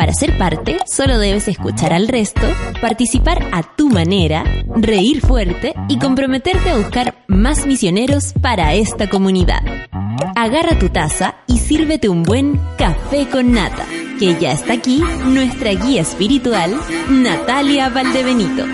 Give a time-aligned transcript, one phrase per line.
[0.00, 2.40] Para ser parte, solo debes escuchar al resto,
[2.80, 4.44] participar a tu manera,
[4.74, 9.60] reír fuerte y comprometerte a buscar más misioneros para esta comunidad.
[10.36, 13.84] Agarra tu taza y sírvete un buen café con nata,
[14.18, 18.64] que ya está aquí nuestra guía espiritual, Natalia Valdebenito.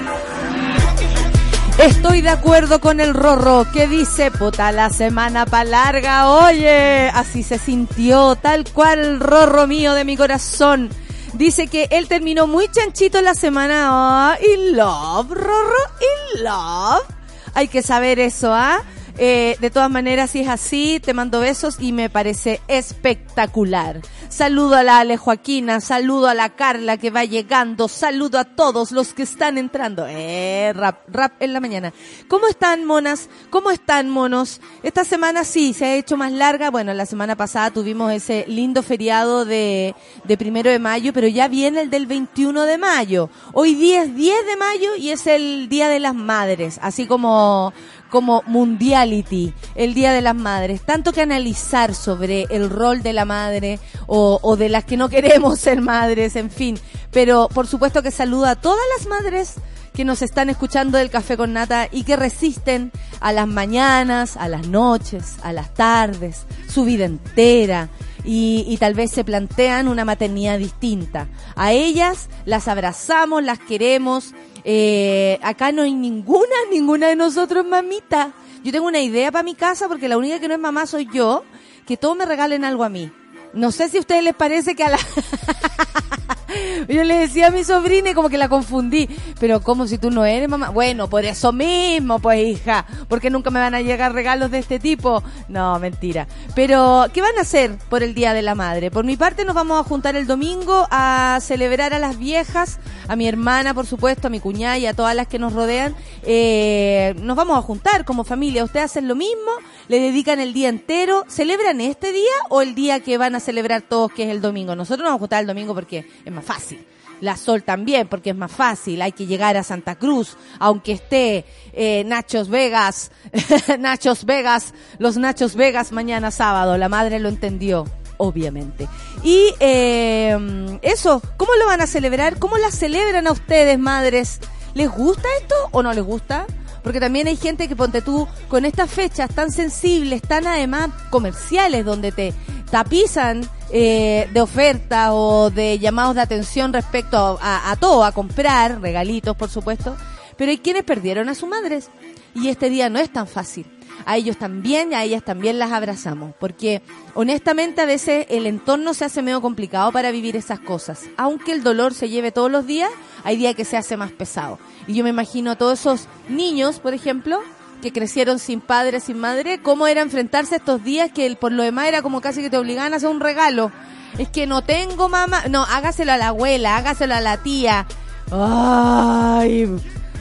[1.83, 7.43] Estoy de acuerdo con el Rorro que dice, puta, la semana pa' larga, oye, así
[7.43, 10.89] se sintió, tal cual Rorro mío de mi corazón.
[11.37, 17.05] Dice que él terminó muy chanchito la semana, y love, Rorro, y love.
[17.53, 18.83] Hay que saber eso, ¿ah?
[19.19, 24.01] Eh, de todas maneras, si es así, te mando besos y me parece espectacular.
[24.29, 28.91] Saludo a la Ale Joaquina, saludo a la Carla que va llegando, saludo a todos
[28.91, 30.07] los que están entrando.
[30.09, 31.93] Eh, rap, rap en la mañana.
[32.29, 33.29] ¿Cómo están, monas?
[33.51, 34.61] ¿Cómo están, monos?
[34.83, 36.71] Esta semana sí, se ha hecho más larga.
[36.71, 41.49] Bueno, la semana pasada tuvimos ese lindo feriado de, de primero de mayo, pero ya
[41.49, 43.31] viene el del 21 de mayo.
[43.53, 47.73] Hoy día es 10 de mayo y es el Día de las Madres, así como
[48.11, 50.83] como Mundiality, el Día de las Madres.
[50.83, 53.79] Tanto que analizar sobre el rol de la madre
[54.17, 56.79] o de las que no queremos ser madres, en fin.
[57.11, 59.57] Pero por supuesto que saluda a todas las madres
[59.97, 64.47] que nos están escuchando del café con nata y que resisten a las mañanas, a
[64.47, 67.89] las noches, a las tardes, su vida entera.
[68.29, 71.29] Y, tal vez se plantean una maternidad distinta.
[71.55, 74.35] A ellas las abrazamos, las queremos.
[74.65, 78.33] Eh, acá no hay ninguna, ninguna de nosotros mamita.
[78.65, 81.09] Yo tengo una idea para mi casa porque la única que no es mamá soy
[81.11, 81.45] yo,
[81.87, 83.13] que todos me regalen algo a mí.
[83.57, 84.99] No sé si a ustedes les parece que a la...
[86.89, 89.09] Yo le decía a mi sobrina y como que la confundí.
[89.41, 90.71] Pero como si tú no eres mamá.
[90.71, 92.87] Bueno, por eso mismo, pues hija.
[93.09, 95.23] Porque nunca me van a llegar regalos de este tipo.
[95.49, 96.27] No, mentira.
[96.55, 98.91] Pero, ¿qué van a hacer por el Día de la Madre?
[98.91, 102.79] Por mi parte nos vamos a juntar el domingo a celebrar a las viejas,
[103.09, 105.95] a mi hermana, por supuesto, a mi cuñada y a todas las que nos rodean.
[106.23, 108.65] Eh, nos vamos a juntar como familia.
[108.65, 109.51] Ustedes hacen lo mismo,
[109.89, 111.25] le dedican el día entero.
[111.29, 114.75] ¿Celebran este día o el día que van a celebrar todos, que es el domingo?
[114.75, 116.87] Nosotros nos vamos a juntar el domingo porque más fácil.
[117.21, 119.01] La Sol también, porque es más fácil.
[119.01, 123.11] Hay que llegar a Santa Cruz, aunque esté eh, Nachos Vegas,
[123.79, 126.77] Nachos Vegas, los Nachos Vegas mañana sábado.
[126.77, 127.87] La madre lo entendió,
[128.19, 128.87] obviamente.
[129.23, 132.39] Y eh, eso, ¿cómo lo van a celebrar?
[132.39, 134.41] ¿Cómo la celebran a ustedes, madres?
[134.75, 136.47] ¿Les gusta esto o no les gusta?
[136.87, 141.85] Porque también hay gente que ponte tú con estas fechas tan sensibles, tan además comerciales,
[141.85, 142.33] donde te
[142.71, 143.41] tapizan
[143.73, 149.37] eh, de oferta o de llamados de atención respecto a, a, todo, a comprar, regalitos
[149.37, 149.97] por supuesto,
[150.37, 151.91] pero hay quienes perdieron a sus madres
[152.37, 153.67] y este día no es tan fácil.
[154.05, 156.83] A ellos también, a ellas también las abrazamos, porque
[157.15, 161.05] honestamente a veces el entorno se hace medio complicado para vivir esas cosas.
[161.17, 162.91] Aunque el dolor se lleve todos los días,
[163.25, 164.59] hay días que se hace más pesado.
[164.87, 167.41] Y yo me imagino a todos esos niños, por ejemplo,
[167.83, 171.63] que crecieron sin padre, sin madre, cómo era enfrentarse a estos días que por lo
[171.63, 173.71] demás era como casi que te obligaban a hacer un regalo.
[174.19, 177.87] Es que no tengo mamá, no, hágaselo a la abuela, hágaselo a la tía.
[178.31, 179.69] Ay,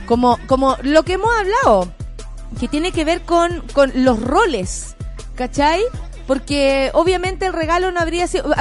[0.05, 1.91] como, como lo que hemos hablado,
[2.59, 4.95] que tiene que ver con, con los roles,
[5.35, 5.81] ¿cachai?
[6.27, 8.53] Porque obviamente el regalo no habría sido,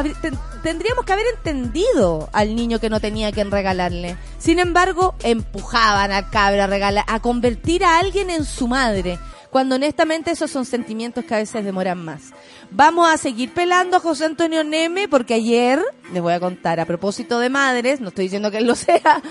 [0.62, 4.16] tendríamos que haber entendido al niño que no tenía quien regalarle.
[4.38, 9.18] Sin embargo, empujaban al cabra a regalar, a convertir a alguien en su madre.
[9.50, 12.32] Cuando honestamente esos son sentimientos que a veces demoran más.
[12.72, 15.80] Vamos a seguir pelando a José Antonio Neme porque ayer,
[16.12, 19.22] les voy a contar a propósito de madres, no estoy diciendo que él lo sea,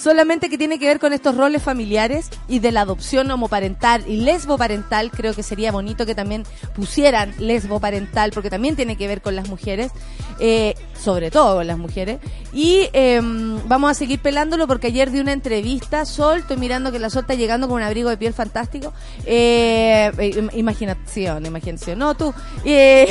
[0.00, 4.16] solamente que tiene que ver con estos roles familiares y de la adopción homoparental y
[4.16, 6.44] lesboparental, creo que sería bonito que también
[6.74, 9.92] pusieran lesboparental porque también tiene que ver con las mujeres,
[10.38, 12.18] eh, sobre todo con las mujeres.
[12.52, 13.20] Y eh,
[13.66, 17.22] vamos a seguir pelándolo porque ayer di una entrevista, Sol, estoy mirando que la Sol
[17.22, 18.94] está llegando con un abrigo de piel fantástico.
[19.26, 20.10] Eh,
[20.54, 21.98] imaginación, imaginación.
[21.98, 22.32] No, tú.
[22.64, 23.06] Eh,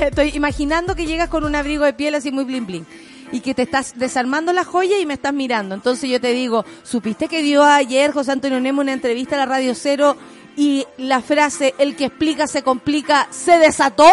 [0.08, 2.86] estoy imaginando que llegas con un abrigo de piel así muy bling bling
[3.34, 5.74] y que te estás desarmando la joya y me estás mirando.
[5.74, 9.46] Entonces yo te digo, ¿supiste que dio ayer José Antonio Nemo una entrevista a la
[9.46, 10.16] Radio Cero
[10.56, 14.08] y la frase, el que explica se complica, se desató?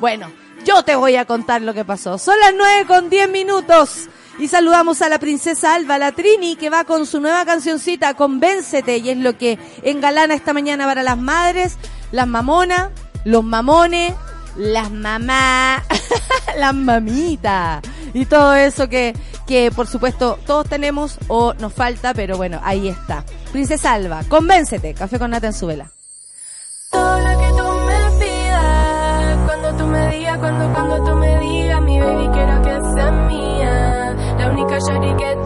[0.00, 0.32] Bueno,
[0.64, 2.16] yo te voy a contar lo que pasó.
[2.16, 4.08] Son las nueve con diez minutos.
[4.38, 8.96] Y saludamos a la princesa Alba, la Trini, que va con su nueva cancioncita, Convéncete,
[8.96, 11.76] y es lo que engalana esta mañana para las madres.
[12.12, 12.88] las mamonas,
[13.24, 14.14] los mamones,
[14.56, 15.82] las mamás,
[16.58, 19.14] las mamitas y todo eso que,
[19.46, 23.24] que por supuesto todos tenemos o nos falta, pero bueno, ahí está.
[23.52, 25.90] Princesa Alba, convéncete, café con nata en su vela.
[26.90, 31.82] Todo lo que tú me pidas, cuando tú me digas, cuando, cuando tú me digas,
[31.82, 34.78] mi baby quiero que sea mía, la única
[35.16, 35.43] que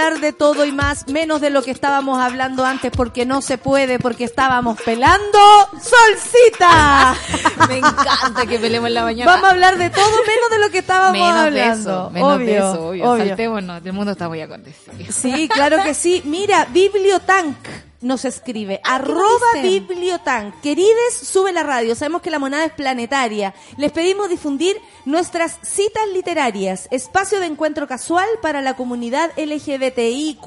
[0.00, 3.58] hablar de todo y más, menos de lo que estábamos hablando antes porque no se
[3.58, 5.38] puede, porque estábamos pelando
[5.72, 7.14] Solcita.
[7.68, 9.30] Me encanta que peleemos en la mañana.
[9.30, 11.90] Vamos a hablar de todo menos de lo que estábamos menos de hablando.
[11.90, 13.10] eso, menos obvio, de eso, obvio.
[13.10, 13.26] obvio.
[13.26, 14.94] Saltémonos, el mundo está muy acontecido.
[15.10, 16.22] Sí, claro que sí.
[16.24, 17.56] Mira, Bibliotank
[18.00, 18.80] nos escribe.
[18.82, 19.80] arroba dice?
[19.80, 20.60] Bibliotank.
[20.62, 21.94] Querides, sube la radio.
[21.94, 23.54] Sabemos que la monada es planetaria.
[23.76, 26.88] Les pedimos difundir nuestras citas literarias.
[26.90, 30.40] Espacio de encuentro casual para la comunidad LGBTIQ+.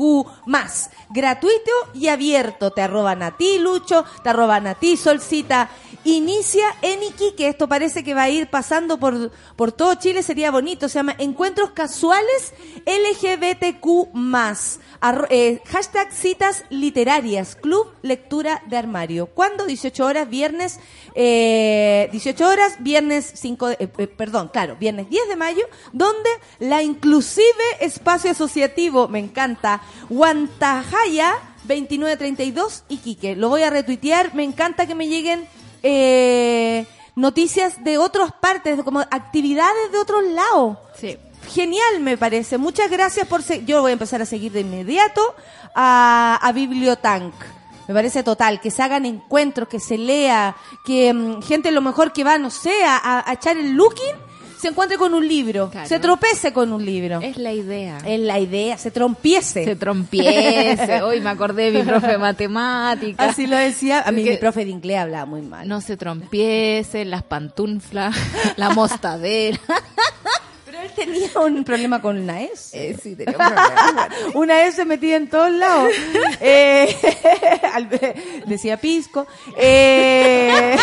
[1.10, 2.72] Gratuito y abierto.
[2.72, 4.06] Te arroban a ti, Lucho.
[4.24, 5.70] Te arroban a ti, Solcita.
[6.04, 7.48] Inicia en Iquique.
[7.48, 10.24] Esto parece que va a ir pasando por, por todo Chile.
[10.24, 10.90] Sería bonito.
[10.90, 12.54] Se llama Encuentros Casuales
[12.86, 14.10] LGBTQ+.
[15.30, 17.56] Eh, hashtag citas literarias.
[17.56, 19.26] Club Lectura de Armario.
[19.28, 19.66] ¿Cuándo?
[19.66, 20.80] 18 horas, viernes.
[21.16, 26.30] eh, 18 horas, viernes 5 de- eh, eh, perdón, claro, viernes 10 de mayo, donde
[26.60, 27.44] la inclusive
[27.82, 31.34] espacio asociativo, me encanta, Guantajaya
[31.66, 33.36] 2932 Iquique.
[33.36, 35.46] Lo voy a retuitear, me encanta que me lleguen
[35.84, 40.78] eh, noticias de otras partes, como actividades de otros lados.
[40.98, 41.18] Sí.
[41.54, 42.58] Genial, me parece.
[42.58, 43.44] Muchas gracias por...
[43.44, 45.22] se- Yo voy a empezar a seguir de inmediato
[45.76, 47.34] a, a Bibliotank.
[47.88, 50.56] Me parece total, que se hagan encuentros, que se lea,
[50.86, 54.16] que mm, gente lo mejor que va, no sé, a, a echar el looking,
[54.58, 55.90] se encuentre con un libro, Claro.
[55.90, 57.20] se tropece con un libro.
[57.22, 57.98] Es la idea.
[58.06, 59.66] Es la idea, se trompiece.
[59.66, 61.02] Se trompiece.
[61.04, 63.32] Hoy me acordé de mi profe de matemáticas.
[63.32, 64.00] Así lo decía.
[64.06, 65.68] A mí Que- mi profe de inglés hablaba muy mal.
[65.68, 68.16] No se trompiece, las pantuflas,
[68.56, 69.60] la mostadera.
[70.84, 72.78] Él tenía un problema con la S.
[72.78, 74.10] Eh, sí, tenía un problema.
[74.34, 75.94] Una S metida en todos lados.
[76.42, 76.73] Eh,
[78.46, 79.28] decía Pisco.
[79.58, 80.76] Eh,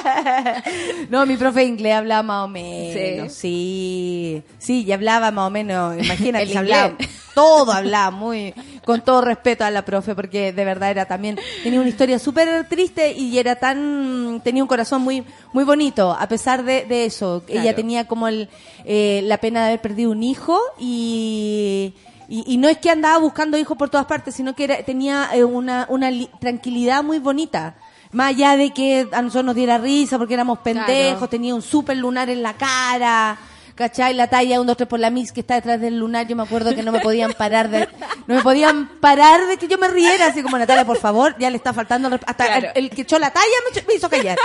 [1.10, 3.32] no, mi profe de inglés hablaba más o menos.
[3.32, 5.96] Sí, sí, y hablaba más o menos.
[6.02, 6.96] Imagínate, El hablaba,
[7.34, 8.54] todo hablaba muy,
[8.84, 12.68] con todo respeto a la profe, porque de verdad era también, tenía una historia súper
[12.68, 17.42] triste y era tan, tenía un corazón muy, muy bonito, a pesar de, de eso.
[17.48, 18.48] Ella tenía como el,
[18.84, 21.94] eh, la pena de haber perdido un hijo y,
[22.28, 25.28] y, y no es que andaba buscando hijos por todas partes, sino que era- tenía
[25.34, 27.74] eh, una, una li- tranquilidad muy bonita.
[28.12, 31.28] Más allá de que a nosotros nos diera risa porque éramos pendejos, Claro.
[31.28, 33.38] tenía un super lunar en la cara,
[33.74, 34.14] ¿cachai?
[34.14, 36.42] La talla 1, 2, 3 por la mix que está detrás del lunar, yo me
[36.42, 37.88] acuerdo que no me podían parar de,
[38.26, 41.50] no me podían parar de que yo me riera, así como Natalia, por favor, ya
[41.50, 42.68] le está faltando, el hasta Claro.
[42.74, 43.46] el, el que echó la talla
[43.86, 44.38] me, hizo callar.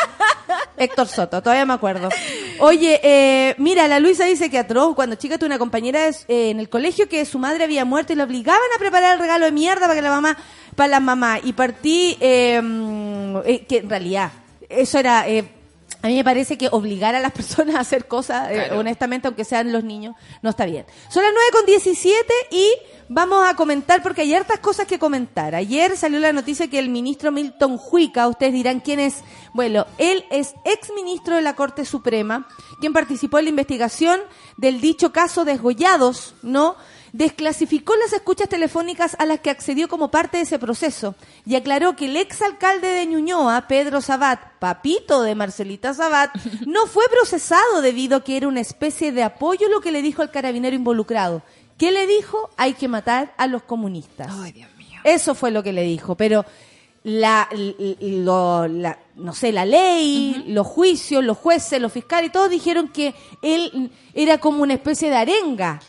[0.78, 2.10] Héctor Soto, todavía me acuerdo.
[2.60, 6.60] Oye, eh, mira, la Luisa dice que atroz, cuando chica tuve una compañera eh, en
[6.60, 9.52] el colegio que su madre había muerto y la obligaban a preparar el regalo de
[9.52, 10.38] mierda para que la mamá,
[10.76, 11.40] para la mamá.
[11.44, 14.32] Y partí, mm, eh, que en realidad,
[14.70, 15.46] eso era, eh,
[16.08, 19.44] a mí me parece que obligar a las personas a hacer cosas, eh, honestamente, aunque
[19.44, 20.86] sean los niños, no está bien.
[21.10, 22.72] Son las 9 con 17 y
[23.10, 25.54] vamos a comentar, porque hay hartas cosas que comentar.
[25.54, 29.22] Ayer salió la noticia que el ministro Milton Huica, ustedes dirán quién es,
[29.54, 32.48] bueno, él es ex ministro de la Corte Suprema,
[32.80, 34.22] quien participó en la investigación
[34.56, 36.78] del dicho caso desgollados, ¿no?
[37.14, 41.96] Desclasificó las escuchas telefónicas a las que accedió como parte de ese proceso y aclaró
[41.96, 46.32] que el exalcalde de Ñuñoa, Pedro Sabat, papito de Marcelita Sabat,
[46.66, 50.22] no fue procesado debido a que era una especie de apoyo lo que le dijo
[50.22, 51.42] al carabinero involucrado.
[51.78, 52.50] ¿Qué le dijo?
[52.58, 54.30] Hay que matar a los comunistas.
[54.32, 55.00] Ay, Dios mío.
[55.04, 56.44] Eso fue lo que le dijo, pero
[57.04, 62.50] la, l- lo- la- no sé, la ley, los juicios, los jueces, los fiscales, todos
[62.50, 65.80] dijeron que él era como una especie de arenga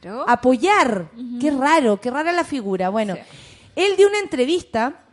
[0.00, 0.24] Claro.
[0.28, 1.10] apoyar.
[1.40, 2.88] Qué raro, qué rara la figura.
[2.88, 3.20] Bueno, Sí.
[3.76, 5.04] él dio una entrevista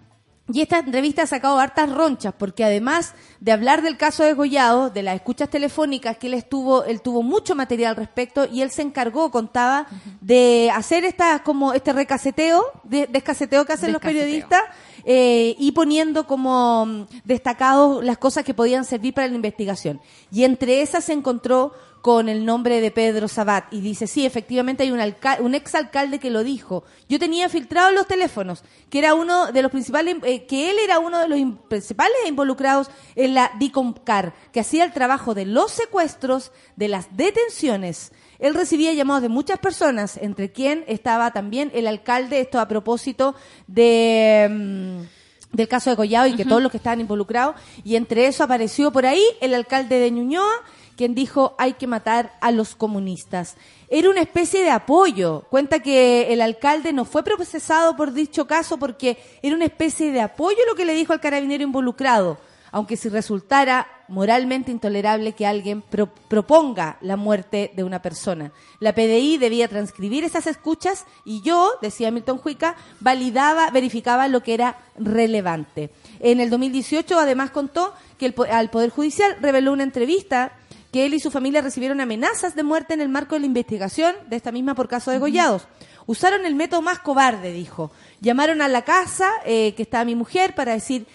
[0.54, 4.92] y esta entrevista ha sacado hartas ronchas porque además de hablar del caso de Gollado,
[4.92, 8.70] de las escuchas telefónicas que él estuvo, él tuvo mucho material al respecto y él
[8.70, 9.88] se encargó, contaba,
[10.22, 14.62] de hacer esta como este recaseteo, de, descaseteo que hacen los periodistas
[15.04, 20.00] eh, y poniendo como mm, destacados las cosas que podían servir para la investigación.
[20.32, 21.74] Y entre esas se encontró
[22.06, 25.00] con el nombre de Pedro Sabat y dice, sí, efectivamente hay un,
[25.40, 26.84] un exalcalde que lo dijo.
[27.10, 31.00] Yo tenía filtrado los teléfonos, que era uno de los principales, eh, que él era
[31.00, 35.72] uno de los in- principales involucrados en la DICOMCAR, que hacía el trabajo de los
[35.72, 38.12] secuestros, de las detenciones.
[38.38, 43.34] Él recibía llamados de muchas personas, entre quien estaba también el alcalde, esto a propósito
[43.66, 44.48] de...
[44.52, 48.44] mm, del caso de Collado y que todos los que estaban involucrados, y entre eso
[48.44, 50.52] apareció por ahí el alcalde de Ñuñoa,
[50.96, 53.56] quien dijo hay que matar a los comunistas.
[53.90, 55.44] Era una especie de apoyo.
[55.50, 60.22] Cuenta que el alcalde no fue procesado por dicho caso porque era una especie de
[60.22, 62.38] apoyo lo que le dijo al carabinero involucrado,
[62.72, 68.52] aunque si resultara moralmente intolerable que alguien pro- proponga la muerte de una persona.
[68.80, 74.54] La PDI debía transcribir esas escuchas y yo, decía Milton Huica, validaba, verificaba lo que
[74.54, 75.90] era relevante.
[76.20, 80.52] En el 2018 además contó que el al Poder Judicial reveló una entrevista
[80.96, 84.16] que él y su familia recibieron amenazas de muerte en el marco de la investigación
[84.30, 85.68] de esta misma por caso de Gollados.
[86.06, 87.92] Usaron el método más cobarde, dijo.
[88.22, 91.06] Llamaron a la casa eh, que estaba mi mujer para decir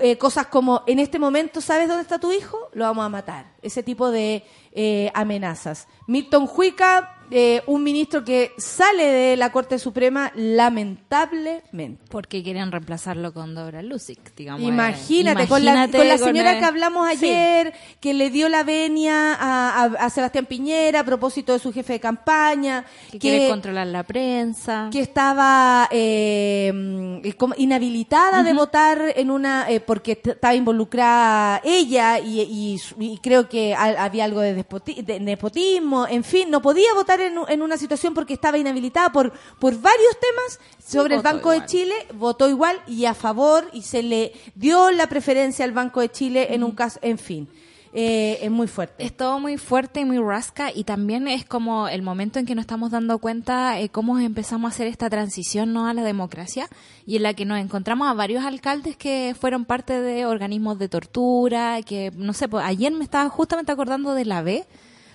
[0.00, 2.58] eh, cosas como, en este momento, ¿sabes dónde está tu hijo?
[2.72, 3.52] Lo vamos a matar.
[3.62, 4.42] Ese tipo de
[4.72, 5.86] eh, amenazas.
[6.08, 12.02] Milton Huica, eh, un ministro que sale de la Corte Suprema, lamentablemente.
[12.10, 14.62] Porque quieren reemplazarlo con Dora Lusic, digamos.
[14.62, 17.26] Imagínate, eh, con la, imagínate con la con señora el- que hablamos Sí.
[17.26, 21.72] ayer, que le dio la venia a, a- a Sebastián Piñera a propósito de su
[21.72, 24.88] jefe de campaña, Que, que, quiere controlar la prensa.
[24.92, 32.40] que estaba eh, mm, como inhabilitada de votar en una porque estaba involucrada ella y,
[32.40, 36.60] y su- y creo que ha- había algo de, despoti- de nepotismo, en fin, no
[36.62, 41.14] podía votar en, u- en una situación porque estaba inhabilitada por por varios temas sobre
[41.16, 41.58] el Banco de.
[41.66, 46.10] Chile, votó igual y a favor y se le dio la preferencia al Banco de
[46.10, 47.48] Chile en un caso, en fin.
[47.94, 49.02] eh, es muy fuerte.
[49.02, 52.54] Es todo muy fuerte y muy rasca y también es como el momento en que
[52.54, 56.68] nos estamos dando cuenta eh, cómo empezamos a hacer esta transición no a la democracia
[57.06, 60.90] y en la que nos encontramos a varios alcaldes que fueron parte de organismos de
[60.90, 64.66] tortura, que no sé, pues, ayer me estaba justamente acordando de la B.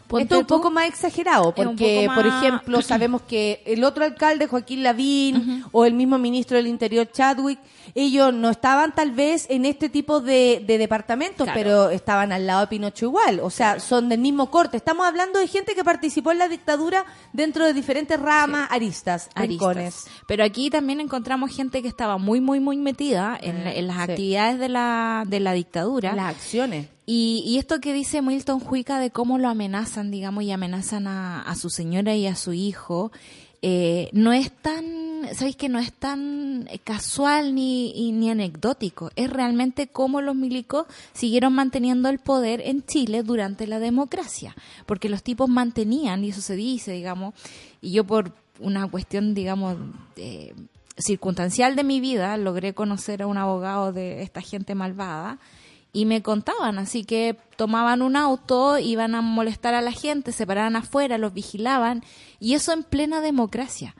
[0.07, 4.03] Ponte Esto es un tú, poco más exagerado, porque, por ejemplo, sabemos que el otro
[4.03, 7.59] alcalde, Joaquín Lavín, o el mismo ministro del Interior, Chadwick,
[7.95, 11.59] ellos no estaban tal vez en este tipo de, de departamentos, Claro.
[11.59, 13.39] pero estaban al lado de Pinocho igual.
[13.41, 14.77] O sea, son del mismo corte.
[14.77, 19.47] Estamos hablando de gente que participó en la dictadura dentro de diferentes ramas, aristas, aristas.
[19.47, 20.05] rincones.
[20.27, 24.01] Pero aquí también encontramos gente que estaba muy, muy, muy metida en, en las sí.
[24.11, 26.13] actividades de la, de la dictadura.
[26.15, 26.87] Las acciones.
[27.05, 31.53] Y, y esto que dice Milton Juica de cómo lo amenazan, digamos, y amenazan a,
[31.55, 33.11] su señora y a su hijo,
[33.61, 39.11] eh, no es tan, ¿sabéis que no es tan casual ni, ni anecdótico?
[39.17, 44.55] Es realmente cómo los milicos siguieron manteniendo el poder en Chile durante la democracia.
[44.85, 47.33] Porque los tipos mantenían, y eso se dice, digamos,
[47.81, 49.75] y yo por una cuestión, digamos,
[50.15, 50.53] eh,
[50.97, 55.39] circunstancial de mi vida, logré conocer a un abogado de esta gente malvada
[55.93, 60.47] y me contaban, así que tomaban un auto, iban a molestar a la gente, se
[60.47, 62.03] paraban afuera, los vigilaban
[62.39, 63.95] y eso en plena democracia.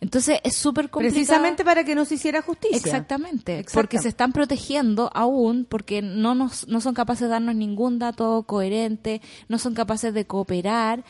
[0.00, 1.14] Entonces es súper complicado.
[1.14, 2.76] Precisamente para que no se hiciera justicia.
[2.76, 8.00] Exactamente, porque se están protegiendo aún, porque no, nos, no son capaces de darnos ningún
[8.00, 11.04] dato coherente, no son capaces de cooperar,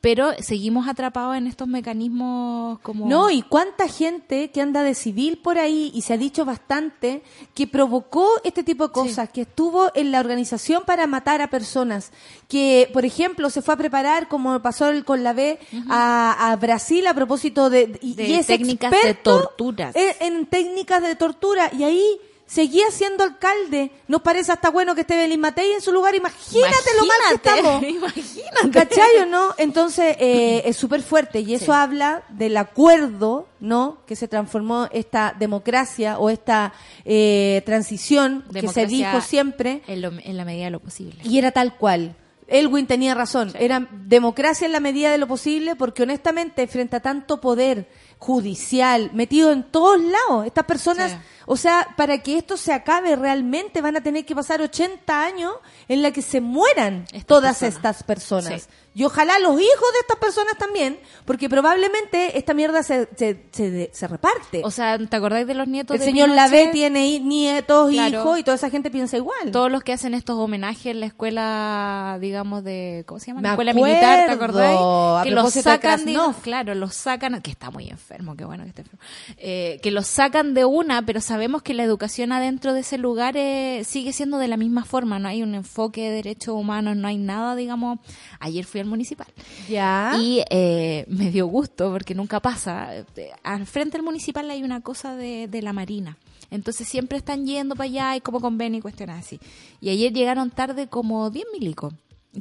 [0.00, 3.06] pero seguimos atrapados en estos mecanismos como...
[3.08, 7.22] No, y cuánta gente que anda de civil por ahí, y se ha dicho bastante,
[7.54, 12.12] que provocó este tipo de cosas, que estuvo en la organización para matar a personas,
[12.48, 16.56] que, por ejemplo, se fue a preparar, como pasó el- con la B, a, a
[16.56, 19.96] Brasil a propósito de, y, De y técnicas de torturas.
[19.96, 22.04] En, en técnicas de tortura, y ahí
[22.46, 23.90] seguía siendo alcalde.
[24.08, 26.14] Nos parece hasta bueno que esté Belín Matei en su lugar.
[26.14, 27.82] Imagínate, lo mal que estamos.
[27.88, 28.70] Imagínate.
[28.70, 29.54] ¿Cachai o no?
[29.58, 31.70] Entonces, eh, es súper fuerte y eso Sí.
[31.72, 33.98] habla del acuerdo, ¿no?
[34.06, 36.72] Que se transformó esta democracia o esta
[37.04, 41.20] eh, transición que se dijo siempre En, lo- en la medida de lo posible.
[41.24, 42.14] y era tal cual.
[42.48, 47.00] Elwin tenía razón, era democracia en la medida de lo posible porque honestamente frente a
[47.00, 51.18] tanto poder judicial metido en todos lados, estas personas, Sí.
[51.46, 55.52] O sea, para que esto se acabe realmente van a tener que pasar 80 años
[55.88, 58.62] en la que se mueran todas estas personas.
[58.62, 58.68] Sí.
[58.96, 63.90] Y ojalá los hijos de estas personas también, porque probablemente esta mierda se, se, se,
[63.92, 64.62] se reparte.
[64.64, 66.30] O sea, ¿te acordáis de los nietos el de señor?
[66.30, 68.20] Lavé tiene nietos, Claro.
[68.22, 69.50] hijos y toda esa gente piensa igual.
[69.52, 73.04] Todos los que hacen estos homenajes en la escuela, digamos, de.
[73.06, 73.40] ¿Cómo se llama?
[73.40, 74.78] Me La escuela militar, ¿te acordáis?
[74.80, 76.42] a que los de sacan, digo- Krasnov.
[76.42, 79.00] claro, los sacan, que está muy enfermo, qué bueno que esté enfermo.
[79.36, 83.36] Eh, que los sacan de una, pero sabemos que la educación adentro de ese lugar
[83.36, 87.08] eh, sigue siendo de la misma forma, no hay un enfoque de derechos humanos, no
[87.08, 87.98] hay nada, digamos.
[88.40, 89.26] Ayer fui al municipal.
[89.68, 90.16] Ya.
[90.18, 92.96] Y eh, me dio gusto porque nunca pasa.
[92.96, 96.16] Eh, Al frente del municipal hay una cosa de, de la marina.
[96.50, 99.38] Entonces siempre están yendo para allá y como convenio y cuestiones así.
[99.82, 101.92] Y ayer llegaron tarde como 10 milicos.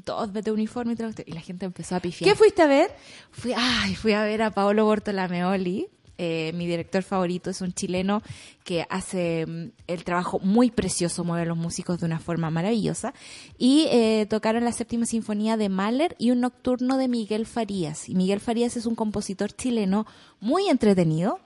[0.06, 2.32] Todos de uniforme y, todo, y la gente empezó a pifiar.
[2.32, 2.96] ¿Qué fuiste a ver?
[3.32, 5.90] Fui, ay, fui a ver a Paolo Bortolameoli.
[6.17, 8.21] Eh, mi director favorito es un chileno
[8.63, 13.13] que hace mm, el trabajo muy precioso, mueve a los músicos de una forma maravillosa.
[13.58, 18.10] Y eh, tocaron la séptima sinfonía de Mahler y un nocturno de Miguel Farías.
[18.10, 20.06] Y Miguel Farías es un compositor chileno
[20.39, 21.39] muy entretenido.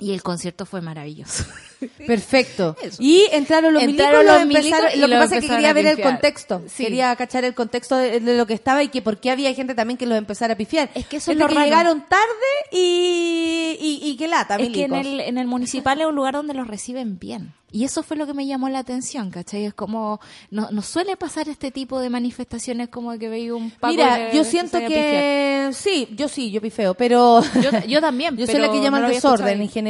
[0.00, 1.44] Y el concierto fue maravilloso.
[2.06, 2.76] Perfecto.
[2.82, 2.96] Eso.
[3.00, 5.48] Y entraron los Entraron milicos, los lo milicos empezaron- y lo que pasa es que
[5.48, 6.62] quería ver el contexto.
[6.68, 6.84] Sí.
[6.84, 9.74] Quería cachar el contexto de, de lo que estaba y que por qué había gente
[9.74, 10.90] también que los empezara a pifiar.
[10.94, 11.64] Es que eso es Gente lo que raro.
[11.66, 12.24] llegaron tarde
[12.72, 15.06] y, y, y que lata, Es que en milicos.
[15.06, 17.52] el, en el municipal es un lugar donde los reciben bien.
[17.72, 19.64] Y eso fue lo que me llamó la atención, ¿cachai?
[19.64, 20.18] Es como,
[20.50, 24.42] no, no suele pasar este tipo de manifestaciones como que veía un paco Mira, yo
[24.42, 28.78] siento que sí, yo sí, yo pifeo, pero Yo, yo también, Yo soy la que
[28.78, 29.89] no llama escuchado desorden en general.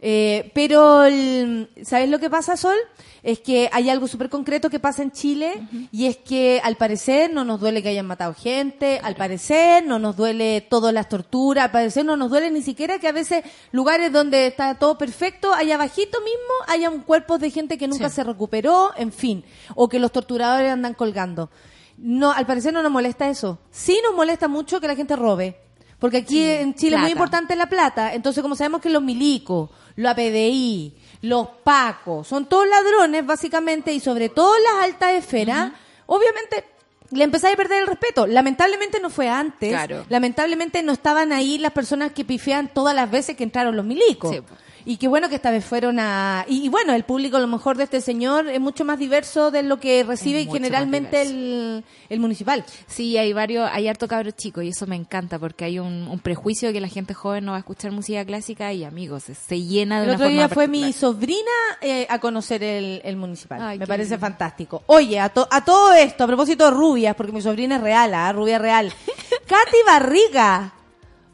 [0.00, 2.76] Eh, pero, el- ¿sabes lo que pasa, Sol?
[3.24, 7.32] Es que hay algo súper concreto que pasa en Chile y es que al parecer
[7.32, 11.64] no nos duele que hayan matado gente, al parecer no nos duele todas las torturas,
[11.64, 15.52] al parecer no nos duele ni siquiera que a veces lugares donde está todo perfecto,
[15.52, 18.14] allá abajito mismo haya un cuerpo de gente que nunca Sí.
[18.16, 21.50] se recuperó, en fin, o que los torturadores andan colgando.
[21.96, 23.58] No, al parecer no nos molesta eso.
[23.72, 25.56] Sí nos molesta mucho que la gente robe.
[25.98, 28.14] Porque aquí en Chile es muy importante la plata.
[28.14, 34.00] Entonces, como sabemos que los milicos, los APDI, los pacos, son todos ladrones, básicamente, y
[34.00, 35.72] sobre todo las altas esferas,
[36.06, 36.64] obviamente
[37.10, 38.26] le empezáis a perder el respeto.
[38.26, 39.70] Lamentablemente no fue antes.
[39.70, 40.04] Claro.
[40.08, 44.30] Lamentablemente no estaban ahí las personas que pifean todas las veces que entraron los milicos.
[44.34, 44.42] Sí.
[44.90, 46.46] Y qué bueno que esta vez fueron a...
[46.48, 49.50] Y, y bueno, el público a lo mejor de este señor es mucho más diverso
[49.50, 52.64] de lo que recibe generalmente el, el municipal.
[52.86, 56.18] Sí, hay varios, hay harto cabros chicos y eso me encanta porque hay un, un
[56.20, 59.34] prejuicio de que la gente joven no va a escuchar música clásica y amigos, se,
[59.34, 61.00] se llena de El una otro forma día fue mi particular.
[61.14, 61.50] sobrina
[61.82, 63.60] eh, a conocer el, el municipal.
[63.60, 64.20] Ay, Me parece lindo.
[64.26, 64.84] fantástico.
[64.86, 68.14] Oye, a, to- a todo esto, a propósito de rubias, porque mi sobrina es real,
[68.14, 68.32] ¿ah?
[68.32, 68.90] rubia real.
[69.46, 70.72] Katy Barriga.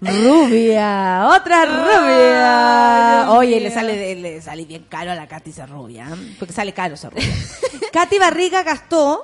[0.05, 3.31] Rubia, otra rubia.
[3.33, 6.37] Oye, le sale, le sale bien caro a la Katy ser rubia, ¿eh?
[6.39, 7.27] porque sale caro ser rubia.
[7.93, 9.23] Katy Barriga gastó,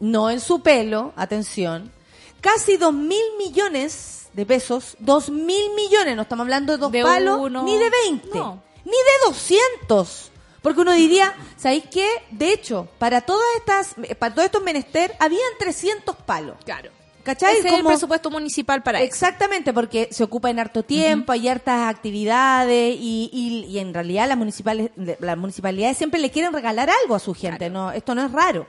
[0.00, 1.92] no en su pelo, atención,
[2.40, 7.02] casi dos mil millones de pesos, dos mil millones, no estamos hablando de dos De
[7.02, 7.62] palos, uno.
[7.64, 8.62] ni de veinte, No.
[8.84, 10.26] ni de doscientos.
[10.62, 12.06] Porque uno diría, ¿sabéis qué?
[12.30, 16.56] De hecho, para todas estas, para todos estos menester, habían 300 palos.
[16.66, 16.90] Claro.
[17.22, 17.58] ¿Cachai?
[17.58, 19.06] Ese es el presupuesto municipal para eso.
[19.06, 24.28] Exactamente, porque se ocupa en harto tiempo, hay hartas actividades y, y, y en realidad
[24.28, 28.24] las municipales, las municipalidades siempre le quieren regalar algo a su gente, no, esto no
[28.24, 28.66] es raro.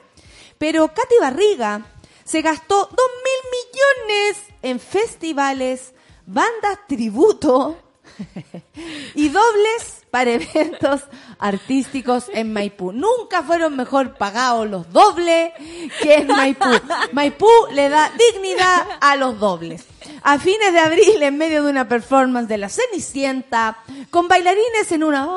[0.58, 1.86] Pero Katy Barriga
[2.24, 5.94] se gastó dos mil millones en festivales,
[6.26, 7.78] bandas tributo
[9.16, 11.02] y dobles para eventos
[11.40, 12.92] artísticos en Maipú.
[12.92, 15.54] Nunca fueron mejor pagados los dobles
[16.02, 16.70] que en Maipú.
[17.14, 19.86] Maipú le da dignidad a los dobles.
[20.22, 23.78] A fines de abril, en medio de una performance de la Cenicienta,
[24.10, 25.28] con bailarines en una...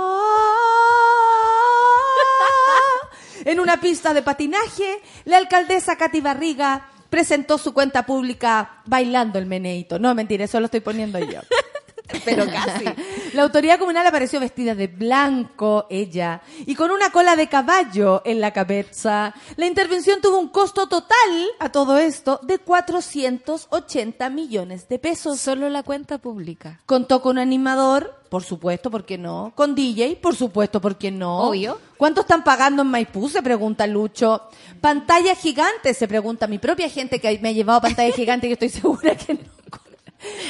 [3.44, 9.44] En una pista de patinaje, la alcaldesa Katy Barriga presentó su cuenta pública bailando el
[9.44, 9.98] meneito.
[9.98, 11.40] No, mentira, eso lo estoy poniendo yo.
[12.24, 12.87] Pero casi.
[13.35, 18.40] La autoridad comunal apareció vestida de blanco, ella, y con una cola de caballo en
[18.40, 19.35] la cabeza.
[19.57, 25.40] La intervención tuvo un costo total a todo esto de 480 millones de pesos.
[25.40, 26.81] Solo la cuenta pública.
[26.87, 29.53] Contó con un animador, por supuesto, ¿por qué no?
[29.57, 31.49] Con DJ, por supuesto, ¿por qué no?
[31.49, 31.81] Obvio.
[31.97, 33.29] ¿Cuánto están pagando en Maipú?
[33.29, 34.42] Se pregunta Lucho.
[34.81, 38.68] Pantalla gigante, se pregunta mi propia gente que me ha llevado pantalla gigante, que estoy
[38.81, 39.40] segura que no.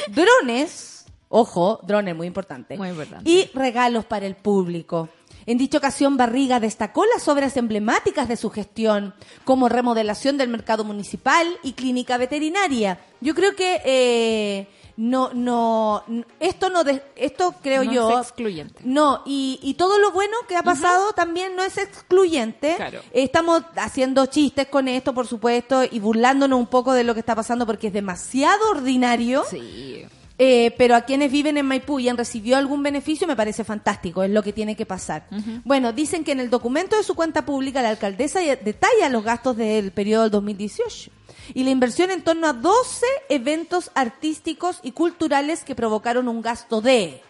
[0.09, 0.94] Drones,
[1.37, 2.77] ojo, drones muy importante.
[2.77, 3.29] Muy importante.
[3.29, 5.09] Y regalos para el público.
[5.47, 10.85] En dicha ocasión, Barriga destacó las obras emblemáticas de su gestión, como remodelación del mercado
[10.85, 12.99] municipal y clínica veterinaria.
[13.21, 16.03] Yo creo que eh, no, no,
[16.41, 18.11] esto no, de- esto creo No yo.
[18.21, 18.81] es excluyente.
[18.85, 22.77] No, y, y todo lo bueno que ha pasado también no es excluyente.
[22.77, 23.01] Claro.
[23.13, 27.35] Estamos haciendo chistes con esto, por supuesto, y burlándonos un poco de lo que está
[27.35, 29.43] pasando porque es demasiado ordinario.
[29.51, 30.07] Sí.
[30.37, 34.25] Eh, pero a quienes viven en Maipú y han recibido algún beneficio me parece fantástico,
[34.25, 35.29] es lo que tiene que pasar.
[35.65, 39.57] Bueno, dicen que en el documento de su cuenta pública la alcaldesa detalla los gastos
[39.57, 41.11] del periodo del 2018
[41.53, 46.81] y la inversión en torno a 12 eventos artísticos y culturales que provocaron un gasto
[46.81, 47.23] de,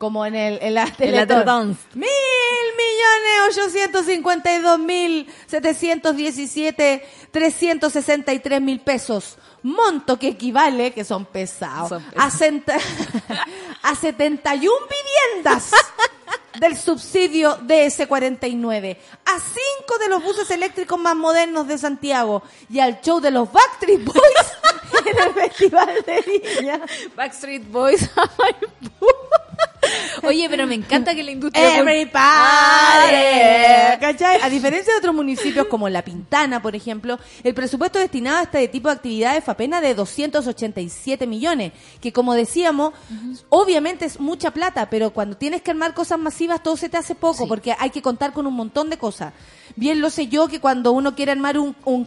[0.00, 7.06] como en el en la Teletón, mil millones ochocientos cincuenta y dos mil setecientos diecisiete
[7.30, 9.36] trescientos sesenta y tres mil pesos.
[9.62, 12.78] Monto que equivale que son pesados Son a, senta-
[13.82, 14.74] a 71
[15.34, 15.70] viviendas
[16.58, 23.02] del subsidio DS49 a cinco de los buses eléctricos más modernos de Santiago y al
[23.02, 24.18] show de los Backstreet Boys
[25.06, 26.24] en el Festival de
[26.60, 26.80] Viña
[27.16, 29.06] Backstreet Boys a Maipú.
[30.22, 31.78] Oye, pero me encanta que la industria...
[31.78, 32.20] Everybody.
[34.00, 34.40] ¿Cachai?
[34.42, 38.68] A diferencia de otros municipios como La Pintana, por ejemplo, el presupuesto destinado a este
[38.68, 42.92] tipo de actividades fue apenas de 287 millones, que como decíamos,
[43.48, 47.14] obviamente es mucha plata, pero cuando tienes que armar cosas masivas todo se te hace
[47.14, 47.48] poco, Sí.
[47.48, 49.32] porque hay que contar con un montón de cosas.
[49.76, 52.06] Bien lo sé yo que cuando uno quiere armar un, un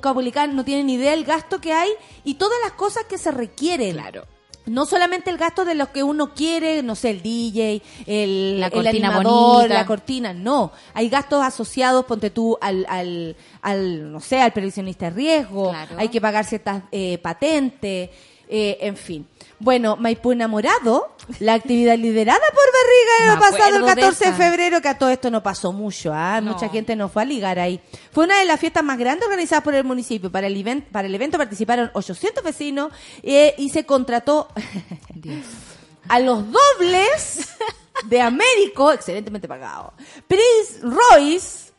[0.54, 1.90] no tiene ni idea del gasto que hay
[2.24, 3.94] y todas las cosas que se requieren.
[3.94, 4.26] Claro.
[4.66, 8.68] No solamente el gasto de lo que uno quiere, no sé, el DJ, el, La
[8.68, 9.74] el cortina animador, bonita.
[9.74, 10.72] la cortina, no.
[10.94, 15.96] Hay gastos asociados, ponte tú, al, al, al no sé, al previsionista de riesgo, Claro.
[15.98, 18.10] hay que pagar ciertas eh, patentes,
[18.48, 19.28] eh, en fin.
[19.64, 24.34] Bueno, Maipú enamorado, la actividad liderada por Barriga el pasado el acuerdo de 14 de,
[24.34, 26.42] febrero, que a todo esto no pasó mucho, ¿ah?
[26.42, 26.52] No.
[26.52, 27.80] Mucha gente no fue a ligar ahí.
[28.12, 30.30] Fue una de las fiestas más grandes organizadas por el municipio.
[30.30, 34.50] Para el, event- para el evento participaron 800 vecinos eh, y se contrató
[36.10, 37.48] a los dobles
[38.06, 39.94] de Américo, excelentemente pagado.
[40.28, 41.72] Prince Royce,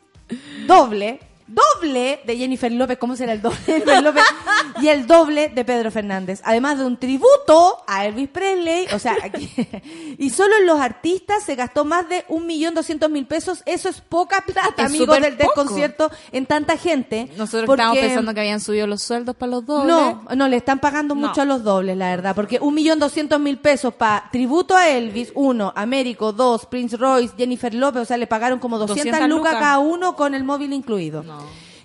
[0.65, 4.23] doble, doble de Jennifer López, ¿cómo será el doble de Jennifer López?
[4.81, 6.41] Y el doble de Pedro Fernández.
[6.43, 9.49] Además de un tributo a Elvis Presley, o sea, aquí,
[10.17, 13.61] y solo en los artistas se gastó más de un millón doscientos mil pesos.
[13.65, 17.29] Eso es poca plata, Es amigos, del desconcierto en tanta gente.
[17.37, 19.87] Nosotros porque- estábamos pensando que habían subido los sueldos para los dobles.
[19.95, 21.27] no, no, le están pagando No.
[21.27, 24.89] mucho a los dobles, la verdad, porque un millón doscientos mil pesos para tributo a
[24.89, 29.29] Elvis, uno, Américo, dos, Prince Royce, Jennifer López, o sea, le pagaron como 200, 200
[29.29, 29.63] lucas lucas.
[29.63, 31.23] cada uno con el móvil incluido.
[31.23, 31.34] No.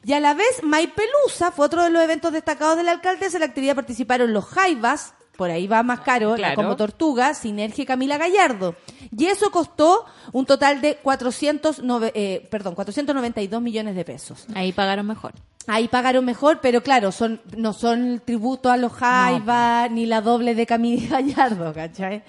[0.05, 3.37] Y a la vez, May Pelusa fue otro de los eventos destacados del alcaldesa.
[3.37, 7.83] En la actividad participaron los Jaivas, por ahí va más caro, la como Tortuga, Sinergia
[7.83, 8.75] y Camila Gallardo.
[9.17, 14.47] Y eso costó un total de 400, nove- eh, perdón, 492 millones de pesos.
[14.55, 15.33] Ahí pagaron mejor.
[15.67, 20.21] Ahí pagaron mejor, pero claro, son no son el tributo a los Jaiba, ni la
[20.23, 22.23] doble de Camila Gallardo, ¿cachai?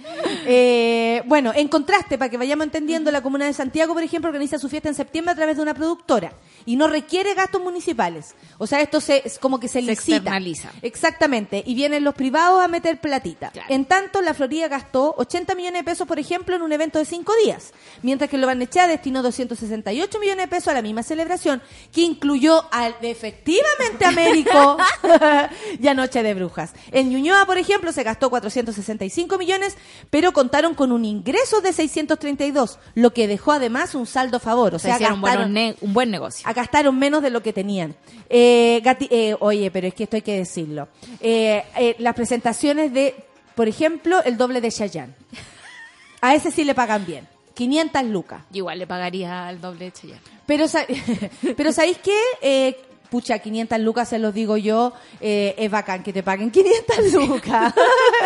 [0.46, 4.60] Eh, bueno, en contraste, para que vayamos entendiendo, la Comuna de Santiago, por ejemplo, organiza
[4.60, 6.34] su fiesta en septiembre a través de una productora
[6.66, 8.36] y no requiere gastos municipales.
[8.58, 10.18] O sea, esto se, es como que se, Se licita.
[10.18, 10.70] externaliza.
[10.82, 11.64] Exactamente.
[11.66, 13.50] Y vienen los privados a meter platita.
[13.52, 13.68] Claro.
[13.74, 17.06] En tanto, la Florida gastó 80 millones de pesos, por ejemplo, en un evento de
[17.06, 17.74] cinco días.
[18.04, 21.62] Mientras que Lo Barnechea destinó 268 millones de pesos a la misma celebración,
[21.94, 24.78] que incluyó al, efectivamente, Américo
[25.80, 26.74] y a Noche de Brujas.
[26.92, 29.78] En Ñuñoa, por ejemplo, se gastó 465 millones,
[30.10, 34.76] pero contaron con un ingreso de 632, lo que dejó además un saldo a favor.
[34.76, 36.48] O sea, sea, hicieron un buen, gastaron- un buen negocio.
[36.48, 37.96] a gastaron menos de lo que tenían.
[38.30, 40.88] Eh, Gati- eh, oye, pero es que esto hay que decirlo.
[41.20, 43.16] Eh, las presentaciones de,
[43.56, 45.14] por ejemplo, el doble de Chayanne.
[46.22, 47.28] A ese sí le pagan bien.
[47.54, 48.44] 500 lucas.
[48.54, 50.22] Igual le pagaría al doble de Chayanne.
[50.46, 50.66] Pero,
[51.58, 52.18] pero ¿sabéis qué?
[52.42, 52.80] Eh,
[53.12, 57.74] pucha, 500 lucas se los digo yo, eh, es bacán que te paguen 500 lucas.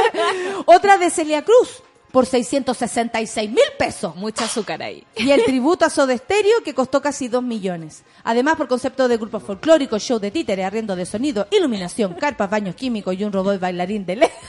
[0.66, 4.16] Otra de Celia Cruz, por 666 mil pesos.
[4.16, 5.04] Mucha azúcar ahí.
[5.18, 8.04] Y el tributo a Soda Stereo que costó casi 2 millones.
[8.24, 12.76] Además, por concepto de grupo folclórico, show de títere, arriendo de sonido, iluminación, carpas, baños
[12.76, 14.30] químicos y un robot bailarín de LED.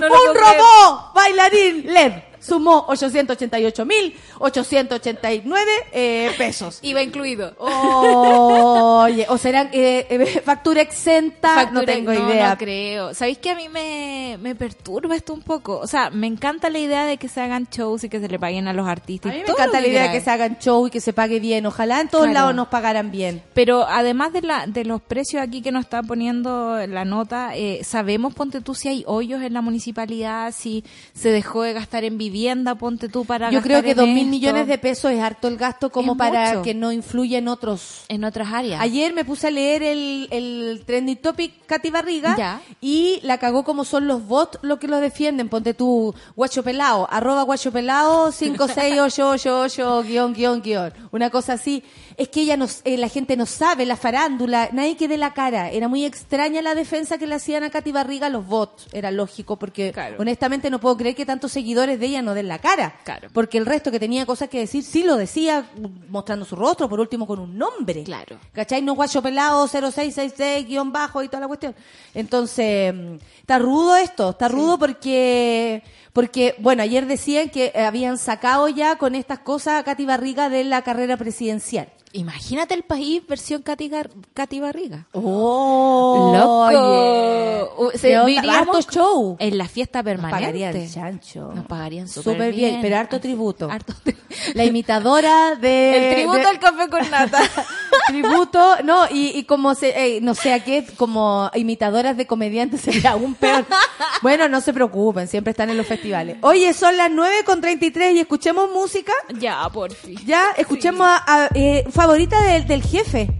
[0.00, 2.29] No ¡Un robot bailarín LED!
[2.40, 6.78] Sumó 888.889 eh, pesos.
[6.82, 7.54] Iba incluido.
[7.58, 12.50] Oye, o serán eh, eh, factura exenta, no Factura- tengo idea.
[12.50, 13.14] No creo.
[13.14, 15.78] ¿Sabéis que a mí me, me perturba esto un poco?
[15.78, 18.38] O sea, me encanta la idea de que se hagan shows y que se le
[18.38, 19.32] paguen a los artistas.
[19.32, 21.66] mí me encanta la idea de que se hagan show y que se pague bien.
[21.66, 22.34] Ojalá en todos Claro.
[22.40, 23.42] lados nos pagaran bien.
[23.54, 27.80] Pero además de, la, de los precios aquí que nos está poniendo la nota, eh,
[27.84, 32.18] sabemos, ponte tú, si hay hoyos en la municipalidad, si se dejó de gastar en
[32.30, 35.56] vivienda, ponte tú, para Yo creo que dos mil millones de pesos es harto el
[35.56, 36.62] gasto como Es para mucho.
[36.62, 38.04] que no influya en otros.
[38.08, 38.80] En otras áreas.
[38.80, 42.62] Ayer me puse a leer el, el trending topic Katy Barriga Ya.
[42.80, 45.48] y la cagó como son los bots lo que lo defienden.
[45.48, 50.92] Ponte tú, guacho pelao, arroba guacho pelao, 56888, guion, guion, guion.
[51.12, 51.82] Una cosa así.
[52.20, 55.32] Es que ella nos, eh, la gente no sabe, la farándula, nadie que dé la
[55.32, 55.70] cara.
[55.70, 58.88] Era muy extraña la defensa que le hacían a Katy Barriga los bots.
[58.92, 60.16] Era lógico porque Claro.
[60.18, 62.94] honestamente no puedo creer que tantos seguidores de ella no den la cara.
[63.04, 63.30] Claro.
[63.32, 65.70] Porque el resto que tenía cosas que decir sí lo decía
[66.10, 68.04] mostrando su rostro, por último con un nombre.
[68.04, 68.38] Claro.
[68.52, 68.82] ¿Cachai?
[68.82, 71.74] No guacho pelado 0666 guion bajo y toda la cuestión.
[72.12, 78.18] Entonces, mm, está rudo esto, está rudo porque, porque, bueno, ayer decían que eh, habían
[78.18, 81.88] sacado ya con estas cosas a Katy Barriga de la carrera presidencial.
[82.12, 85.06] Imagínate el país versión Katy, Gar- Katy Barriga.
[85.12, 86.32] ¡Oh!
[86.36, 87.84] ¡Loco!
[87.86, 88.26] Uh, se- ¿Qué onda?
[88.26, 89.36] viviríamos Harto show.
[89.38, 90.88] En la fiesta Nos permanente.
[90.92, 91.52] chancho.
[91.54, 92.82] Nos pagarían súper Súper bien, bien.
[92.82, 93.70] pero harto tributo.
[93.70, 94.16] Harto tri-
[94.54, 96.08] La imitadora de...
[96.10, 97.40] El tributo de- al café con nata.
[98.08, 102.80] tributo, no, y, y como se, eh, no sé a qué, como imitadoras de comediantes
[102.80, 103.64] sería aún peor.
[104.22, 105.99] Bueno, no se preocupen, siempre están en los festivales.
[106.42, 109.12] Oye, son las 9 con 33 y escuchemos música.
[109.38, 110.18] ya, por fin.
[110.26, 113.30] Ya, escuchemos a, a, eh, favorita del, del jefe.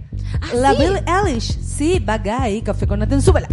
[0.53, 1.59] la Billie Eilish.
[1.61, 3.47] Sí, Bad Guy, café con nata en súbela.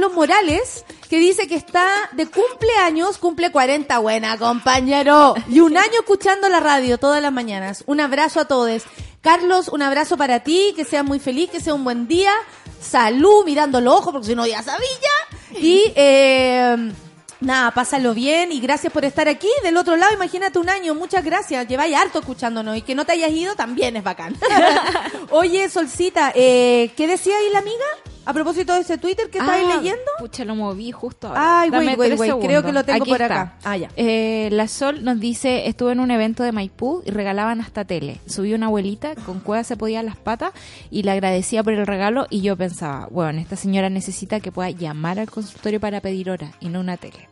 [0.00, 5.92] Carlos Morales, que dice que está de cumpleaños, cumple 40, buena compañero, y un año
[5.98, 7.84] escuchando la radio todas las mañanas.
[7.86, 8.84] Un abrazo a todos.
[9.20, 12.32] Carlos, un abrazo para ti, que seas muy feliz, que sea un buen día.
[12.80, 14.88] Salud, mirando los ojos, porque si no ya sabía.
[15.60, 16.92] Y eh,
[17.40, 19.50] nada, pásalo bien y gracias por estar aquí.
[19.62, 21.68] Del otro lado, imagínate un año, muchas gracias.
[21.68, 24.34] Lleváis harto escuchándonos y que no te hayas ido también es bacán.
[25.30, 27.84] Oye, Solcita, eh, ¿qué decía ahí la amiga?
[28.26, 30.00] A propósito de ese Twitter que estáis Ah, leyendo.
[30.18, 31.60] Pucha, lo moví justo ahora.
[31.62, 33.40] Ay, Dame wait, wait, creo que lo tengo Aquí por está.
[33.42, 33.54] acá.
[33.64, 33.88] Ah, ya.
[33.96, 38.20] Eh, la Sol nos dice, estuve en un evento de Maipú y regalaban hasta tele.
[38.26, 40.52] Subí una abuelita, con cueva se podían las patas
[40.90, 44.70] y le agradecía por el regalo y yo pensaba, bueno, esta señora necesita que pueda
[44.70, 47.28] llamar al consultorio para pedir hora y no una tele.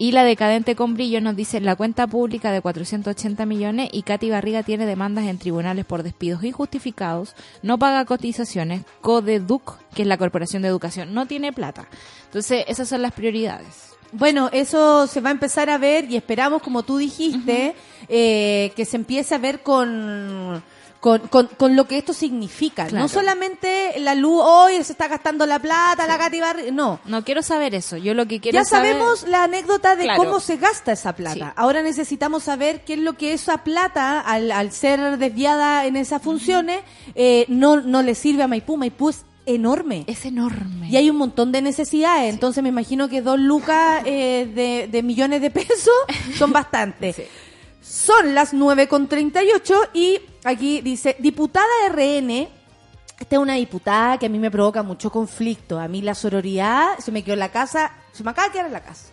[0.00, 4.30] Y la decadente con brillo nos dice la cuenta pública de 480 millones y Katy
[4.30, 10.16] Barriga tiene demandas en tribunales por despidos injustificados, no paga cotizaciones, Codeduc, que es la
[10.16, 11.86] Corporación de Educación, no tiene plata.
[12.24, 13.90] Entonces, esas son las prioridades.
[14.12, 17.74] Bueno, eso se va a empezar a ver y esperamos, como tú dijiste,
[18.08, 20.62] eh, que se empiece a ver con,
[21.00, 22.86] con, con, con lo que esto significa.
[22.86, 23.02] Claro.
[23.04, 27.00] No solamente la luz, hoy se está gastando la plata, la Barri- no.
[27.06, 30.22] No quiero saber eso, yo lo que quiero Ya saber- sabemos la anécdota de Claro.
[30.24, 31.34] cómo se gasta esa plata.
[31.34, 31.52] Sí.
[31.56, 36.20] Ahora necesitamos saber qué es lo que esa plata, al, al ser desviada en esas
[36.22, 36.82] funciones,
[37.14, 38.76] eh, no, no le sirve a Maipú.
[38.76, 40.04] Maipú es enorme.
[40.06, 40.88] Es enorme.
[40.90, 45.02] Y hay un montón de necesidades, entonces me imagino que dos lucas eh, de, de
[45.02, 45.88] millones de pesos
[46.38, 47.16] son bastantes.
[47.80, 52.48] Son las 9.38 y aquí dice, diputada RN,
[53.20, 55.78] esta es una diputada que a mí me provoca mucho conflicto.
[55.78, 58.66] A mí la sororidad se me quedó en la casa, se me acaba de quedar
[58.66, 59.12] en la casa.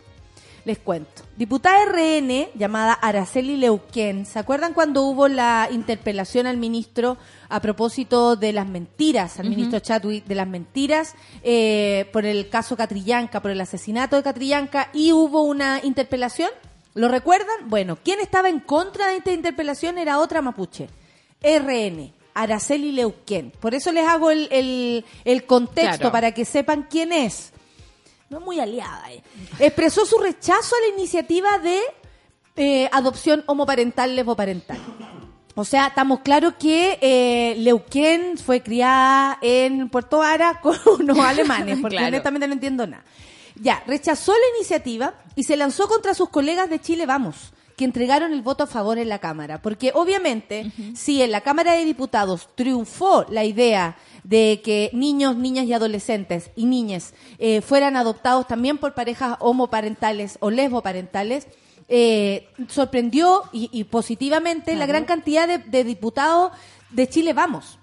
[0.63, 1.23] Les cuento.
[1.37, 4.25] Diputada RN llamada Araceli Leuquén.
[4.25, 9.79] ¿Se acuerdan cuando hubo la interpelación al ministro a propósito de las mentiras, al ministro
[9.79, 15.13] Chatwick, de las mentiras eh, por el caso Catrillanca, por el asesinato de Catrillanca y
[15.13, 16.49] hubo una interpelación?
[16.97, 17.69] ¿Lo recuerdan?
[17.69, 20.89] Bueno, ¿quién estaba en contra de esta interpelación era otra mapuche.
[21.41, 22.13] RN.
[22.33, 23.51] Araceli Leuquén.
[23.59, 26.11] Por eso les hago el, el, el contexto Claro.
[26.11, 27.51] para que sepan quién es
[28.29, 29.23] no es muy aliada, eh.
[29.57, 31.79] expresó su rechazo a la iniciativa de
[32.57, 34.77] eh, adopción homoparental lesboparental.
[35.55, 41.79] O sea, estamos claros que eh, Leuquén fue criada en Puerto Vara con unos alemanes,
[41.81, 42.09] porque Claro.
[42.09, 43.05] honestamente no entiendo nada.
[43.59, 48.33] Ya, rechazó la iniciativa y se lanzó contra sus colegas de Chile Vamos, que entregaron
[48.33, 49.61] el voto a favor en la Cámara.
[49.61, 55.65] Porque obviamente, si en la Cámara de Diputados triunfó la idea de que niños, niñas
[55.65, 61.47] y adolescentes y niñas eh, fueran adoptados también por parejas homoparentales o lesboparentales,
[61.89, 66.51] eh, sorprendió y, y positivamente la gran cantidad de, de diputados
[66.89, 67.76] de Chile Vamos.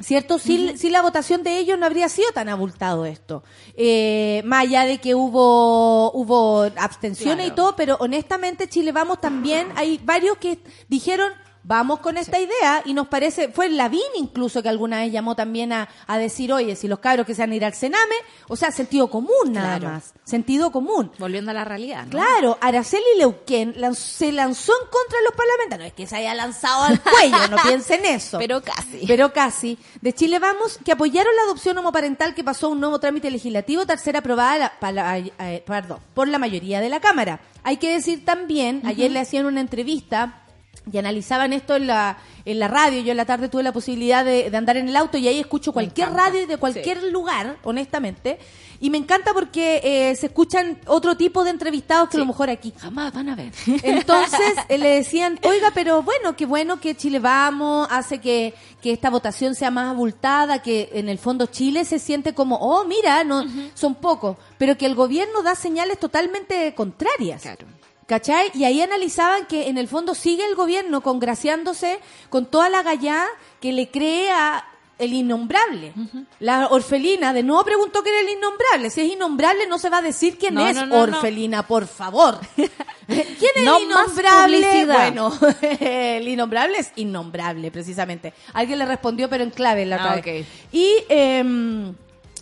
[0.00, 0.38] ¿Cierto?
[0.38, 3.42] Sin, sin la votación de ellos no habría sido tan abultado esto.
[3.74, 9.68] Eh, más allá de que hubo, hubo abstenciones y todo, pero honestamente Chile Vamos también,
[9.76, 11.32] hay varios que dijeron,
[11.62, 15.72] vamos con esta idea y nos parece, fue Lavín incluso que alguna vez llamó también
[15.72, 18.14] a, a decir, oye, si los cabros que se van a ir al Sename,
[18.48, 19.94] o sea, sentido común nada Claro.
[19.94, 21.12] más, sentido común.
[21.18, 22.10] Volviendo a la realidad, ¿no?
[22.12, 25.80] Claro, Araceli Leuquén se lanzó en contra de los parlamentarios.
[25.80, 28.38] No es que se haya lanzado al cuello, no piensen eso.
[28.38, 29.04] Pero casi.
[29.06, 29.78] Pero casi.
[30.00, 33.86] De Chile Vamos, que apoyaron la adopción homoparental que pasó a un nuevo trámite legislativo,
[33.86, 37.40] tercera aprobada la- pa- la- eh, perdón, por la mayoría de la Cámara.
[37.62, 40.42] Hay que decir también, ayer le hacían una entrevista
[40.90, 43.02] y analizaban esto en la, en la radio.
[43.02, 45.38] Yo en la tarde tuve la posibilidad de, de andar en el auto y ahí
[45.38, 48.38] escucho cualquier radio de cualquier lugar, honestamente.
[48.82, 52.48] Y me encanta porque eh, se escuchan otro tipo de entrevistados que a lo mejor
[52.48, 52.72] aquí.
[52.78, 53.52] Jamás van a ver.
[53.82, 58.92] Entonces eh, le decían, oiga, pero bueno, qué bueno que Chile Vamos hace que, que
[58.92, 63.22] esta votación sea más abultada, que en el fondo Chile se siente como, oh, mira,
[63.22, 67.42] no son pocos, pero que el gobierno da señales totalmente contrarias.
[67.42, 67.79] Claro.
[68.10, 68.50] ¿Cachai?
[68.54, 73.24] Y ahí analizaban que en el fondo sigue el gobierno congraciándose con toda la gallá
[73.60, 74.64] que le crea
[74.98, 75.92] el innombrable.
[76.40, 78.90] La orfelina de nuevo preguntó quién era el innombrable.
[78.90, 81.86] Si es innombrable no se va a decir quién No, es no, no, orfelina, por
[81.86, 82.40] favor.
[82.56, 84.86] ¿Quién es el innombrable?
[84.86, 85.32] Bueno,
[85.80, 88.34] el innombrable es innombrable, precisamente.
[88.54, 90.42] Alguien le respondió, pero en clave la otra Ah, vez.
[90.42, 90.48] ok.
[90.72, 91.94] Y em,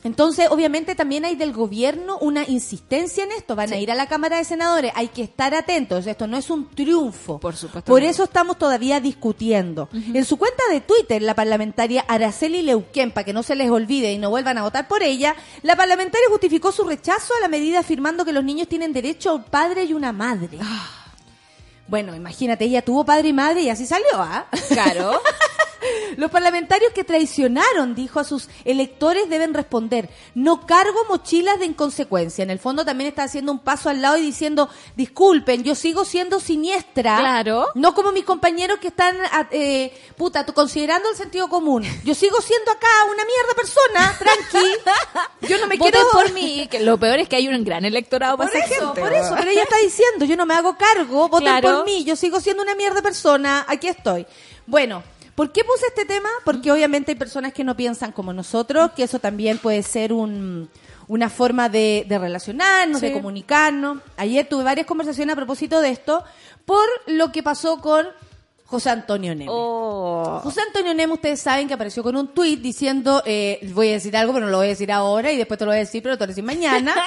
[0.09, 3.55] entonces, obviamente, también hay del gobierno una insistencia en esto.
[3.55, 6.07] Van a ir a la Cámara de Senadores, hay que estar atentos.
[6.07, 7.39] Esto no es un triunfo.
[7.39, 9.91] Por supuesto Por eso estamos todavía discutiendo.
[9.93, 14.11] En su cuenta de Twitter, la parlamentaria Araceli Leuquén, para que no se les olvide
[14.11, 17.81] y no vuelvan a votar por ella, la parlamentaria justificó su rechazo a la medida
[17.81, 20.59] afirmando que los niños tienen derecho a un padre y una madre.
[21.87, 24.47] Bueno, imagínate, ella tuvo padre y madre y así salió, ¿ah?
[24.69, 25.21] Claro.
[26.17, 30.11] Los parlamentarios que traicionaron, dijo a sus electores, deben responder.
[30.35, 32.43] No cargo mochilas de inconsecuencia.
[32.43, 36.05] En el fondo también está haciendo un paso al lado y diciendo, disculpen, yo sigo
[36.05, 37.19] siendo siniestra.
[37.19, 37.67] Claro.
[37.75, 41.85] No como mis compañeros que están, a- eh, puta, considerando el sentido común.
[42.05, 44.69] Yo sigo siendo acá una mierda persona, tranqui.
[45.49, 46.09] Yo no me Voten quiero...
[46.13, 48.87] por mí, que lo peor es que hay un gran electorado Por para esa eso,
[48.87, 51.77] gente, por eso, pero ella está diciendo, yo no me hago cargo, voten Claro.
[51.77, 54.27] por mí, yo sigo siendo una mierda persona, aquí estoy.
[54.67, 55.03] Bueno,
[55.39, 56.29] ¿por qué puse este tema?
[56.45, 60.69] Porque obviamente hay personas que no piensan como nosotros, que eso también puede ser un,
[61.07, 63.15] una forma de, de relacionarnos, de Sí.
[63.15, 63.99] comunicarnos.
[64.17, 66.25] Ayer tuve varias conversaciones a propósito de esto,
[66.67, 68.05] por lo que pasó con
[68.67, 69.47] José Antonio Neme.
[69.51, 70.41] Oh.
[70.43, 74.15] José Antonio Neme, ustedes saben que apareció con un tuit diciendo, eh, voy a decir
[74.17, 76.03] algo, pero no lo voy a decir ahora, y después te lo voy a decir,
[76.03, 76.95] pero te lo voy a decir mañana.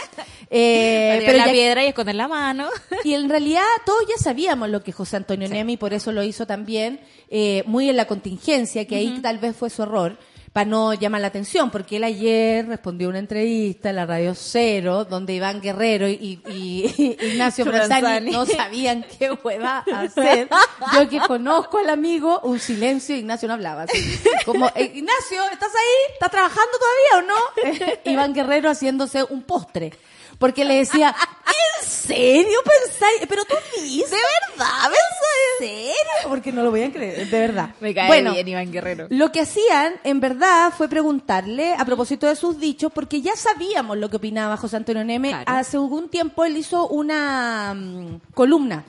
[0.53, 2.67] Eh, Pero la ya- piedra y esconder la mano.
[3.05, 6.23] y en realidad todos ya sabíamos lo que José Antonio Neme, y por eso lo
[6.23, 6.99] hizo también,
[7.31, 10.17] eh, muy en la contingencia, que ahí tal vez fue su error,
[10.53, 15.05] para no llamar la atención, porque él ayer respondió una entrevista en la Radio Cero,
[15.05, 18.31] donde Iván Guerrero y, y- y Ignacio Brazani.
[18.31, 20.49] no sabían qué hueva hacer.
[20.93, 23.83] Yo que conozco al amigo, un silencio, Ignacio no hablaba.
[23.83, 23.97] así.
[24.45, 26.13] Como, eh, Ignacio, ¿estás ahí?
[26.15, 28.01] ¿Estás trabajando todavía o no?
[28.11, 29.93] Iván Guerrero haciéndose un postre.
[30.41, 31.15] Porque le decía,
[31.45, 33.27] ¿en serio pensáis?
[33.29, 35.59] Pero tú dices, ¿de verdad pensáis?
[35.59, 36.29] ¿En serio?
[36.29, 37.75] Porque no lo voy a creer, de verdad.
[37.79, 39.05] Me cae bueno, bien Iván Guerrero.
[39.11, 43.99] lo que hacían, en verdad, fue preguntarle a propósito de sus dichos, porque ya sabíamos
[43.99, 45.29] lo que opinaba José Antonio Neme.
[45.29, 45.45] Claro.
[45.45, 48.83] Hace algún tiempo él hizo una mm, columna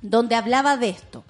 [0.00, 1.24] donde hablaba de esto.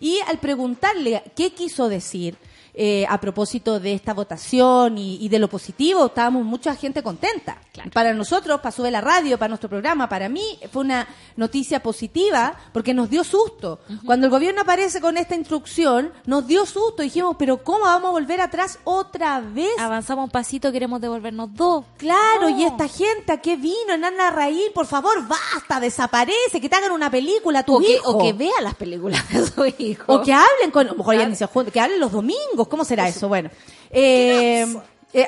[0.00, 2.38] Y al preguntarle qué quiso decir
[2.74, 7.58] eh, a propósito de esta votación y, y de lo positivo, estábamos mucha gente contenta.
[7.72, 7.90] Claro.
[7.90, 10.42] Para nosotros, para Sube la Radio, para nuestro programa, para mí
[10.72, 11.06] fue una
[11.36, 13.80] noticia positiva porque nos dio susto.
[14.04, 17.02] Cuando el gobierno aparece con esta instrucción, nos dio susto.
[17.02, 19.70] Dijimos, pero ¿cómo vamos a volver atrás otra vez?
[19.78, 21.84] Avanzamos un pasito, queremos devolvernos dos.
[21.98, 22.58] Claro, No.
[22.58, 23.92] y esta gente, ¿a qué vino?
[23.94, 27.78] En Ana Raíl, por favor, basta, desaparece, que te hagan una película a tu O
[27.80, 28.10] que, hijo.
[28.10, 30.04] o que vea las películas de su hijo.
[30.12, 32.59] O que hablen con, a lo mejor ya ni se juntan, que hablen los domingos,
[32.68, 33.28] ¿cómo será eso?
[33.28, 33.50] Bueno,
[33.90, 34.66] eh,
[35.12, 35.26] eh.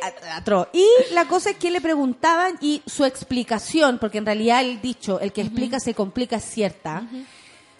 [0.72, 5.18] Y la cosa es que le preguntaban y su explicación, porque en realidad el dicho,
[5.20, 7.06] el que explica se complica, es cierta.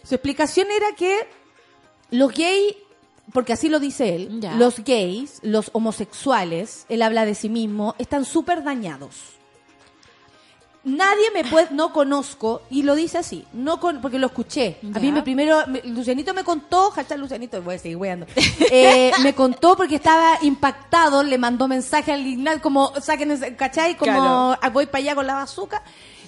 [0.02, 1.26] Su explicación era que
[2.10, 2.74] los gays,
[3.32, 4.54] porque así lo dice él, Ya.
[4.54, 9.14] los gays, los homosexuales, él habla de sí mismo, están súper dañados.
[10.84, 14.78] Nadie me puede, no conozco, y lo dice así, no con, porque lo escuché.
[14.94, 18.26] A mí me primero, me- Lucianito me contó, hashtag Lucianito, voy a seguir weando.
[18.72, 23.96] Eh, me contó porque estaba impactado, le mandó mensaje al Ignal, como, saquen ese, ¿cachai?
[23.96, 24.58] Como, Claro.
[24.60, 25.82] "Ah, voy para allá con la bazooka.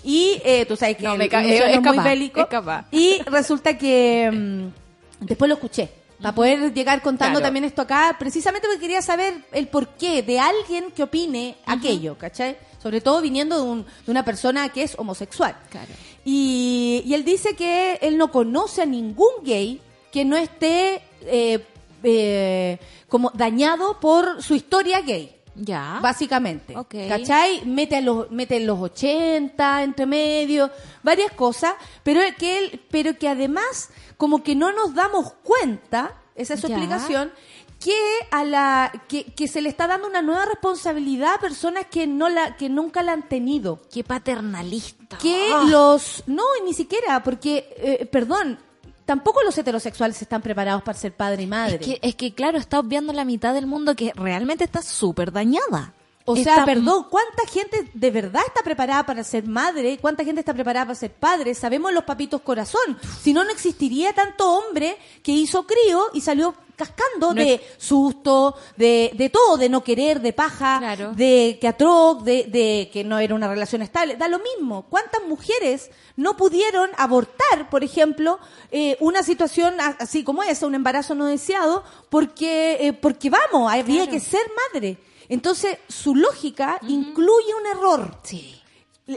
[0.04, 2.40] Y eh, tú sabes que No, el es es muy capaz, bélico.
[2.42, 2.84] es capaz.
[2.92, 5.88] Y resulta que mm, después lo escuché.
[6.20, 7.46] Para poder llegar contando Claro.
[7.46, 12.56] también esto acá, precisamente porque quería saber el porqué de alguien que opine aquello, ¿cachai?
[12.82, 15.56] Sobre todo viniendo de, un- de una persona que es homosexual.
[15.70, 15.88] Claro.
[16.24, 19.80] Y, y él dice que él no conoce a ningún gay
[20.12, 21.64] que no esté eh,
[22.02, 25.30] eh, como dañado por su historia gay.
[25.56, 25.98] Ya.
[26.02, 26.76] Básicamente.
[26.76, 26.94] Ok.
[27.08, 27.64] ¿Cachai?
[27.64, 30.68] Mete, a los, mete los 80 entre medio,
[31.02, 36.54] varias cosas, pero que él, pero que además, como que no nos damos cuenta, esa
[36.54, 36.76] es su Ya.
[36.76, 37.32] explicación,
[37.80, 37.98] que
[38.30, 42.28] a la, que, que se le está dando una nueva responsabilidad a personas que no
[42.28, 43.80] la, que nunca la han tenido.
[43.92, 45.18] Qué paternalista.
[45.18, 45.64] Que Ah.
[45.68, 48.58] los, no, y ni siquiera, porque, eh, perdón,
[49.04, 51.74] tampoco los heterosexuales están preparados para ser padre y madre.
[51.74, 55.30] Es que, es que, claro, está obviando la mitad del mundo que realmente está súper
[55.32, 55.92] dañada.
[56.26, 59.98] O Está- sea, perdón, ¿cuánta gente de verdad está preparada para ser madre?
[60.00, 61.54] ¿Cuánta gente está preparada para ser padre?
[61.54, 62.98] Sabemos los papitos corazón.
[63.20, 68.56] Si no, no existiría tanto hombre que hizo crío y salió cascando No de susto,
[68.76, 71.12] de, de todo, de no querer, de paja, Claro.
[71.12, 74.16] de que atroz, de, de que no era una relación estable.
[74.16, 74.86] Da lo mismo.
[74.88, 78.38] ¿Cuántas mujeres no pudieron abortar, por ejemplo,
[78.72, 84.04] eh, una situación así como esa, un embarazo no deseado, porque, eh, porque vamos, había
[84.04, 84.10] Claro.
[84.10, 84.96] que ser madre?
[85.28, 88.18] Entonces, su lógica incluye un error.
[88.22, 88.60] Sí.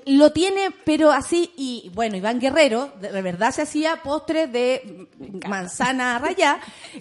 [0.05, 5.07] Lo tiene, pero así, y bueno, Iván Guerrero, de de verdad se hacía postres de
[5.47, 6.59] manzana rayá,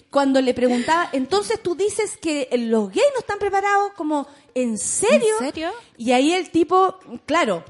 [0.09, 5.35] cuando le preguntaba, entonces tú dices que los gays no están preparados, como, ¿en serio?
[5.41, 5.73] ¿En serio?
[5.97, 7.65] Y ahí el tipo, claro,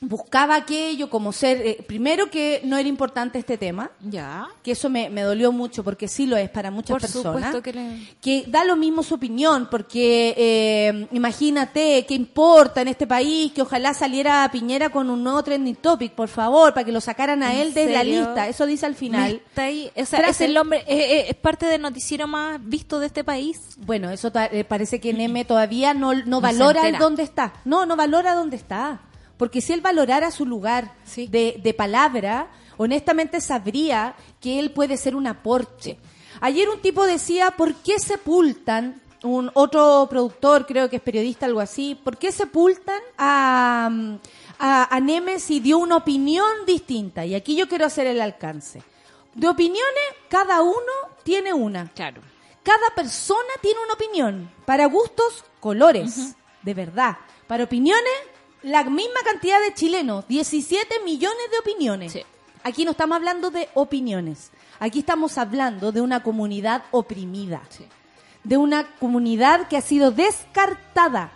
[0.00, 4.46] buscaba aquello como ser, eh, primero que no era importante este tema, Ya.
[4.62, 7.34] que eso me, me dolió mucho porque sí lo es para muchas Por personas.
[7.34, 12.88] supuesto que le- Que da lo mismo su opinión, porque eh, imagínate qué importa en
[12.88, 16.92] este país que ojalá saliera Piñera con un nuevo trending topic, por favor, para que
[16.92, 18.48] lo sacaran a ¿En él de la lista.
[18.48, 19.40] Eso dice al final.
[19.46, 23.24] está ahí- o sea, es el hombre, es parte del noticiero más visto de este
[23.24, 23.60] país.
[23.78, 27.54] Bueno, eso eh, parece que Neme todavía no, no, No valora dónde está.
[27.64, 29.00] No, no valora dónde está.
[29.44, 31.26] Porque si él valorara su lugar Sí.
[31.26, 35.98] de, de palabra, honestamente sabría que él puede ser un aporte.
[36.40, 41.60] Ayer un tipo decía, ¿por qué sepultan, un otro productor, creo que es periodista, algo
[41.60, 43.90] así, ¿por qué sepultan a,
[44.58, 47.26] a, a Neme si dio una opinión distinta?
[47.26, 48.82] Y aquí yo quiero hacer el alcance.
[49.34, 51.90] De opiniones, cada uno tiene una.
[51.94, 52.22] Claro.
[52.62, 54.50] Cada persona tiene una opinión.
[54.64, 56.34] Para gustos, colores.
[56.62, 57.18] De verdad.
[57.46, 58.10] Para opiniones,
[58.64, 60.26] la misma cantidad de chilenos.
[60.26, 62.12] 17 millones de opiniones.
[62.12, 62.22] Sí.
[62.62, 64.50] Aquí no estamos hablando de opiniones.
[64.80, 67.62] Aquí estamos hablando de una comunidad oprimida.
[68.42, 71.30] De una comunidad que ha sido descartada.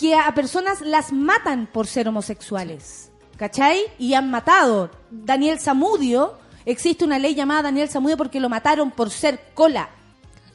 [0.00, 3.10] Que a personas las matan por ser homosexuales.
[3.36, 3.82] ¿Cachai?
[3.98, 4.90] Y han matado.
[5.10, 9.90] Daniel Zamudio, existe una ley llamada Daniel Zamudio porque lo mataron por ser cola.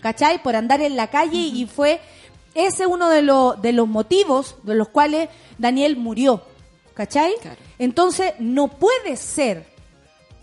[0.01, 0.41] ¿Cachai?
[0.41, 2.01] Por andar en la calle y fue
[2.53, 6.43] ese uno de, los de los motivos de los cuales Daniel murió.
[6.93, 7.33] ¿Cachai?
[7.41, 7.59] Claro.
[7.77, 9.65] Entonces, no puede ser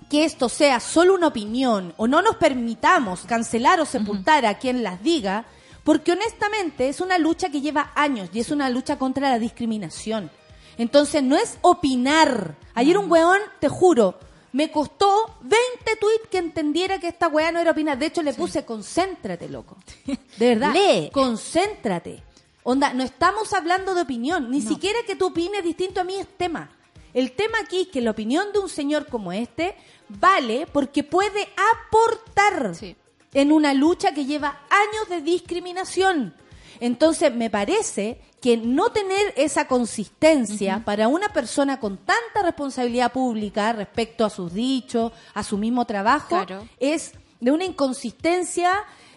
[0.09, 4.83] que esto sea solo una opinión o no nos permitamos cancelar o sepultar a quien
[4.83, 5.45] las diga,
[5.85, 10.31] porque honestamente es una lucha que lleva años y es una lucha contra la discriminación.
[10.79, 12.57] Entonces no es opinar.
[12.75, 14.19] Ayer un weón, te juro,
[14.57, 15.59] me costó 20
[16.01, 17.99] tweets que entendiera que esta weá no era opinar.
[17.99, 19.77] De hecho, le puse concéntrate, loco.
[20.39, 20.73] De verdad.
[20.73, 21.11] Lee.
[21.13, 22.23] Concéntrate.
[22.63, 24.51] Onda, no estamos hablando de opinión.
[24.51, 26.71] Ni siquiera que tú opines distinto a mí es tema.
[27.13, 29.77] El tema aquí es que la opinión de un señor como este
[30.09, 32.97] vale porque puede aportar Sí.
[33.35, 36.35] en una lucha que lleva años de discriminación.
[36.81, 43.73] Entonces, me parece que no tener esa consistencia para una persona con tanta responsabilidad pública
[43.73, 46.69] respecto a sus dichos, a su mismo trabajo, Claro.
[46.79, 48.73] es de una inconsistencia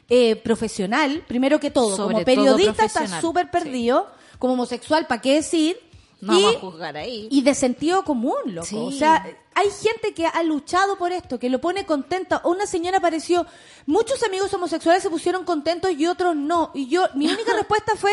[0.09, 1.95] eh, profesional, primero que todo.
[1.95, 4.07] Sobre como periodista está súper perdido,
[4.39, 5.77] como homosexual, ¿para qué decir?
[6.21, 7.27] No y, vamos a juzgar ahí.
[7.29, 8.65] y de sentido común, loco.
[8.67, 8.75] Sí.
[8.75, 9.25] O sea,
[9.59, 12.41] hay gente que ha luchado por esto, que lo pone contenta.
[12.45, 13.45] Una señora apareció,
[13.85, 16.71] muchos amigos homosexuales se pusieron contentos y otros no.
[16.73, 18.11] Y yo, mi única respuesta fue,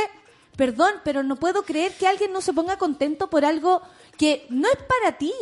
[0.56, 3.80] perdón, pero no puedo creer que alguien no se ponga contento por algo
[4.18, 5.32] que no es para ti.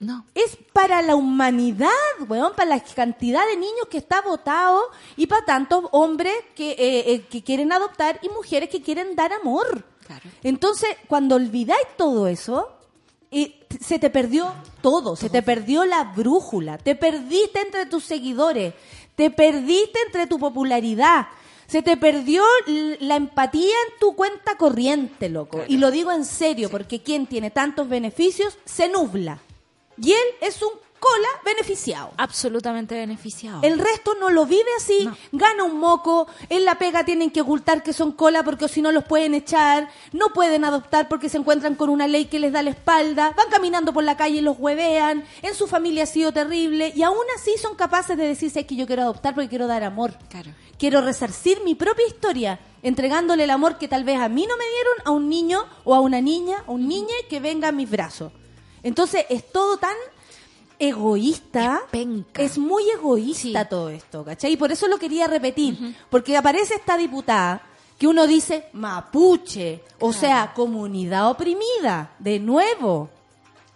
[0.00, 0.26] No.
[0.34, 1.90] Es para la humanidad,
[2.26, 4.82] weón, para la cantidad de niños que está votado
[5.16, 9.32] y para tantos hombres que, eh, eh, que quieren adoptar y mujeres que quieren dar
[9.32, 9.84] amor.
[10.04, 10.28] Claro.
[10.42, 12.68] Entonces, cuando olvidáis todo eso,
[13.80, 18.74] se te perdió todo, se te perdió la brújula, te perdiste entre tus seguidores,
[19.14, 21.28] te perdiste entre tu popularidad,
[21.66, 25.62] se te perdió la empatía en tu cuenta corriente, loco.
[25.68, 29.40] Y lo digo en serio, porque quien tiene tantos beneficios se nubla.
[29.96, 30.72] Y él es un
[31.02, 32.12] cola, beneficiado.
[32.16, 33.58] Absolutamente beneficiado.
[33.62, 35.16] El resto no lo vive así, No.
[35.32, 38.92] gana un moco, en la pega tienen que ocultar que son cola porque si no
[38.92, 42.62] los pueden echar, no pueden adoptar porque se encuentran con una ley que les da
[42.62, 46.32] la espalda, van caminando por la calle y los huevean, en su familia ha sido
[46.32, 49.66] terrible y aún así son capaces de decirse "Es que yo quiero adoptar porque quiero
[49.66, 50.14] dar amor.
[50.28, 50.52] Claro.
[50.78, 54.64] Quiero resarcir mi propia historia, entregándole el amor que tal vez a mí no me
[54.64, 57.90] dieron a un niño o a una niña, a un niño que venga a mis
[57.90, 58.32] brazos.
[58.84, 59.94] Entonces es todo tan
[60.88, 61.80] egoísta.
[61.84, 62.42] Es penca.
[62.42, 63.68] Es muy egoísta Sí.
[63.70, 64.52] todo esto, ¿cachai?
[64.52, 67.62] Y por eso lo quería repetir, porque aparece esta diputada
[67.98, 73.10] que uno dice mapuche, o sea, comunidad oprimida, de nuevo,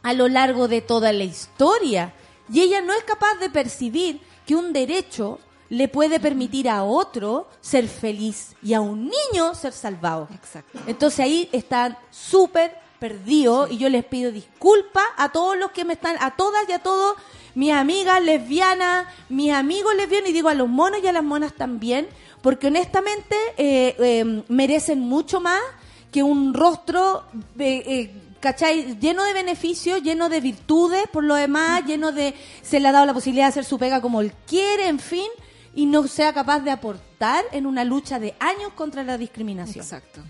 [0.02, 2.12] a lo largo de toda la historia.
[2.52, 5.38] Y ella no es capaz de percibir que un derecho
[5.68, 10.28] le puede permitir a otro ser feliz y a un niño ser salvado.
[10.32, 10.78] Exacto.
[10.86, 15.94] Entonces ahí están súper perdidos y yo les pido disculpas a todos los que me
[15.94, 17.16] están, a todas y a todos,
[17.54, 21.54] mis amigas lesbianas, mis amigos lesbianos y digo a los monos y a las monas
[21.54, 22.08] también,
[22.42, 25.60] porque honestamente eh, eh, merecen mucho más
[26.16, 27.24] que un rostro,
[27.58, 28.98] eh, eh, ¿cachai?
[28.98, 33.06] Lleno de beneficios, lleno de virtudes, por lo demás, lleno de, se le ha dado
[33.06, 35.28] la posibilidad de hacer su pega como él quiere, en fin,
[35.74, 39.84] y no sea capaz de aportar en una lucha de años contra la discriminación.
[39.84, 40.22] Exacto.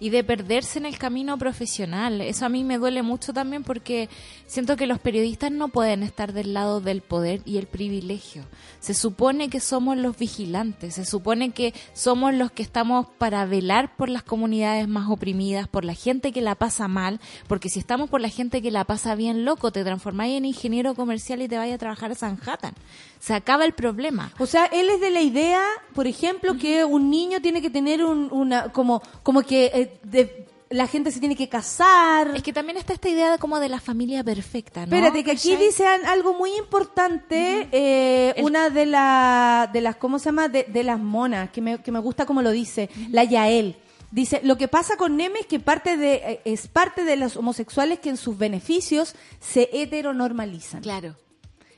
[0.00, 2.20] Y de perderse en el camino profesional.
[2.22, 4.08] Eso a mí me duele mucho también porque
[4.46, 8.44] siento que los periodistas no pueden estar del lado del poder y el privilegio.
[8.80, 13.94] Se supone que somos los vigilantes, se supone que somos los que estamos para velar
[13.96, 18.08] por las comunidades más oprimidas, por la gente que la pasa mal, porque si estamos
[18.08, 21.58] por la gente que la pasa bien loco, te transformáis en ingeniero comercial y te
[21.58, 22.72] vayas a trabajar a.
[23.09, 24.32] Se acaba el problema.
[24.38, 25.62] O sea, él es de la idea,
[25.94, 30.46] por ejemplo, que un niño tiene que tener un, una, como, como que eh, de-
[30.70, 32.30] la gente se tiene que casar.
[32.36, 34.94] Es que también está esta idea de como de la familia perfecta, ¿no?
[34.94, 40.18] Espérate, que aquí dice algo muy importante, eh, El- una de, la, de las, ¿cómo
[40.18, 40.48] se llama?
[40.48, 43.76] De, de las monas, que me, que me gusta como lo dice, la Yael.
[44.12, 47.36] Dice, lo que pasa con Neme es que parte de, eh, es parte de los
[47.36, 50.82] homosexuales que en sus beneficios se heteronormalizan.
[50.82, 51.14] Claro.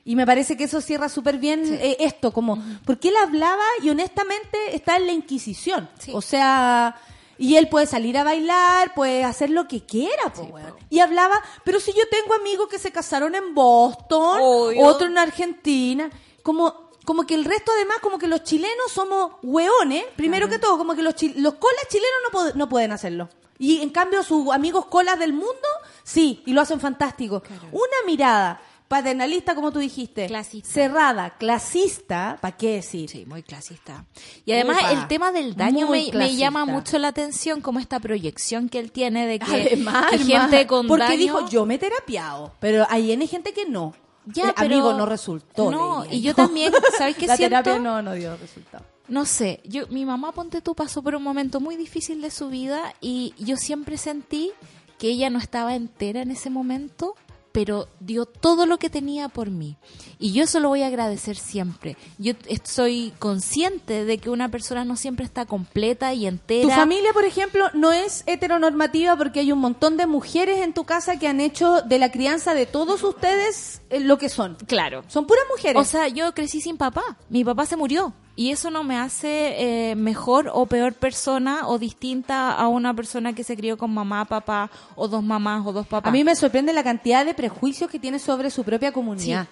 [0.04, 3.90] Y me parece que eso cierra súper bien eh, esto, como, porque él hablaba y
[3.90, 5.88] honestamente está en la Inquisición.
[6.00, 6.10] Sí.
[6.14, 6.96] O sea,
[7.38, 10.48] y él puede salir a bailar, puede hacer lo que quiera, po.
[10.90, 14.84] Y hablaba, pero si yo tengo amigos que se casaron en Boston, Obvio.
[14.86, 16.10] otro en Argentina,
[16.42, 20.78] como como que el resto además, como que los chilenos somos hueones, primero que todo,
[20.78, 23.28] como que los, los colas chilenos no, pod- no pueden hacerlo.
[23.58, 25.66] Y en cambio sus amigos colas del mundo,
[26.04, 27.42] sí, y lo hacen fantástico.
[27.72, 28.60] Una mirada
[28.92, 30.68] paternalista, como tú dijiste, Clasista.
[30.68, 33.08] cerrada, clasista, ¿para qué decir?
[33.08, 34.04] Sí, muy clasista.
[34.44, 38.78] Y además el tema del daño me, llama mucho la atención, como esta proyección que
[38.78, 41.16] él tiene de que, Además, que hermana, gente con porque daño...
[41.16, 43.94] dijo yo me he terapiado, pero hay N gente que no.
[44.26, 45.70] Ya, Eh, pero- amigo no resultó.
[45.70, 47.62] No, y yo también, ¿sabes qué La siento?
[47.62, 48.84] terapia no, no dio resultado.
[49.08, 52.48] No sé, yo, mi mamá, ponte tú, pasó por un momento muy difícil de su
[52.50, 54.52] vida y yo siempre sentí
[54.98, 57.16] que ella no estaba entera en ese momento,
[57.52, 59.76] pero dio todo lo que tenía por mí.
[60.18, 61.96] Y yo eso lo voy a agradecer siempre.
[62.18, 66.62] Yo est- soy consciente de que una persona no siempre está completa y entera.
[66.68, 70.84] Tu familia, por ejemplo, no es heteronormativa porque hay un montón de mujeres en tu
[70.84, 74.56] casa que han hecho de la crianza de todos ustedes eh, lo que son.
[74.66, 75.04] Claro.
[75.08, 75.80] Son puras mujeres.
[75.80, 77.02] O sea, yo crecí sin papá.
[77.28, 78.14] Mi papá se murió.
[78.34, 83.34] Y eso no me hace eh, mejor o peor persona o distinta a una persona
[83.34, 86.08] que se crió con mamá, papá, o dos mamás o dos papás.
[86.08, 89.46] a mí me sorprende la cantidad de prejuicios que tiene sobre su propia comunidad.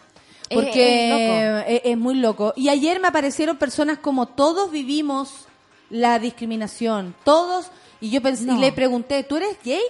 [0.49, 0.55] Sí.
[0.55, 2.53] Porque Es- es muy loco.
[2.57, 5.47] Y ayer me aparecieron personas como todos vivimos
[5.91, 7.67] la discriminación, todos.
[8.01, 8.55] Y yo pensé, No.
[8.57, 9.81] y le pregunté, ¿tú eres gay?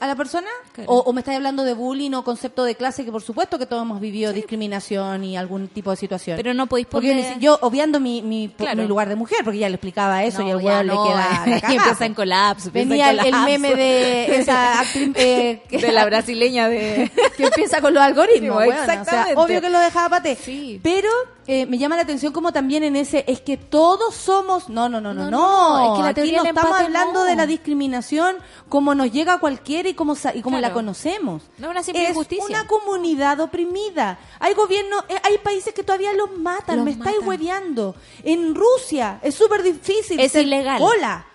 [0.00, 0.48] A la persona?
[0.72, 0.90] Claro.
[0.92, 3.04] O, o me estás hablando de bullying o concepto de clase?
[3.04, 6.36] Que por supuesto que todos hemos vivido discriminación y algún tipo de situación.
[6.36, 7.38] Pero no podéis Porque poner...
[7.38, 8.82] yo, obviando mi, mi, Claro.
[8.82, 11.48] mi lugar de mujer, porque ya le explicaba eso y el no, le queda la
[11.72, 12.68] y empieza en colapso.
[12.68, 13.44] empieza en Venía el, colapso.
[13.44, 17.10] meme de esa actriz eh, que, de la brasileña de...
[17.36, 18.82] que empieza con los algoritmos, Sí, weona.
[18.82, 19.40] O sea, exactamente.
[19.40, 20.36] obvio que lo dejaba pate.
[20.36, 20.80] Sí.
[20.82, 21.08] Pero
[21.46, 25.00] eh, me llama la atención como también en ese, es que todos somos, no, no,
[25.00, 28.36] no, no, no, es que la Aquí teoría no estamos hablando de la discriminación
[28.68, 31.42] como nos llega a cualquiera y como, y como la conocemos.
[31.58, 32.44] No es una simple es injusticia.
[32.46, 34.18] una comunidad oprimida.
[34.40, 37.28] Hay gobierno, eh, hay países que todavía los matan, Los me estáis matan.
[37.28, 37.94] hueveando.
[38.22, 40.18] En Rusia es súper difícil.
[40.20, 40.80] Es ilegal.
[40.82, 41.26] Hola.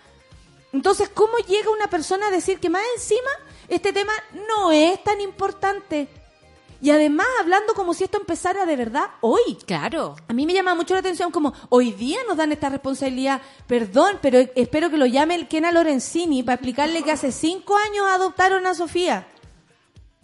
[0.72, 3.30] Entonces, ¿cómo llega una persona a decir que más encima
[3.68, 4.12] este tema
[4.48, 6.08] no es tan importante?
[6.84, 9.58] Y además hablando como si esto empezara de verdad hoy.
[9.66, 10.18] Claro.
[10.28, 14.20] A mí me llama mucho la atención como hoy día nos dan esta responsabilidad, perdón,
[14.22, 18.68] pero espero que lo llame el Kena Lorenzini para explicarle que hace cinco años adoptaron
[18.68, 19.26] a Sofía.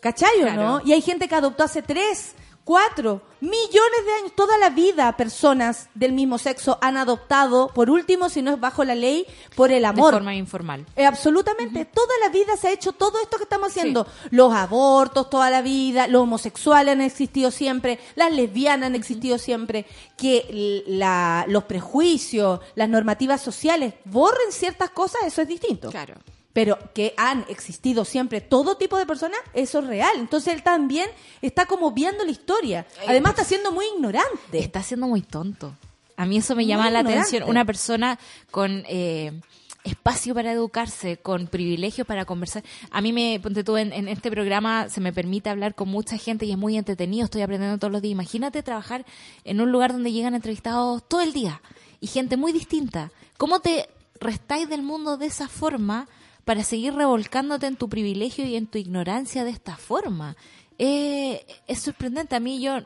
[0.02, 0.62] ¿Cachai o Claro.
[0.62, 0.82] no?
[0.84, 2.34] Y hay gente que adoptó hace tres,
[2.64, 8.30] cuatro, millones de años, toda la vida personas del mismo sexo han adoptado, por último,
[8.30, 10.14] si no es bajo la ley, por el De amor.
[10.14, 10.86] forma informal.
[10.96, 14.06] Eh, absolutamente, toda la vida se ha hecho todo esto que estamos haciendo.
[14.30, 19.86] Los abortos, toda la vida, los homosexuales han existido siempre, las lesbianas han existido siempre.
[20.18, 25.90] Que la- los prejuicios, las normativas sociales borren ciertas cosas, eso es distinto.
[25.90, 26.16] Claro.
[26.60, 30.12] Pero que han existido siempre todo tipo de personas, eso es real.
[30.18, 31.10] Entonces él también
[31.42, 32.86] está como viendo la historia.
[33.08, 34.60] Además está siendo muy ignorante.
[34.60, 35.74] Está siendo muy tonto.
[36.18, 37.22] A mí eso me llama Muy la ignorante.
[37.30, 37.50] atención.
[37.50, 38.20] Una persona
[38.52, 39.40] con eh,
[39.86, 42.62] espacio para educarse, con privilegios para conversar.
[42.92, 46.18] A mí me, ponte tú, en, en este programa se me permite hablar con mucha
[46.18, 48.12] gente y es muy entretenido, estoy aprendiendo todos los días.
[48.12, 49.06] Imagínate trabajar
[49.46, 51.62] en un lugar donde llegan entrevistados todo el día
[52.02, 53.14] y gente muy distinta.
[53.38, 53.88] ¿Cómo te
[54.20, 56.10] restáis del mundo de esa forma
[56.50, 60.36] para seguir revolcándote en tu privilegio y en tu ignorancia de esta forma?
[60.80, 62.36] Eh, es sorprendente.
[62.36, 62.80] A mí yo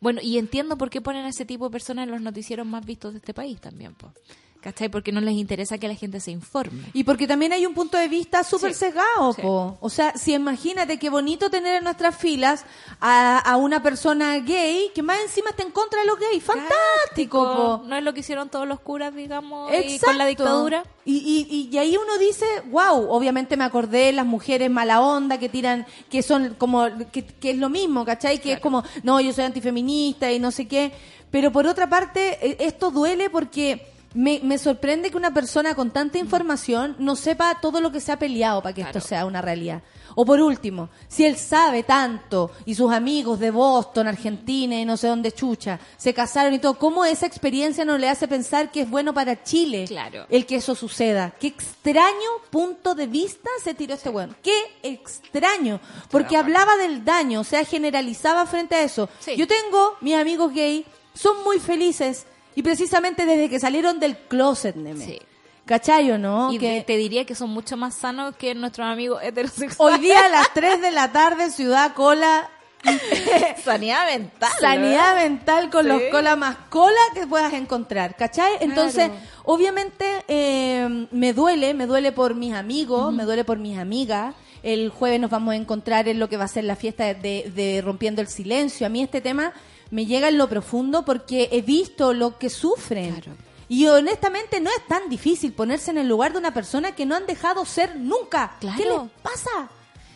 [0.00, 2.84] bueno, y entiendo por qué ponen a ese tipo de personas en los noticieros más
[2.84, 4.12] vistos de este país también, po.
[4.60, 4.88] ¿Cachai?
[4.88, 6.84] Porque no les interesa que la gente se informe.
[6.92, 8.80] Y porque también hay un punto de vista súper Sí.
[8.80, 9.42] sesgado, Sí.
[9.42, 9.78] po.
[9.80, 12.64] O sea, si imagínate qué bonito tener en nuestras filas
[13.00, 16.42] a, a una persona gay que más encima está en contra de los gays.
[16.44, 17.38] Fantástico,
[17.80, 17.88] po.
[17.88, 20.84] No es lo que hicieron todos los curas, digamos, y con la dictadura.
[21.04, 21.16] Y,
[21.50, 25.86] y, y- ahí uno dice, wow, obviamente me acordé las mujeres mala onda que tiran,
[26.10, 28.38] que son como, que, que es lo mismo, ¿cachai?
[28.40, 30.92] Que es como, no, yo soy antifeminista y no sé qué.
[31.30, 35.90] Pero por otra parte, eh, esto duele porque me, me sorprende que una persona con
[35.90, 39.40] tanta información no sepa todo lo que se ha peleado para que esto sea una
[39.40, 39.82] realidad.
[40.16, 44.96] O por último, si él sabe tanto y sus amigos de Boston, Argentina y no
[44.96, 48.80] sé dónde chucha, se casaron y todo, ¿cómo esa experiencia no le hace pensar que
[48.80, 50.26] es bueno para Chile Claro.
[50.28, 51.32] el que eso suceda?
[51.38, 52.10] Qué extraño
[52.50, 54.34] punto de vista se tiró este weón.
[54.42, 54.52] Qué
[54.82, 55.78] extraño.
[56.10, 59.08] Porque hablaba del daño, o sea, generalizaba frente a eso.
[59.20, 59.36] Sí.
[59.36, 60.84] Yo tengo mis amigos gay,
[61.14, 65.04] son muy felices y precisamente desde que salieron del closet, neme.
[65.04, 65.18] Sí.
[65.66, 66.52] ¿Cachai o no?
[66.52, 70.00] y Que- te, diría que son mucho más sanos que nuestros amigos Hoy heterosexuales.
[70.00, 72.48] día a las 3 de la tarde, Ciudad Cola,
[73.64, 74.50] sanidad mental.
[74.60, 75.88] sanidad mental con Sí.
[75.88, 78.52] los cola más cola que puedas encontrar, ¿cachai?
[78.60, 79.20] Entonces, Claro.
[79.44, 84.34] obviamente, eh, me duele, me duele por mis amigos, me duele por mis amigas.
[84.62, 87.50] El jueves nos vamos a encontrar en lo que va a ser la fiesta de,
[87.54, 88.86] de Rompiendo el Silencio.
[88.86, 89.52] A mí este tema
[89.90, 93.14] me llega en lo profundo porque he visto lo que sufren.
[93.14, 93.36] Claro.
[93.68, 97.14] Y honestamente no es tan difícil ponerse en el lugar de una persona que no
[97.14, 98.56] han dejado ser nunca.
[98.60, 98.76] Claro.
[98.76, 99.70] ¿Qué les pasa?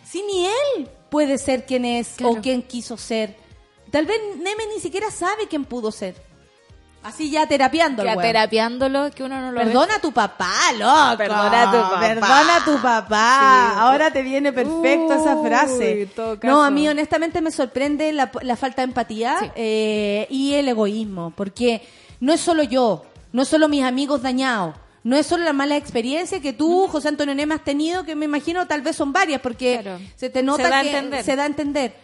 [0.04, 2.34] Si ni él puede ser quien es Claro.
[2.34, 3.36] o quien quiso ser.
[3.90, 6.16] Tal vez Neme ni siquiera sabe quién pudo ser.
[7.04, 8.26] Así ya terapiando Que al a weón.
[8.28, 9.66] terapiándolo, que uno no lo ve.
[9.66, 11.18] Perdona a tu papá, loco.
[11.18, 12.00] Perdona a tu papá.
[12.00, 13.68] Perdona a tu papá.
[13.74, 13.78] Sí.
[13.80, 16.08] Ahora te viene perfecto esa frase.
[16.42, 19.46] No, a mí honestamente me sorprende la, la falta de empatía Sí.
[19.54, 21.32] eh, y el egoísmo.
[21.36, 21.82] Porque
[22.20, 24.74] no es solo yo, no es solo mis amigos dañados.
[25.02, 28.24] No es solo la mala experiencia que tú, José Antonio Neme, has tenido, que me
[28.24, 30.00] imagino tal vez son varias, porque Claro.
[30.16, 31.22] se te nota Se que entender.
[31.24, 31.94] se da a entender.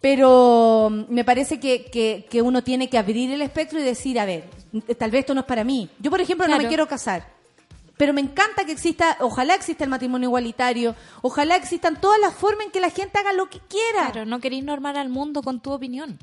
[0.00, 4.18] Pero mm, me parece que, que, que uno tiene que abrir el espectro y decir,
[4.18, 4.44] a ver,
[4.98, 5.88] tal vez esto no es para mí.
[5.98, 7.40] Yo, por ejemplo, no me quiero casar.
[7.96, 12.64] Pero me encanta que exista, ojalá exista el matrimonio igualitario, ojalá existan todas las formas
[12.64, 14.10] en que la gente haga lo que quiera.
[14.10, 16.18] Claro, no queréis normar al mundo con tu opinión.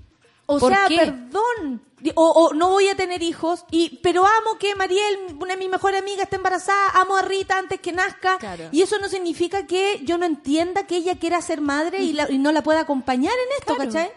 [0.48, 0.98] O ¿Por sea, qué?
[0.98, 1.82] perdón.
[2.16, 5.70] O, o no voy a tener hijos, y pero amo que Mariel, una de mis
[5.70, 8.38] mejores amigas, esté embarazada, amo a Rita antes que nazca.
[8.38, 8.66] Claro.
[8.72, 12.30] Y eso no significa que yo no entienda que ella quiera ser madre y, la-
[12.32, 13.92] y no la pueda acompañar en esto, Claro.
[13.92, 14.12] ¿cachai?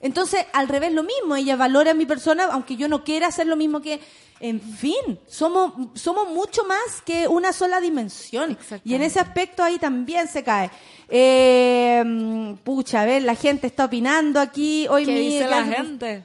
[0.00, 1.36] Entonces, al revés, lo mismo.
[1.36, 4.00] Ella valora a mi persona, aunque yo no quiera hacer lo mismo que...
[4.38, 8.58] En fin, somos, somos mucho más que una sola dimensión.
[8.84, 10.70] Y en ese aspecto ahí también se cae.
[11.08, 14.86] Eh, pucha, a ver, la gente está opinando aquí.
[14.88, 16.24] Hoy ¿Qué mi- dice la gente?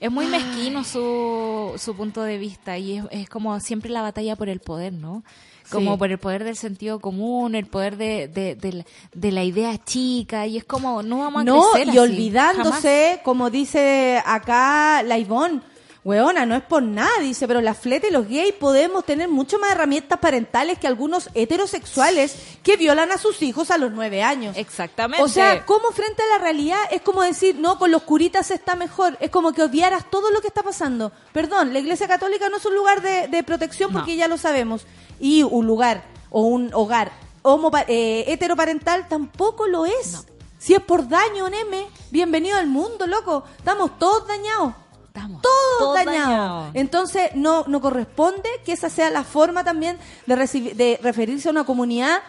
[0.00, 4.36] Es muy mezquino su, su punto de vista y es, es como siempre la batalla
[4.36, 5.22] por el poder, ¿no?
[5.70, 5.98] Como Sí.
[5.98, 8.84] por el poder del sentido común, el poder de, de, de la,
[9.14, 13.20] de la idea chica y es como no vamos a No, crecer y así, olvidándose,
[13.24, 15.60] como dice acá la Ivonne,
[16.04, 19.58] weona, no es por nada, dice, pero las fletas y los gays podemos tener mucho
[19.58, 24.54] más herramientas parentales que algunos heterosexuales que violan a sus hijos a los nueve años.
[24.56, 25.22] Exactamente.
[25.22, 28.76] O sea, ¿cómo frente a la realidad es como decir, no, con los curitas está
[28.76, 29.16] mejor?
[29.20, 31.10] Es como que obviaras todo lo que está pasando.
[31.32, 33.98] Perdón, la Iglesia Católica no es un lugar de, de protección No.
[34.00, 34.86] porque ya lo sabemos.
[35.20, 40.26] Y un lugar o un hogar homopa- eh, heteroparental tampoco lo es.
[40.58, 43.44] Si es por daño, Neme, bienvenido al mundo, loco.
[43.58, 44.72] Estamos todos dañados.
[45.14, 46.26] Estamos Todos, todos dañados.
[46.28, 46.70] dañados.
[46.74, 49.96] Entonces, no, no corresponde que esa sea la forma también
[50.26, 52.20] de, recibir, de referirse a una comunidad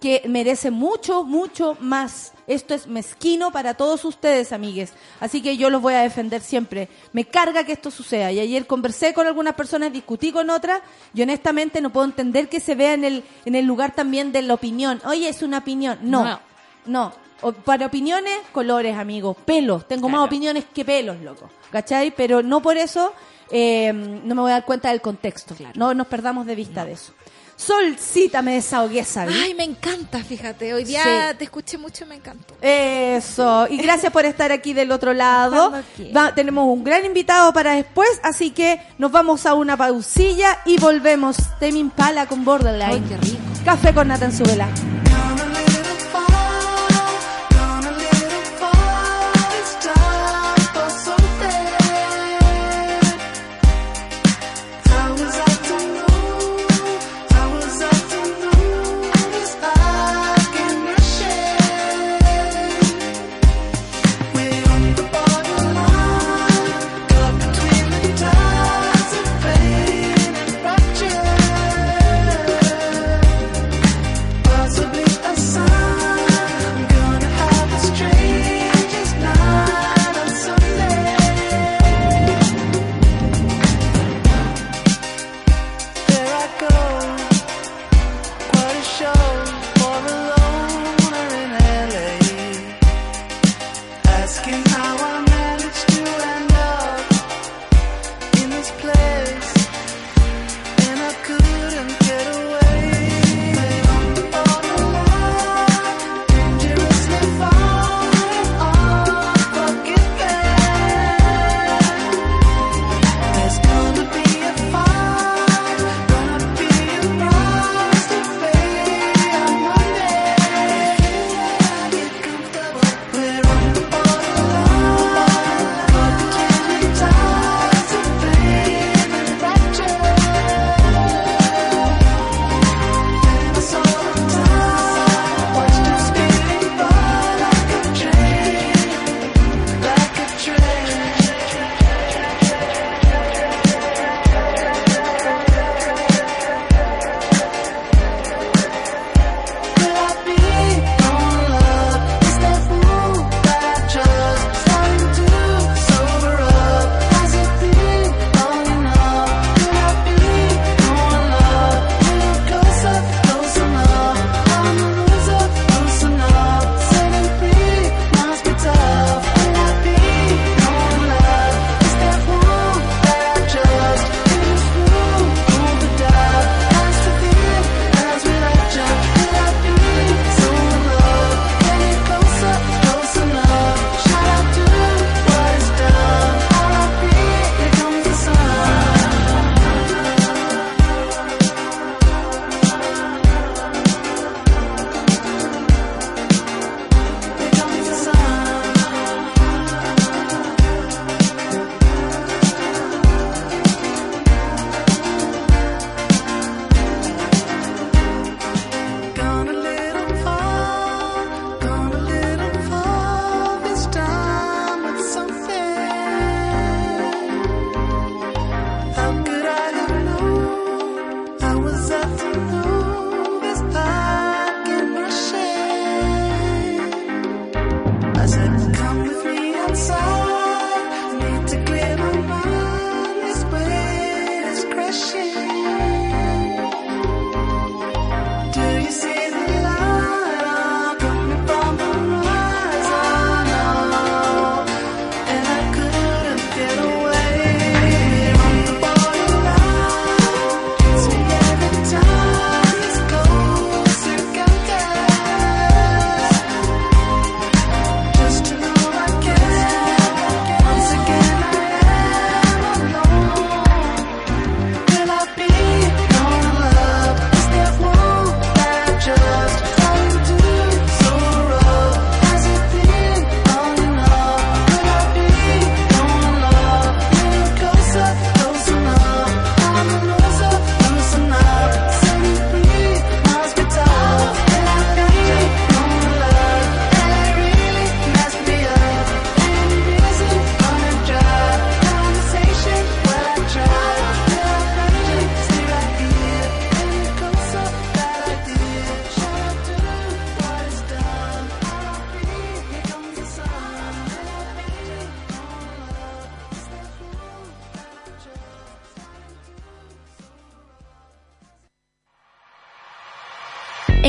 [0.00, 2.32] que merece mucho, mucho más.
[2.46, 4.92] Esto es mezquino para todos ustedes, amigues.
[5.18, 6.88] Así que yo los voy a defender siempre.
[7.12, 8.30] Me carga que esto suceda.
[8.30, 10.80] Y ayer conversé con algunas personas, discutí con otras,
[11.12, 14.42] y honestamente no puedo entender que se vea en el, en el lugar también de
[14.42, 15.02] la opinión.
[15.04, 15.98] Oye, es una opinión.
[16.02, 16.40] No, No.
[16.86, 17.27] no.
[17.42, 19.36] O- para opiniones, colores, amigos.
[19.44, 19.86] Pelos.
[19.86, 21.48] Tengo más opiniones que pelos, loco.
[21.70, 22.10] ¿Cachai?
[22.16, 23.12] Pero no por eso
[23.50, 25.54] eh, no me voy a dar cuenta del contexto.
[25.74, 27.12] No nos perdamos de vista de eso.
[27.56, 29.34] Solcita, me desahogué, ¿sabes?
[29.42, 30.72] Ay, me encanta, fíjate.
[30.74, 31.36] Hoy día Sí.
[31.38, 32.54] te escuché mucho y me encantó.
[32.62, 35.72] Eso, y gracias por estar aquí del otro lado.
[36.16, 40.78] Va- tenemos un gran invitado para después, así que nos vamos a una pausilla y
[40.78, 41.36] volvemos.
[41.58, 42.92] Temi Impala con Borderline.
[42.92, 43.38] Ay, qué rico.
[43.64, 45.07] Café con Nata en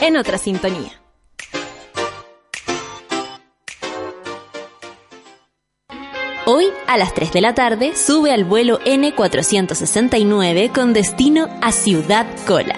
[0.00, 0.92] En otra sintonía.
[6.44, 12.26] Hoy, a las 3 de la tarde, sube al vuelo N469 con destino a Ciudad
[12.46, 12.76] Cola.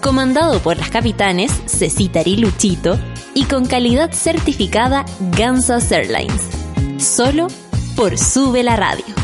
[0.00, 2.98] Comandado por las capitanes Cecita y Luchito
[3.34, 5.04] y con calidad certificada
[5.36, 6.48] Gansas Airlines.
[6.98, 7.48] Solo
[7.96, 9.23] por Sube la Radio.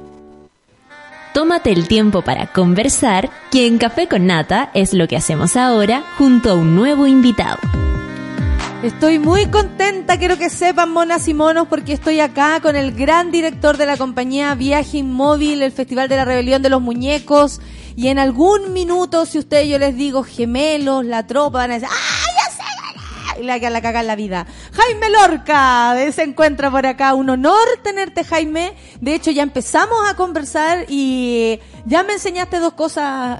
[1.33, 6.03] Tómate el tiempo para conversar, que en Café con Nata es lo que hacemos ahora
[6.17, 7.57] junto a un nuevo invitado.
[8.83, 13.31] Estoy muy contenta, quiero que sepan, monas y monos, porque estoy acá con el gran
[13.31, 17.61] director de la compañía Viaje Inmóvil, el Festival de la Rebelión de los Muñecos.
[17.95, 21.89] Y en algún minuto, si ustedes yo les digo gemelos, la tropa, van a decir,
[21.89, 22.20] ¡ah!
[23.39, 24.45] La, la caga en la vida.
[24.73, 27.13] Jaime Lorca, se encuentra por acá.
[27.13, 28.73] Un honor tenerte, Jaime.
[28.99, 33.39] De hecho, ya empezamos a conversar y ya me enseñaste dos cosas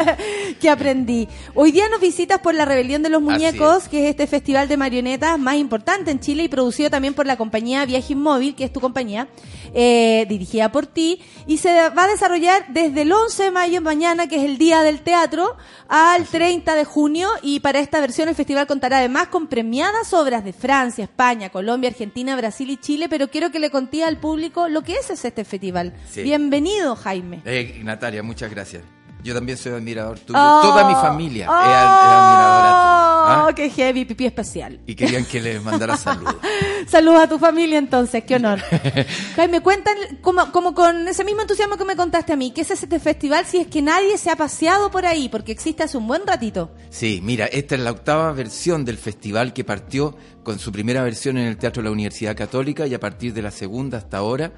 [0.60, 1.28] que aprendí.
[1.54, 4.76] Hoy día nos visitas por la Rebelión de los Muñecos, que es este festival de
[4.76, 8.72] marionetas más importante en Chile y producido también por la compañía Viaje Inmóvil, que es
[8.72, 9.28] tu compañía,
[9.74, 11.20] eh, dirigida por ti.
[11.46, 14.82] Y se va a desarrollar desde el 11 de mayo mañana, que es el día
[14.82, 15.56] del teatro,
[15.88, 17.28] al 30 de junio.
[17.42, 21.90] Y para esta versión el festival contará además con premiadas obras de Francia, España, Colombia,
[21.90, 23.08] Argentina, Brasil y Chile.
[23.08, 25.94] Pero quiero que le conté al público lo que es este festival.
[26.10, 26.22] Sí.
[26.22, 27.42] Bienvenido, Jaime.
[27.44, 28.82] Eh, Natalia, muchas gracias.
[29.22, 30.36] Yo también soy admirador tuyo.
[30.40, 32.92] Oh, Toda mi familia oh, es, ad- es admiradora tuya.
[33.24, 33.52] ¿Ah?
[33.54, 34.80] qué heavy, pipí especial.
[34.84, 36.34] Y querían que les mandara saludos.
[36.88, 38.58] Saludos a tu familia entonces, qué honor.
[39.36, 42.72] Jaime, cuentan como, como con ese mismo entusiasmo que me contaste a mí, ¿qué es
[42.72, 45.28] este festival si es que nadie se ha paseado por ahí?
[45.28, 46.72] Porque existe hace un buen ratito.
[46.90, 51.38] Sí, mira, esta es la octava versión del festival que partió con su primera versión
[51.38, 54.50] en el Teatro de la Universidad Católica y a partir de la segunda hasta ahora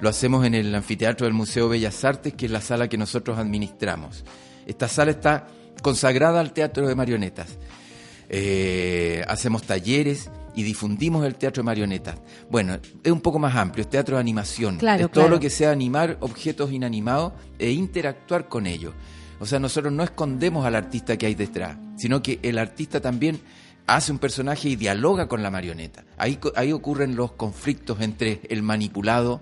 [0.00, 3.38] lo hacemos en el anfiteatro del Museo Bellas Artes, que es la sala que nosotros
[3.38, 4.24] administramos.
[4.66, 5.46] Esta sala está
[5.82, 7.58] consagrada al teatro de marionetas.
[8.28, 12.16] Eh, hacemos talleres y difundimos el teatro de marionetas.
[12.50, 14.76] Bueno, es un poco más amplio, es teatro de animación.
[14.76, 15.36] Claro, es todo claro.
[15.36, 18.94] lo que sea animar objetos inanimados e interactuar con ellos.
[19.40, 23.40] O sea, nosotros no escondemos al artista que hay detrás, sino que el artista también
[23.86, 26.04] hace un personaje y dialoga con la marioneta.
[26.18, 29.40] Ahí, ahí ocurren los conflictos entre el manipulado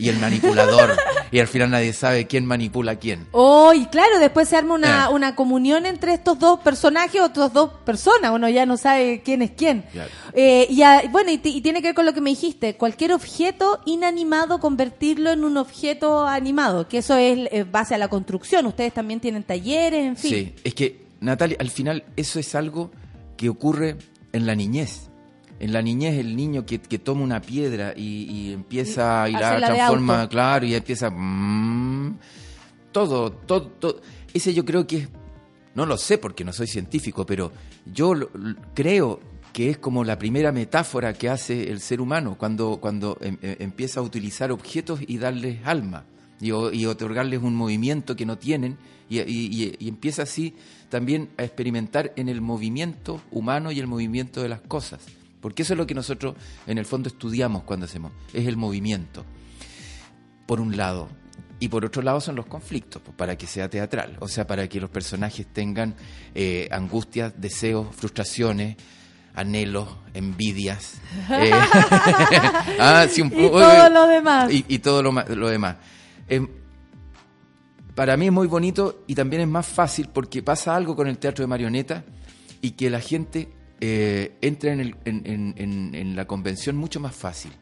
[0.00, 0.96] y el manipulador.
[1.30, 3.26] y al final nadie sabe quién manipula a quién.
[3.32, 5.12] Oh, y claro, después se arma una, Eh.
[5.12, 8.32] una comunión entre estos dos personajes o estas dos personas.
[8.32, 9.82] Uno ya no sabe quién es quién.
[9.92, 10.10] Claro.
[10.32, 12.76] Eh, y a- bueno, y, y tiene que ver con lo que me dijiste.
[12.76, 16.88] Cualquier objeto inanimado, convertirlo en un objeto animado.
[16.88, 18.66] Que eso es eh, base a la construcción.
[18.66, 20.30] Ustedes también tienen talleres, en fin.
[20.30, 22.90] Sí, es que, Natalia, al final eso es algo
[23.36, 23.96] que ocurre
[24.32, 25.09] en la niñez.
[25.60, 29.50] En la niñez el niño que, que toma una piedra y, y empieza y la
[29.52, 31.10] Hace la transforma, claro, y empieza...
[31.10, 32.16] mm,
[32.92, 34.00] todo, todo, todo.
[34.32, 35.08] Ese yo creo que es...
[35.74, 37.52] No lo sé porque no soy científico, pero
[37.92, 38.30] yo lo-
[38.74, 39.20] creo
[39.52, 43.56] que es como la primera metáfora que hace el ser humano cuando, cuando em- em-
[43.60, 46.04] empieza a utilizar objetos y darles alma
[46.40, 50.54] y, y otorgarles un movimiento que no tienen y, y- y- y empieza así
[50.88, 55.00] también a experimentar en el movimiento humano y el movimiento de las cosas.
[55.40, 56.34] Porque eso es lo que nosotros
[56.66, 59.24] en el fondo estudiamos cuando hacemos, es el movimiento
[60.46, 61.08] por un lado.
[61.58, 64.66] Y por otro lado son los conflictos, pues, para que sea teatral, o sea, para
[64.68, 65.94] que los personajes tengan
[66.34, 68.76] eh, angustias, deseos, frustraciones,
[69.34, 70.94] anhelos, envidias.
[71.30, 71.50] eh,
[72.78, 74.52] ah, sí, un Y todo lo demás.
[74.52, 75.76] Y, y todo lo, lo demás.
[76.28, 76.48] Em,
[77.94, 81.18] para mí es muy bonito y también es más fácil porque pasa algo con el
[81.18, 82.04] teatro de marioneta
[82.62, 83.48] y que la gente
[83.80, 85.22] eh, entra en, el- en-
[85.56, 87.52] en- en- la convención mucho más fácil.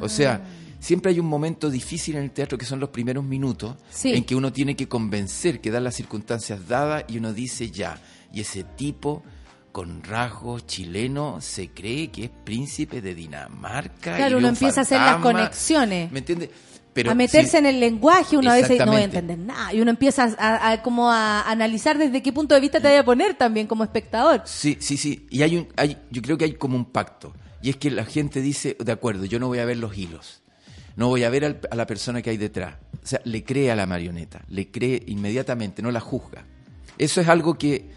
[0.00, 0.42] O sea,
[0.80, 4.12] siempre hay un momento difícil en el teatro que son los primeros minutos Sí.
[4.14, 7.98] en que uno tiene que convencer, que dan las circunstancias dadas y uno dice ya,
[8.32, 9.22] y ese tipo
[9.72, 14.12] con rasgos chilenos se cree que es príncipe de Dinamarca.
[14.14, 16.10] y Claro, ve uno un empieza a hacer las conexiones.
[16.12, 16.50] ¿Me entiendes?
[16.94, 19.74] Pero a meterse sí, en el lenguaje, uno a veces no voy a entender nada.
[19.74, 22.96] Y uno empieza a, a- como a analizar desde qué punto de vista te voy
[22.96, 24.42] a poner también como espectador.
[24.46, 25.26] Sí, sí, sí.
[25.28, 27.34] Y hay un, hay, yo creo que hay como un pacto.
[27.60, 30.42] Y es que la gente dice, de acuerdo, yo no voy a ver los hilos.
[30.96, 32.76] No voy a ver al- a la persona que hay detrás.
[33.02, 34.42] O sea, le cree a la marioneta.
[34.48, 36.44] Le cree inmediatamente, no la juzga.
[36.96, 37.90] Eso es algo que,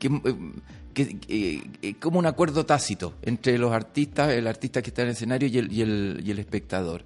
[0.00, 0.34] que, eh,
[0.92, 5.08] que- que- eh, como un acuerdo tácito entre los artistas, el artista que está en
[5.08, 7.04] el escenario y el, y el, y el espectador.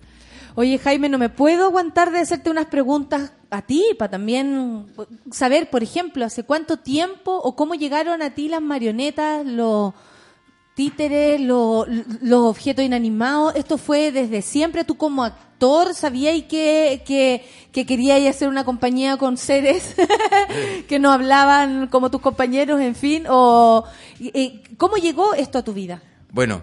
[0.54, 4.86] Oye, Jaime, no me puedo aguantar de hacerte unas preguntas a ti, para también
[5.30, 9.94] saber, por ejemplo, hace cuánto tiempo o cómo llegaron a ti las marionetas, los
[10.74, 11.86] títeres, los,
[12.32, 13.54] objetos inanimados.
[13.56, 14.84] ¿Esto fue desde siempre?
[14.84, 19.94] ¿Tú como actor sabías que, que, que querías hacer una compañía con seres
[20.88, 23.24] que no hablaban como tus compañeros, en fin?
[23.28, 23.84] o
[24.76, 26.02] ¿Cómo llegó esto a tu vida?
[26.30, 26.62] Bueno,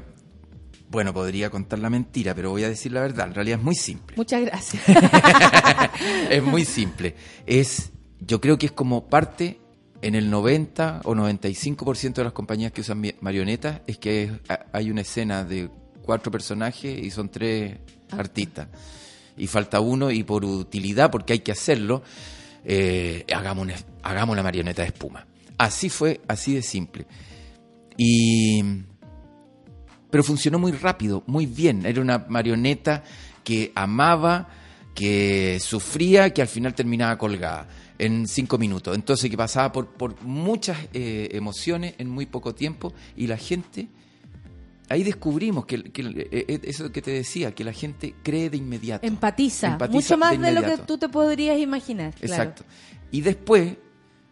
[0.89, 3.27] bueno, podría contar la mentira, pero voy a decir la verdad.
[3.27, 4.15] En realidad es muy simple.
[4.17, 4.83] Muchas gracias.
[6.29, 7.15] es muy simple.
[7.45, 9.59] Es, yo creo que es como parte
[10.01, 14.31] en el 90 o 95% de las compañías que usan marionetas es que
[14.71, 15.69] hay una escena de
[16.01, 17.77] cuatro personajes y son tres
[18.11, 18.67] artistas.
[19.37, 22.01] Y falta uno y por utilidad, porque hay que hacerlo,
[22.65, 25.27] eh, hagamos, una, hagamos una marioneta de espuma.
[25.57, 27.05] Así fue, así de simple.
[27.97, 28.63] Y
[30.09, 31.85] pero funcionó muy rápido, muy bien.
[31.85, 33.03] Era una marioneta
[33.43, 34.49] que amaba,
[34.95, 38.95] que sufría, que al final terminaba colgada en cinco minutos.
[38.95, 43.87] Entonces que pasaba por, por muchas eh, emociones en muy poco tiempo y la gente,
[44.87, 49.05] ahí descubrimos que, que, eh, eso que te decía, que la gente cree de inmediato.
[49.05, 52.13] Empatiza, Empatiza mucho más de, lo que tú te podrías imaginar.
[52.15, 52.33] claro.
[52.33, 52.63] Exacto.
[53.11, 53.75] Y después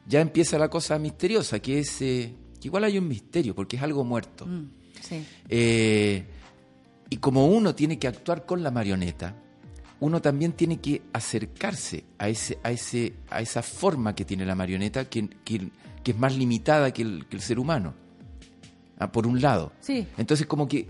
[0.08, 3.84] ya empieza la cosa misteriosa, que es, eh, que igual hay un misterio, porque es
[3.84, 4.46] algo muerto.
[4.46, 4.70] Mm,
[5.08, 5.26] sí.
[5.50, 6.26] Eh,
[7.10, 9.34] y como uno tiene que actuar con la marioneta,
[10.00, 14.56] uno también tiene que acercarse a ese, a ese, a esa forma que tiene la
[14.56, 15.70] marioneta, que, que-
[16.04, 17.94] que es más limitada que el, que el ser humano.
[19.00, 19.72] Ah, por un lado.
[19.82, 20.08] Sí.
[20.18, 20.88] Entonces como que,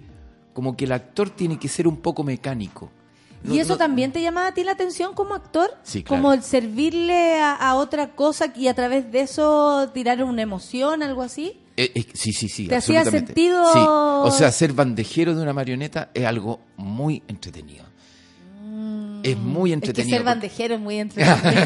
[0.53, 2.91] como que el actor tiene que ser un poco mecánico.
[3.43, 5.70] No- ¿Y eso no- también te llama a ti la atención como actor?
[5.84, 6.22] Sí, claro.
[6.22, 11.01] Como el servirle a, a otra cosa y a través de eso tirar una emoción,
[11.03, 11.59] algo así.
[11.78, 12.67] Eh, eh, sí, sí, sí.
[12.67, 13.63] ¿Te hacía sentido?
[13.71, 13.80] Sí.
[13.80, 17.86] O sea, ser bandejero de una marioneta es algo muy entretenido.
[19.24, 20.17] es muy Mm, Es que entretenido.
[20.17, 21.66] ser bandejero es muy entretenido.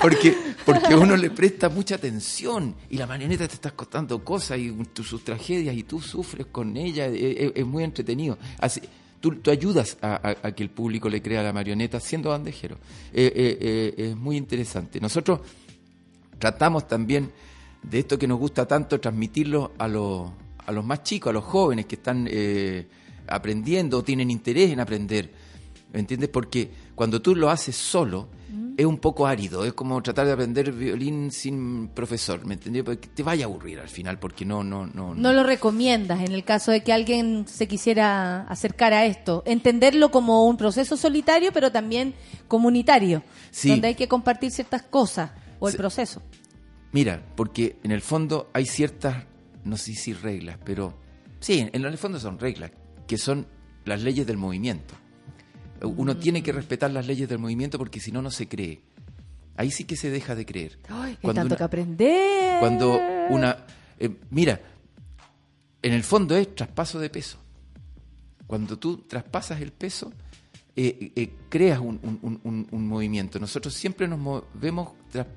[0.00, 4.70] Porque, porque uno le presta mucha atención y la marioneta te está contando cosas y
[4.92, 7.06] tu- sus tragedias y tú sufres con ella.
[7.06, 8.38] Es, es- es muy entretenido.
[8.60, 8.80] Así,
[9.20, 12.30] tú, tú ayudas a, a- a que el público le crea a la marioneta siendo
[12.30, 12.76] bandejero.
[13.12, 13.58] Eh, eh,
[13.98, 15.00] eh, es muy interesante.
[15.00, 15.40] Nosotros
[16.38, 17.32] tratamos también
[17.82, 20.30] de esto que nos gusta tanto, transmitirlo a los,
[20.66, 22.86] a los más chicos, a los jóvenes que están eh,
[23.26, 25.32] aprendiendo o tienen interés en aprender.
[25.92, 26.28] ¿Me entiendes?
[26.28, 28.28] Porque cuando tú lo haces solo,
[28.76, 29.64] es un poco árido.
[29.64, 32.44] Es como tratar de aprender violín sin profesor.
[32.44, 32.84] ¿Me entiendes?
[32.84, 35.14] Porque te vaya a aburrir al final, porque no, no, no.
[35.14, 39.42] No lo recomiendas en el caso de que alguien se quisiera acercar a esto.
[39.46, 42.14] Entenderlo como un proceso solitario, pero también
[42.46, 43.70] comunitario, Sí.
[43.70, 46.22] donde hay que compartir ciertas cosas o el proceso.
[46.92, 49.24] Mira, porque en el fondo hay ciertas,
[49.64, 50.98] no sé si reglas, pero
[51.40, 52.70] sí, en el fondo son reglas,
[53.06, 53.46] que son
[53.84, 54.94] las leyes del movimiento.
[55.82, 56.18] Uno Mm.
[56.20, 58.80] tiene que respetar las leyes del movimiento porque si no, no se cree.
[59.56, 60.78] Ahí sí que se deja de creer.
[60.88, 62.60] Ay, hay Cuando tanto una- que aprender.
[62.60, 62.98] Cuando
[63.30, 63.66] una...
[63.98, 64.60] eh, mira,
[65.82, 67.38] en el fondo es traspaso de peso.
[68.46, 70.12] Cuando tú traspasas el peso,
[70.80, 73.40] eh, eh, creas un, un- un- un- un movimiento.
[73.40, 74.90] Nosotros siempre nos movemos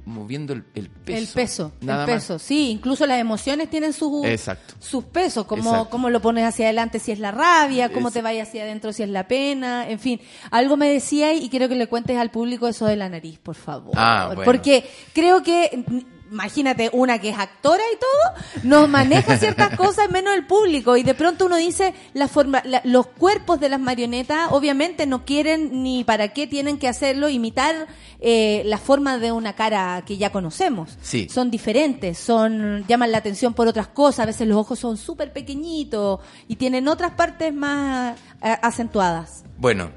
[0.05, 1.17] moviendo el, el peso.
[1.19, 2.21] El peso, Nada el más.
[2.21, 2.37] peso.
[2.37, 4.75] Sí, incluso las emociones tienen sus Exacto.
[4.79, 8.21] sus pesos, como cómo lo pones hacia adelante si es la rabia, cómo Es- te
[8.21, 10.21] vayas hacia adentro si es la pena, en fin.
[10.51, 13.55] Algo me decía y quiero que le cuentes al público eso de la nariz, por
[13.55, 13.93] favor.
[13.97, 14.43] Ah, bueno.
[14.43, 15.83] Porque creo que
[16.31, 21.03] imagínate una que es actora y todo, nos maneja ciertas cosas menos el público y
[21.03, 25.83] de pronto uno dice la forma la- los cuerpos de las marionetas obviamente no quieren
[25.83, 27.87] ni para qué tienen que hacerlo imitar
[28.21, 31.27] eh, la forma de una cara que ya conocemos Sí.
[31.29, 35.33] son diferentes, son llaman la atención por otras cosas, a veces los ojos son súper
[35.33, 39.43] pequeñitos y tienen otras partes más eh, acentuadas.
[39.57, 39.89] Bueno,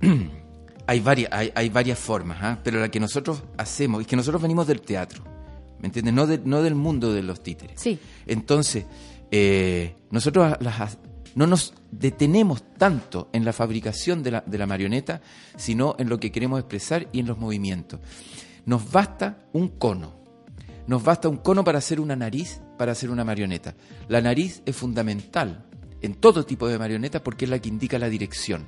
[0.86, 2.58] hay varias, hay, hay varias formas, ¿ah?
[2.62, 5.22] pero la que nosotros hacemos, es que nosotros venimos del teatro,
[5.80, 6.14] ¿me entiendes?
[6.14, 7.80] No, de- no del mundo de los títeres.
[7.80, 7.98] Sí.
[8.26, 8.86] Entonces,
[9.30, 10.98] eh, nosotros las
[11.36, 15.20] no nos detenemos tanto en la fabricación de la, de la marioneta,
[15.56, 18.00] sino en lo que queremos expresar y en los movimientos.
[18.66, 20.18] Nos basta un cono.
[20.88, 23.76] Nos basta un cono para hacer una nariz, para hacer una marioneta.
[24.08, 25.66] La nariz es fundamental
[26.02, 28.66] en todo tipo de marioneta porque es la que indica la dirección,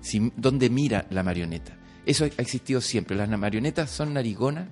[0.00, 1.76] si, dónde mira la marioneta.
[2.06, 3.16] Eso ha existido siempre.
[3.16, 4.66] Las marionetas son narigonas.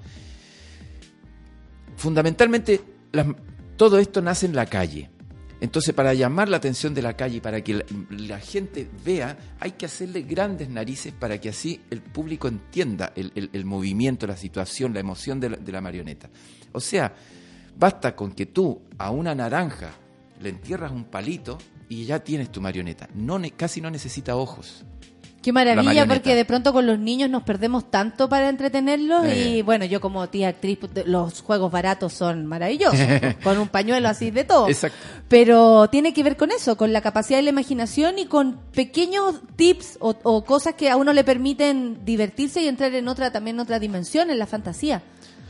[1.96, 2.80] Fundamentalmente,
[3.76, 5.10] todo esto nace en la calle.
[5.60, 9.86] Entonces, para llamar la atención de la calle para que la, gente vea, hay que
[9.86, 15.40] hacerle grandes narices para que así el público entienda el, movimiento, la situación, la emoción
[15.40, 16.28] de la, de la marioneta.
[16.72, 17.14] O sea,
[17.78, 19.92] basta con que tú a una naranja
[20.40, 21.56] le entierras un palito
[21.88, 23.08] y ya tienes tu marioneta.
[23.14, 24.84] No, casi no necesita ojos.
[25.46, 29.48] Qué La maravilla, porque de pronto con los niños nos perdemos tanto para entretenerlos Eh.
[29.48, 32.98] y bueno, yo como tía actriz, los juegos baratos son maravillosos,
[33.44, 34.68] con un pañuelo así de todo.
[34.68, 34.98] Exacto.
[35.28, 39.36] Pero tiene que ver con eso, con la capacidad de la imaginación y con pequeños
[39.54, 43.54] tips o, o cosas que a uno le permiten divertirse y entrar en otra también
[43.54, 45.02] en otra dimensión, en la fantasía.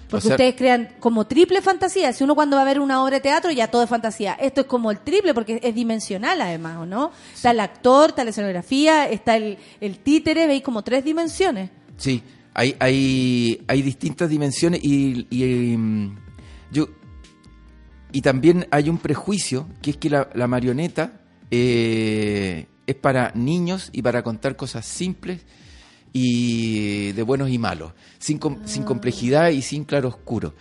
[0.09, 2.13] Porque O sea- ustedes crean como triple fantasía.
[2.13, 4.35] Si uno cuando va a ver una obra de teatro ya todo es fantasía.
[4.35, 7.11] Esto es como el triple porque es dimensional además, ¿o no?
[7.35, 11.71] Está el actor, está la escenografía, está el, el títere, veis como tres dimensiones.
[11.97, 12.23] Sí,
[12.55, 16.19] hay, hay, hay distintas dimensiones y, y, mm,
[16.71, 16.89] yo
[18.13, 21.21] y también hay un prejuicio que es que la, la marioneta
[21.51, 25.45] eh, es para niños y para contar cosas simples
[26.19, 30.55] y de buenos y malos, sin, com- sin complejidad y sin claroscuro.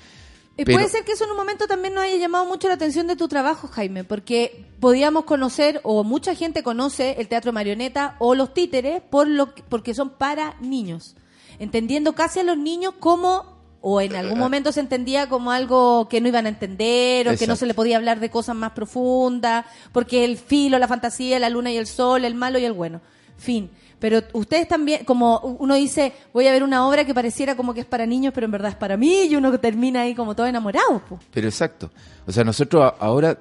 [0.57, 2.75] Y Pero- puede ser que eso en un momento también nos haya llamado mucho la
[2.75, 8.15] atención de tu trabajo, Jaime, porque podíamos conocer, o mucha gente conoce el teatro marioneta
[8.19, 11.15] o los títeres por lo que- porque son para niños.
[11.59, 16.19] Entendiendo casi a los niños como, o en algún momento se entendía como algo que
[16.19, 19.65] no iban a entender, o que no se le podía hablar de cosas más profundas,
[19.91, 22.99] porque el filo, la fantasía, la luna y el sol, el malo y el bueno.
[23.37, 23.69] Fin.
[23.99, 27.81] Pero ustedes también, como uno dice, voy a ver una obra que pareciera como que
[27.81, 30.47] es para niños, pero en verdad es para mí, y uno termina ahí como todo
[30.47, 31.01] enamorado.
[31.07, 31.19] po.
[31.31, 31.91] Pero exacto.
[32.27, 33.39] O sea, nosotros ahora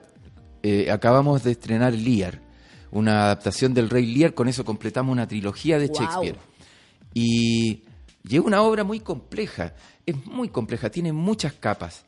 [0.63, 2.41] eh, acabamos de estrenar Lear,
[2.93, 5.89] una adaptación del Rey Lear, con eso completamos una trilogía de.
[5.89, 6.39] Shakespeare.
[7.13, 7.83] Y,
[8.29, 9.75] es una obra muy compleja,
[10.07, 12.05] es muy compleja, tiene muchas capas.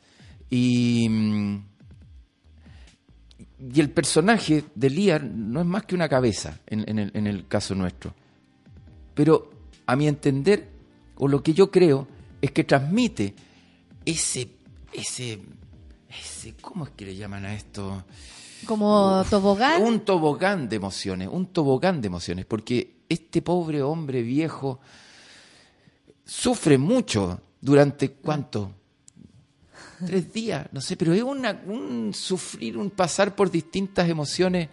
[0.49, 1.65] Y, mm,
[3.73, 7.27] y el personaje de Lear no es más que una cabeza en, en el, en
[7.27, 8.15] el caso nuestro.
[9.17, 9.49] Pero
[9.87, 10.69] a mi entender,
[11.15, 12.07] o lo que yo creo,
[12.39, 13.33] es que transmite
[14.05, 14.47] ese,
[14.93, 15.39] ese,
[16.07, 18.03] ese, ¿cómo es que le llaman a esto?
[18.67, 19.81] Como tobogán.
[19.81, 24.79] Un tobogán de emociones, un tobogán de emociones, porque este pobre hombre viejo
[26.23, 28.71] sufre mucho durante cuánto?
[30.05, 34.69] Tres días, no sé, pero es una, un sufrir, un pasar por distintas emociones.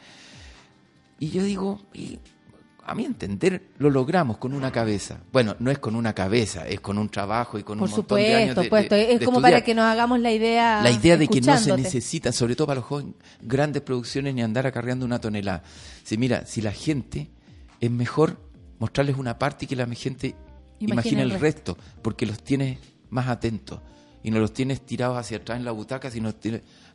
[1.18, 2.18] Y yo digo, y
[2.86, 5.19] a mi entender, lo logramos con una cabeza.
[5.32, 8.19] Bueno, no es con una cabeza, es con un trabajo y con Por un montón
[8.19, 8.94] de años supuesto, de, puesto.
[8.94, 9.52] de- es de como estudiar.
[9.52, 10.82] para que nos hagamos la idea.
[10.82, 14.43] La idea de que no se necesita, sobre todo para los jóvenes, grandes producciones ni
[14.43, 15.62] andar acarreando una tonelada.
[16.02, 17.31] Si mira, si la gente
[17.81, 18.39] es mejor
[18.78, 20.35] mostrarles una parte y que la gente
[20.81, 22.78] imagine el el resto, porque los tienes
[23.11, 23.81] más atentos
[24.23, 26.32] y no los tienes tirados hacia atrás en la butaca, sino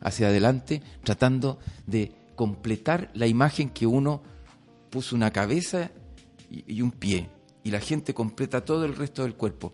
[0.00, 4.22] hacia adelante, tratando de completar la imagen que uno
[4.90, 5.90] puso una cabeza
[6.50, 7.28] y, un pie,
[7.62, 9.72] y la gente completa todo el resto del cuerpo.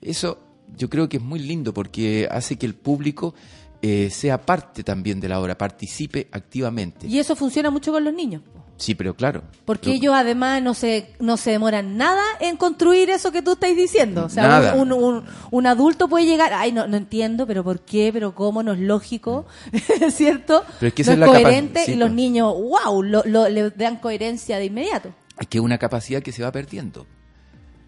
[0.00, 0.38] Eso
[0.76, 3.34] yo creo que es muy lindo porque hace que el público
[3.82, 7.06] eh, sea parte también de la obra, participe activamente.
[7.06, 8.42] Y eso funciona mucho con los niños.
[8.76, 9.44] Sí, pero claro.
[9.64, 13.52] Porque Pero- ellos además no se, no se demoran nada en construir eso que tú
[13.52, 14.24] estás diciendo.
[14.24, 14.74] O sea, Nada.
[14.74, 14.92] un,
[15.50, 18.10] un, adulto puede llegar, ay, no, no entiendo, pero ¿por qué?
[18.12, 18.62] ¿Pero cómo?
[18.64, 19.46] No es lógico,
[20.10, 20.64] ¿cierto?
[20.80, 22.16] Pero es que no es es la coherente sí, y los pues.
[22.16, 25.14] niños, wow, lo, lo- le dan coherencia de inmediato.
[25.38, 27.06] es que es una capacidad que se va perdiendo,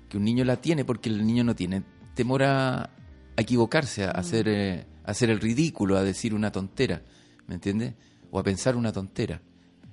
[0.08, 1.82] que un niño la tiene porque el niño no tiene
[2.14, 2.90] temor a,
[3.36, 7.02] equivocarse, a, hacer, eh, a hacer el ridículo, a decir una tontera,
[7.48, 7.94] ¿me entiendes?
[8.30, 9.40] O a pensar una tontera.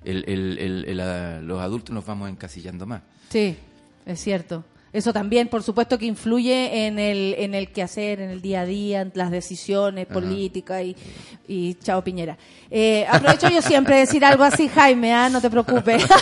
[0.04, 3.02] El- el- el- el- a- los adultos nos vamos encasillando más.
[3.30, 3.56] Sí,
[4.06, 4.64] es cierto.
[4.92, 8.64] Eso también, por supuesto, que influye en el, en el quehacer, en el día a
[8.64, 10.94] día, en las decisiones políticas y,
[11.48, 12.38] y chao Piñera.
[12.70, 15.28] Eh, aprovecho yo siempre de decir algo así, Jaime, ¿ah?
[15.28, 16.04] no te preocupes.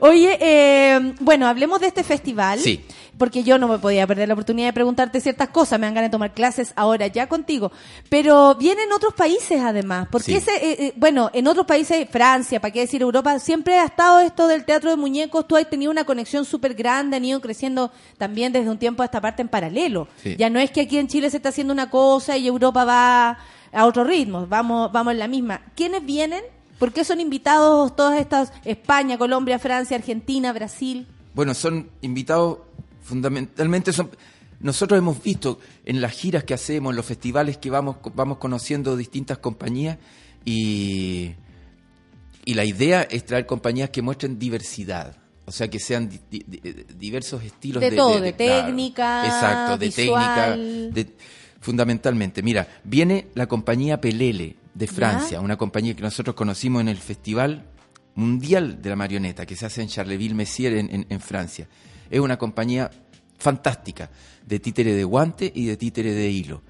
[0.00, 2.58] Oye, eh, bueno, hablemos de este festival.
[2.58, 2.84] Sí.
[3.20, 6.08] Porque yo no me podía perder la oportunidad de preguntarte ciertas cosas, me dan ganas
[6.08, 7.70] de tomar clases ahora ya contigo.
[8.08, 10.36] Pero vienen otros países además, porque Sí.
[10.38, 14.20] ese, eh, eh, bueno, en otros países, Francia, para qué decir Europa, siempre ha estado
[14.20, 17.92] esto del teatro de muñecos, tú has tenido una conexión súper grande, han ido creciendo
[18.16, 20.08] también desde un tiempo a esta parte en paralelo.
[20.22, 20.36] Sí.
[20.38, 23.36] Ya no es que aquí en Chile se está haciendo una cosa y Europa va
[23.70, 25.60] a otro ritmo, vamos, vamos en la misma.
[25.76, 26.42] ¿Quiénes vienen?
[26.78, 31.06] ¿Por qué son invitados todas estas, España, Colombia, Francia, Argentina, Brasil?
[31.34, 32.58] Bueno, son invitados
[33.02, 34.10] fundamentalmente son
[34.60, 38.96] nosotros hemos visto en las giras que hacemos, en los festivales que vamos vamos conociendo
[38.96, 39.98] distintas compañías
[40.44, 41.32] y
[42.44, 46.44] y la idea es traer compañías que muestren diversidad, o sea, que sean di- di-
[46.46, 46.60] di-
[46.98, 50.54] diversos estilos De de, todo, de técnica, exacto, de visual.
[50.54, 51.16] técnica, de-
[51.60, 52.42] fundamentalmente.
[52.42, 57.66] Mira, viene la compañía Pelele de Francia, una compañía que nosotros conocimos en el Festival
[58.14, 61.68] Mundial de la Marioneta, que se hace en Charleville-Messier, en, en- en Francia.
[62.10, 62.90] Es una compañía
[63.38, 64.10] fantástica,
[64.46, 66.62] de títere de guante y de títere de hilo.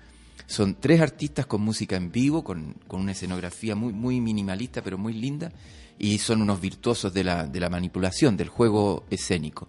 [0.46, 4.98] Son tres artistas con música en vivo, con, con una escenografía muy, muy minimalista, pero
[4.98, 5.50] muy linda,
[5.98, 9.68] y son unos virtuosos de la, de la manipulación, del juego escénico.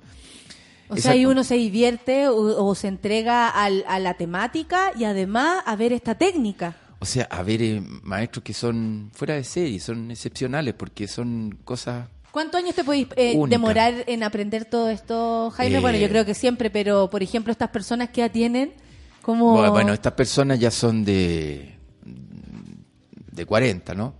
[0.89, 5.06] O sea, ahí uno se divierte o, o se entrega al- a la temática y
[5.06, 6.76] además a ver esta técnica.
[6.99, 11.57] O sea, a ver, eh, maestros que son fuera de serie, son excepcionales, porque son
[11.64, 15.78] cosas ¿Cuántos años te podéis eh, demorar en aprender todo esto, Jaime?
[15.78, 18.72] Eh, bueno, yo creo que siempre, pero por ejemplo, estas personas que ya tienen
[19.22, 19.70] como...
[19.72, 21.76] Bueno, estas personas ya son de
[23.32, 24.14] de 40, ¿no?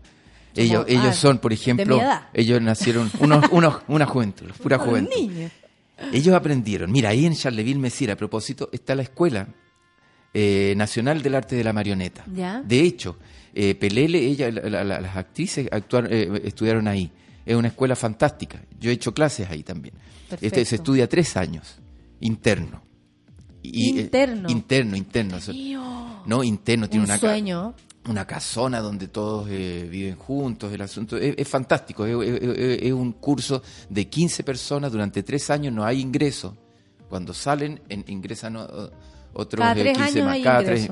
[0.56, 2.24] Ellos, ah, ellos son, por de ejemplo, mi edad.
[2.34, 5.12] ellos nacieron, unos, unos, una juventud, pura Como juventud.
[5.16, 5.52] niños.
[6.12, 9.48] Ellos aprendieron, mira, ahí en Charleville-Messier, a propósito, está la Escuela
[10.34, 12.24] eh, Nacional del Arte de la Marioneta.
[12.34, 12.62] Ya.
[12.66, 13.18] De hecho,
[13.54, 17.12] eh, Pelele, ella, la- la- la- las actrices actuaron, eh, estudiaron ahí.
[17.46, 18.62] Es una escuela fantástica.
[18.80, 19.96] Yo he hecho clases ahí también.
[20.30, 20.46] Perfecto.
[20.46, 21.76] Este se estudia tres años,
[22.20, 22.84] interno.
[23.64, 24.50] Y, eh, Interno.
[24.50, 25.38] interno, interno.
[26.26, 27.76] No, interno, tiene Un una ca- sueño.
[28.08, 32.82] una casona donde todos eh, viven juntos, el asunto es, es fantástico, es, es- es-
[32.84, 36.58] es un curso de 15 personas durante tres años, no hay ingreso,
[37.10, 40.90] cuando salen en- ingresan otros Cada eh, tres 15 años más, cada tres-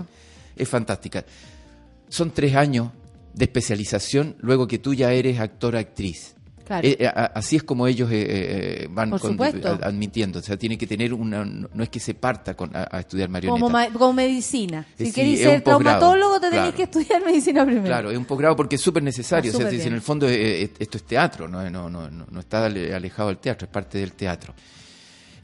[0.55, 1.25] es fantástica.
[2.09, 2.89] Son tres años
[3.33, 6.35] de especialización luego que tú ya eres actor actriz.
[6.69, 6.87] Claro.
[6.87, 10.55] Eh, eh, a- así es como ellos eh, eh, van Por con- admitiendo, o sea,
[10.55, 13.59] tiene que tener una, no es que se parta con, a, a estudiar marioneta.
[13.59, 14.85] Como, ma- como medicina.
[14.95, 16.77] Si Sí, queréis es ser traumatólogo, te tenéis claro.
[16.77, 17.87] que estudiar medicina primero.
[17.87, 19.51] Claro, es un posgrado porque es súper necesario.
[19.51, 22.27] O sea, si en el fondo eh, eh, esto es teatro, no, no, no, no,
[22.29, 24.53] no está ale- alejado del teatro, es parte del teatro.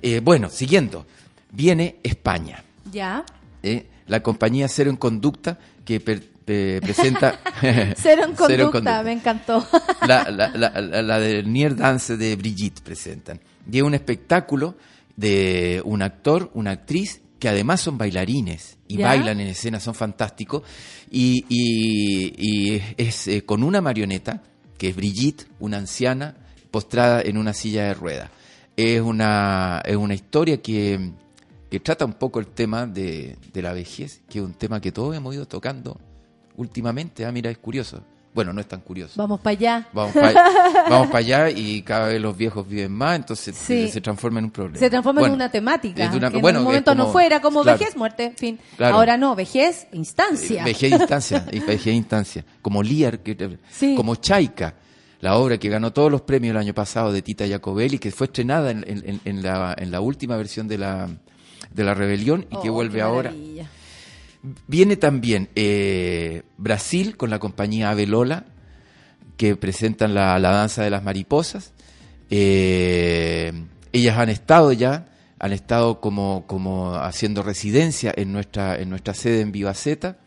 [0.03, 1.07] Eh, bueno, siguiendo,
[1.51, 2.63] viene España.
[2.91, 3.25] Ya.
[3.63, 7.39] eh, la compañía Cero en Conducta que per- eh, presenta...
[7.95, 9.03] Cero en conducta, Cero en Conducta.
[9.03, 9.65] me encantó.
[10.07, 13.39] la, la, la, la, del Near Dance de Brigitte presentan.
[13.71, 14.75] Y es un espectáculo
[15.15, 19.07] de un actor, una actriz, que además son bailarines y ¿Ya?
[19.07, 20.63] bailan en escena, son fantásticos.
[21.11, 22.33] Y, y-
[22.75, 24.41] y es eh, con una marioneta,
[24.77, 26.35] que es Brigitte, una anciana,
[26.71, 28.29] postrada en una silla de ruedas.
[28.77, 31.11] Es una, es una historia que,
[31.71, 34.91] que trata un poco el tema de, de la vejez, que es un tema que
[34.91, 35.97] todos hemos ido tocando
[36.57, 37.25] últimamente.
[37.25, 38.01] Ah, mira, es curioso.
[38.33, 39.13] Bueno, no es tan curioso.
[39.15, 39.87] Vamos para allá.
[39.93, 43.83] Vamos para allá y cada vez los viejos viven más, entonces Sí.
[43.83, 44.77] eh, se transforma en un problema.
[44.77, 46.11] Se transforma Bueno, en una temática.
[46.13, 47.79] una- que bueno, en un momento no como- fuera como claro.
[47.79, 48.59] vejez, muerte, fin.
[48.75, 48.95] Claro.
[48.97, 50.63] Ahora no, vejez, instancia.
[50.63, 52.43] Eh, Vejez instancia, y vejez instancia.
[52.61, 53.95] Como Lear, que- Sí.
[53.95, 54.73] como Chaika,
[55.21, 58.27] la obra que ganó todos los premios el año pasado de Tita Jacobelli, que fue
[58.27, 61.07] estrenada en, en- en- la, en la última versión de la,
[61.71, 63.33] de la Rebelión y que Oh, vuelve qué ahora.
[64.67, 68.45] Viene también eh, Brasil con la compañía Avelola,
[69.37, 71.73] que presentan la, la danza de las mariposas.
[72.29, 73.51] Eh,
[73.91, 75.07] ellas han estado ya,
[75.39, 80.17] han estado como, como haciendo residencia en nuestra, en nuestra sede en Vivaceta.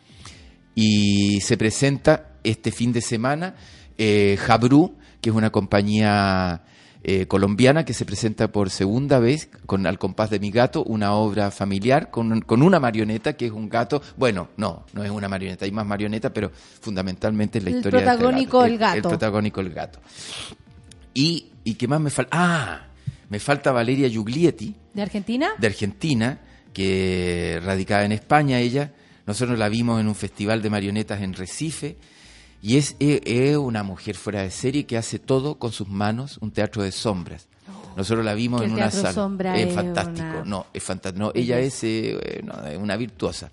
[0.75, 3.55] Y se presenta este fin de semana
[3.97, 6.63] eh, Jabru, que es una compañía
[7.05, 11.13] eh, colombiana que se presenta por segunda vez con Al compás de mi gato, una
[11.15, 14.03] obra familiar con, con una marioneta que es un gato.
[14.17, 18.01] Bueno, no, no es una marioneta, hay más marionetas, pero fundamentalmente es la El historia
[18.01, 18.97] de este protagónico, el gato.
[18.97, 20.01] El, protagónico, el gato.
[21.15, 22.31] Y, ¿Y qué más me falta?
[22.33, 22.87] Ah,
[23.29, 25.51] me falta Valeria Giuglietti, ¿De Argentina?
[25.59, 26.41] de Argentina,
[26.73, 28.93] que radicada en España ella.
[29.27, 31.97] Nosotros la vimos en un festival de marionetas en Recife.
[32.63, 36.39] Y es, es- es una mujer fuera de serie que hace todo con sus manos,
[36.41, 37.47] un teatro de sombras.
[37.97, 39.13] Nosotros la vimos en una sala.
[39.57, 40.27] es es fantástico.
[40.27, 41.25] una- No, es fantástico.
[41.25, 43.51] No, ella es eh, eh, no, una virtuosa.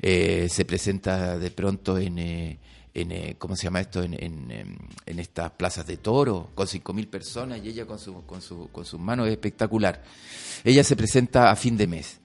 [0.00, 2.58] Eh, se presenta de pronto en, eh,
[2.92, 4.02] en eh, ¿cómo se llama esto?
[4.02, 4.76] En, en, em,
[5.06, 8.84] en estas plazas de toro, con 5.000 personas y ella con, su, con, su, con
[8.84, 10.02] sus manos es espectacular.
[10.64, 12.18] Ella se presenta a fin de mes.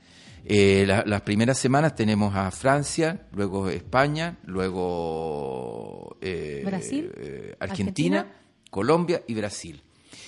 [0.49, 8.19] Eh, la- las primeras semanas tenemos a Francia, luego España, luego eh, Brasil, eh, Argentina,
[8.19, 8.43] Argentina.
[8.69, 9.81] Colombia y Brasil.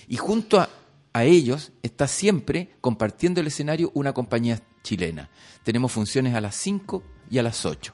[0.07, 0.69] Y junto a,
[1.13, 5.29] a ellos está siempre compartiendo el escenario una compañía chilena.
[5.63, 7.93] Tenemos funciones a las 5 y a las 8.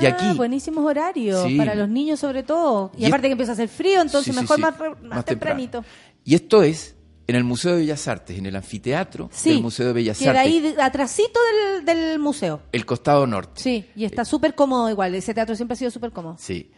[0.00, 1.56] y Ah, aquí, buenísimos horarios, Sí.
[1.56, 2.92] para los niños sobre todo.
[2.96, 4.58] Y, Y aparte es- que empieza a hacer frío, entonces Sí, sí, mejor
[5.02, 5.84] más tempranito.
[6.24, 6.96] y esto es
[7.30, 10.30] en el Museo de Bellas Artes, en el anfiteatro Sí, del Museo de Bellas queda
[10.40, 11.38] Artes, ahí atrasito
[11.76, 12.60] del, del museo.
[12.72, 13.60] el costado norte.
[13.60, 15.14] Sí, y está súper cómodo igual.
[15.14, 16.36] Ese teatro siempre ha sido súper cómodo.
[16.38, 16.70] Sí,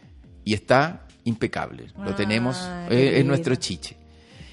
[0.44, 1.86] y está impecable.
[1.96, 2.56] Lo Ah, tenemos,
[2.90, 3.96] eh, es nuestro chiche.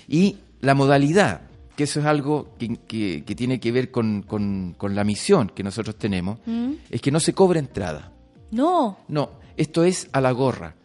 [0.07, 1.41] Y la modalidad,
[1.75, 5.49] que eso es algo que, que- que tiene que ver con, con- con la misión
[5.53, 6.73] que nosotros tenemos, ¿Mm?
[6.89, 8.11] es que no se cobra entrada.
[8.51, 10.75] No, No, esto es a la gorra.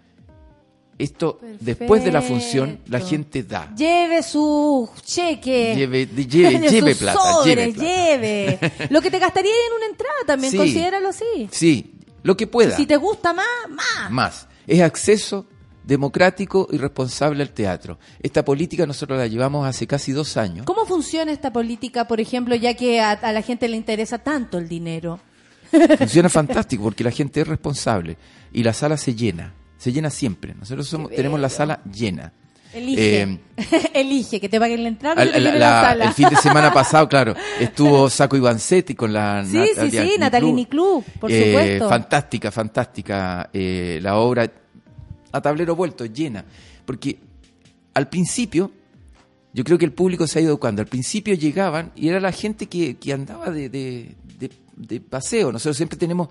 [0.99, 3.75] Esto, después de la función, la gente da.
[3.75, 5.75] lleve su cheque.
[5.77, 7.85] Lleve, de- lleve, Lleve plata, sobres, lleve plata.
[7.89, 8.73] lleve.
[8.91, 10.57] Lo que te gastaría en una entrada también, Sí.
[10.57, 11.49] considéralo así.
[11.51, 12.77] Sí, lo que pueda.
[12.77, 14.11] Si te gusta más, más.
[14.11, 14.49] más.
[14.67, 15.47] Es acceso
[15.83, 17.99] democrático y responsable al teatro.
[18.23, 20.65] Esta política nosotros la llevamos hace casi dos años.
[20.65, 24.57] ¿Cómo funciona esta política, por ejemplo, ya que a, a la gente le interesa tanto
[24.59, 25.21] el dinero?
[25.99, 28.17] Funciona fantástico porque la gente es responsable
[28.53, 29.53] y la sala se llena,
[29.85, 30.55] se llena siempre.
[30.55, 32.33] Nosotros somos, tenemos la sala llena.
[32.73, 33.21] Elige.
[33.23, 33.39] Eh,
[33.95, 36.05] Elige que te paguen la entrada al- que te la- lleven la- la sala.
[36.07, 40.19] el fin de semana pasado, claro, estuvo Saco Ivanzetti con la Sí, sí, sí, Niclú.
[40.19, 41.89] Natalini Club, por Eh, supuesto.
[41.91, 44.51] Fantástica, fantástica eh, la obra
[45.33, 46.45] a tablero vuelto, llena.
[46.87, 47.19] Porque
[47.93, 48.73] al principio,
[49.53, 50.81] yo creo que el público se ha ido educando.
[50.81, 55.53] Al principio llegaban y era la gente que, que andaba de, de- de- de paseo.
[55.53, 56.29] Nosotros siempre tenemos,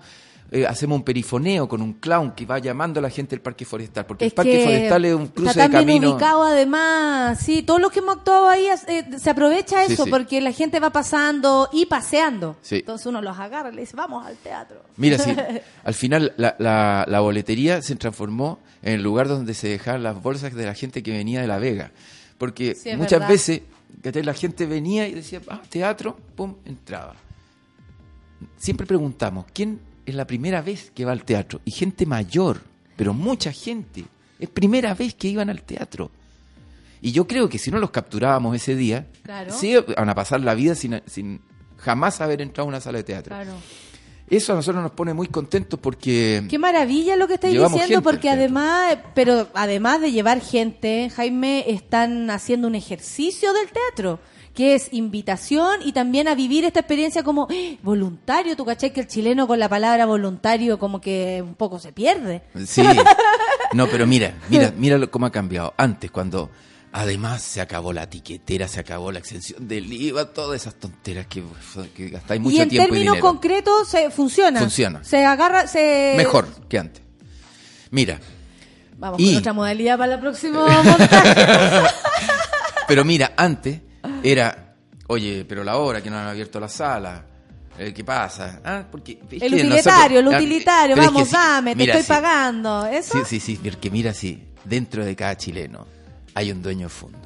[0.50, 3.64] eh, hacemos un perifoneo con un clown que va llamando a la gente del Parque
[3.64, 4.06] Forestal.
[4.06, 7.40] Porque Es el Parque que Forestal es un cruce está de tan bien ubicado además,
[7.40, 10.10] sí, todos los que hemos actuado ahí eh, se aprovecha eso sí.
[10.10, 12.56] porque la gente va pasando y paseando.
[12.62, 12.76] Sí.
[12.76, 14.82] Entonces uno los agarra y le dice, vamos al teatro.
[14.96, 15.34] Mira, sí,
[15.84, 20.22] al final la, la- la boletería se transformó en el lugar donde se dejaban las
[20.22, 21.90] bolsas de la gente que venía de La Vega.
[22.38, 23.28] Porque muchas verdad.
[23.28, 23.62] veces
[24.02, 27.14] la gente venía y decía, ah, teatro, pum, entraba.
[28.58, 31.60] Siempre preguntamos, ¿quién es la primera vez que va al teatro?
[31.64, 32.60] Y gente mayor,
[32.96, 34.04] pero mucha gente.
[34.38, 36.10] Es primera vez que iban al teatro.
[37.00, 39.52] Y yo creo que si no los capturábamos ese día, Claro.
[39.52, 41.40] sí van a pasar la vida sin, sin
[41.78, 43.34] jamás haber entrado a una sala de teatro.
[43.34, 43.52] Claro.
[44.30, 48.30] Eso a nosotros nos pone muy contentos porque Qué maravilla lo que estáis diciendo, porque
[48.30, 54.18] además, pero además de llevar gente, Jaime, están haciendo un ejercicio del teatro,
[54.54, 57.78] que es invitación y también a vivir esta experiencia como ¡eh!
[57.82, 58.56] voluntario.
[58.56, 62.42] Tú cachai que el chileno con la palabra voluntario como que un poco se pierde.
[62.66, 62.82] Sí.
[63.72, 65.74] No, pero mira, mira, mira lo- cómo ha cambiado.
[65.76, 66.50] Antes, cuando
[66.92, 71.42] además se acabó la tiquetera, se acabó la exención del IVA, todas esas tonteras que,
[71.96, 74.60] que gastáis mucho y en tiempo términos concretos se funciona.
[74.60, 75.02] Funciona.
[75.02, 77.02] Se agarra, se Mejor que antes.
[77.90, 78.20] Mira,
[78.96, 81.34] Vamos Y- con otra modalidad para el próximo montaje.
[82.88, 83.80] pero mira, antes
[84.22, 84.74] era,
[85.08, 87.24] oye, pero la hora que no han abierto la sala,
[87.78, 88.60] eh, ¿qué pasa?
[88.64, 91.76] Ah, porque el que utilitario, el nosotros- ah, utilitario, pero es que vamos, sí, dame,
[91.76, 92.08] te estoy sí.
[92.08, 92.86] pagando.
[92.86, 93.18] ¿Eso?
[93.18, 95.86] Sí, sí, sí, porque mira, sí, dentro de cada chileno
[96.34, 97.18] hay un dueño de fondo.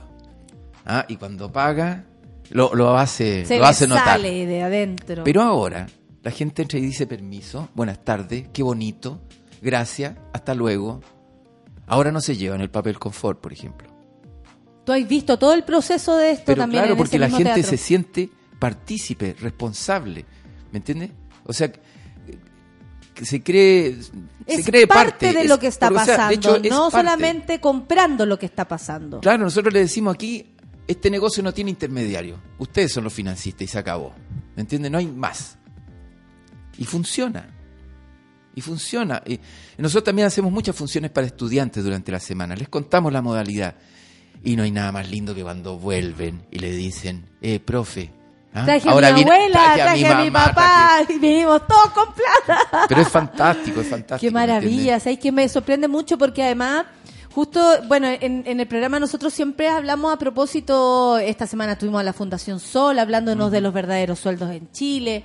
[0.87, 2.05] Ah, y cuando paga,
[2.51, 4.05] lo, lo hace, se lo hace notar.
[4.07, 5.23] sale de adentro.
[5.25, 5.87] Pero ahora,
[6.23, 9.21] la gente entra y dice permiso, buenas tardes, qué bonito,
[9.61, 11.01] gracias, hasta luego.
[11.87, 13.89] Ahora no se llevan el papel confort, por ejemplo.
[14.89, 17.27] Tú has visto todo el proceso de esto Pero también claro, en porque ese la
[17.27, 17.71] mismo gente teatro.
[17.71, 20.25] se siente partícipe, responsable.
[20.73, 21.11] ¿Me entiendes?
[21.45, 24.11] O sea, que se cree, se
[24.47, 26.91] es cree parte, parte, de es- lo que está porque, o sea, pasando, hecho, no
[26.91, 29.21] solamente comprando lo que está pasando.
[29.21, 30.55] Claro, nosotros le decimos aquí,
[30.87, 32.41] este negocio no tiene intermediario.
[32.59, 34.15] Ustedes son los financistas y se acabó.
[34.57, 34.93] ¿Me entienden?
[34.93, 35.59] No hay más.
[36.79, 37.47] Y funciona.
[38.55, 39.23] Y funciona.
[39.27, 39.39] Y
[39.77, 42.57] nosotros también hacemos muchas funciones para estudiantes durante la semana.
[42.57, 43.77] Les contamos la modalidad.
[44.45, 48.11] Y no hay nada más lindo que cuando vuelven y le dicen, eh, profe.
[48.55, 48.65] ¿ah?
[48.65, 51.91] Traje a ahora mi viene- abuela, traje traje, a mi, mamá, papá, y vinimos todos
[51.91, 52.65] con plata.
[52.71, 52.87] traje-".
[52.89, 54.21] Pero es fantástico, es fantástico.
[54.29, 56.87] Qué maravilla, ¿sabes que me sorprende mucho porque además
[57.31, 62.03] Justo, bueno, en, en el programa nosotros siempre hablamos a propósito, esta semana estuvimos a
[62.03, 65.23] la Fundación Sol hablándonos de los verdaderos sueldos en Chile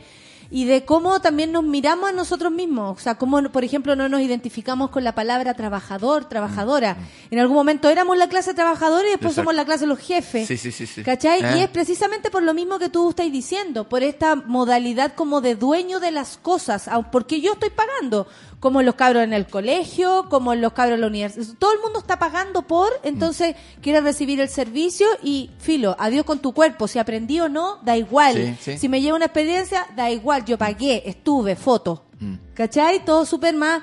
[0.53, 2.95] y de cómo también nos miramos a nosotros mismos.
[2.95, 6.95] O sea, cómo, por ejemplo, no nos identificamos con la palabra trabajador, trabajadora.
[7.31, 9.41] En algún momento éramos la clase trabajadora y después Exacto.
[9.41, 10.47] somos la clase de los jefes.
[10.47, 11.01] Sí, sí, sí, sí.
[11.01, 11.57] ¿Cachai?
[11.57, 15.55] Y es precisamente por lo mismo que tú estás diciendo, por esta modalidad como de
[15.55, 18.27] dueño de las cosas, porque yo estoy pagando,
[18.63, 21.99] como los cabros en el colegio, como los cabros en la universidad, todo el mundo
[21.99, 26.97] está pagando por, entonces quiere recibir el servicio y filo, adiós con tu cuerpo, si
[26.97, 28.77] aprendí o no, da igual, Sí, sí.
[28.77, 32.35] si me lleva una experiencia, da igual, yo pagué, estuve, foto, Mm.
[32.53, 33.03] ¿cachai?
[33.03, 33.81] Todo súper más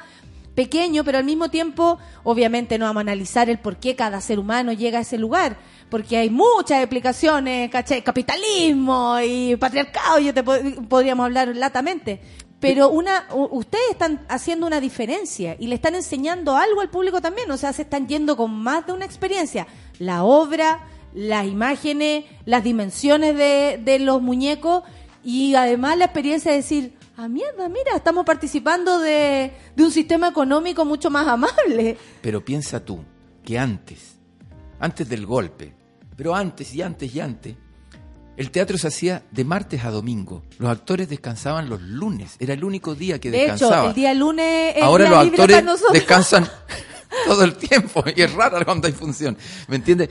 [0.55, 4.39] pequeño, pero al mismo tiempo, obviamente no vamos a analizar el por qué cada ser
[4.39, 5.59] humano llega a ese lugar,
[5.91, 8.03] porque hay muchas explicaciones, ¿cachai?
[8.03, 12.23] Capitalismo y patriarcado, yo te pod- podríamos hablar latamente.
[12.61, 17.51] Pero una, ustedes están haciendo una diferencia y le están enseñando algo al público también,
[17.51, 19.67] o sea, se están yendo con más de una experiencia.
[19.99, 24.83] La obra, las imágenes, las dimensiones de, de los muñecos
[25.25, 30.29] y además la experiencia de decir, ah, mierda, mira, estamos participando de, de un sistema
[30.29, 31.97] económico mucho más amable.
[32.21, 33.03] Pero piensa tú
[33.43, 34.17] que antes,
[34.79, 35.73] antes del golpe,
[36.15, 37.57] pero antes y antes y antes,
[38.37, 40.43] el teatro se hacía de martes a domingo.
[40.59, 42.37] Los actores descansaban los lunes.
[42.39, 46.49] Era el único día que De hecho, el día lunes es Ahora los actores descansan
[47.27, 49.37] todo el tiempo y es rara cuando hay función.
[49.69, 50.11] ¿Me entiendes?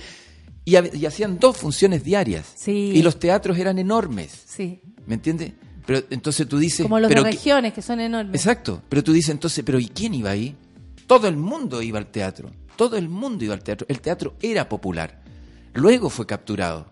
[0.65, 2.45] Y, hacían dos funciones diarias.
[2.55, 2.91] Sí.
[2.93, 4.31] Y los teatros eran enormes.
[4.45, 5.53] Sí, ¿Me entiendes?
[5.87, 6.83] Pero entonces tú dices.
[6.83, 8.35] como los de pero regiones, que son enormes.
[8.35, 8.83] Exacto.
[8.87, 10.55] Pero tú dices entonces, ¿pero y quién iba ahí?
[11.07, 12.51] Todo el mundo iba al teatro.
[12.75, 13.87] Todo el mundo iba al teatro.
[13.89, 15.23] El teatro era popular.
[15.73, 16.91] Luego fue capturado.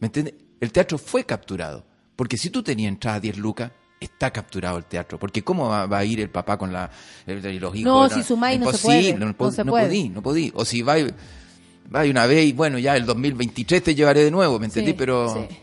[0.00, 0.34] ¿Me entiendes?
[0.60, 1.84] El teatro fue capturado.
[2.16, 3.70] Porque si tú tenías entrada a 10 lucas,
[4.00, 5.18] está capturado el teatro.
[5.18, 6.90] Porque ¿cómo va, va a ir el papá con la,
[7.26, 7.84] el- el- los hijos?
[7.84, 9.86] No, si sumáis, no se puede, No, no se no puede.
[9.86, 10.52] podí, no podí.
[10.54, 10.96] O si va,
[11.94, 14.90] va una vez y bueno, ya el 2023 te llevaré de nuevo, ¿me entendí?
[14.92, 15.32] Sí, Pero...
[15.48, 15.56] sí.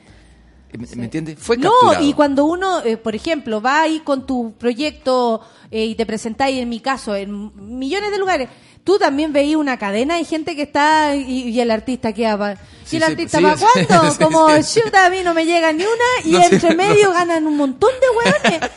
[0.78, 1.40] ¿Me, me entiendes?
[1.40, 2.06] Fue No, capturado.
[2.06, 5.40] y cuando uno, eh, por ejemplo, va ahí con tu proyecto
[5.72, 8.50] eh, y te presentáis, en mi caso, en millones de lugares,
[8.86, 12.56] tú también veías una cadena de gente que está y, y el artista que va.
[12.86, 14.12] Sí, ¿Y el artista sí, cuánto?
[14.14, 17.46] sí, Como, shoot, a mí no me llega ni una y No, entre medio ganan
[17.46, 18.08] un montón de
[18.50, 18.72] hueones.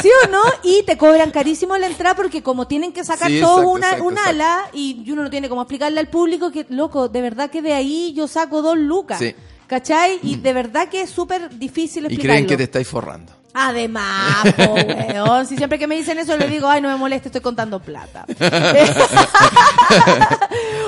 [0.00, 0.42] ¿Sí o no?
[0.62, 3.86] Y te cobran carísimo la entrada porque como tienen que sacar Sí, todo exacto, una,
[3.86, 4.30] exacto, un exacto.
[4.30, 7.72] ala y uno no tiene como explicarle al público que, loco, de verdad que de
[7.72, 9.18] ahí yo saco dos lucas.
[9.18, 9.34] Sí.
[9.66, 10.18] ¿Cachai?
[10.22, 12.32] Y de verdad que es súper difícil Y explicarlo.
[12.34, 13.32] creen que te estáis forrando.
[13.54, 15.46] Además, po, weón.
[15.46, 18.24] Si siempre que me dicen eso le digo, ay, no me moleste, estoy contando plata.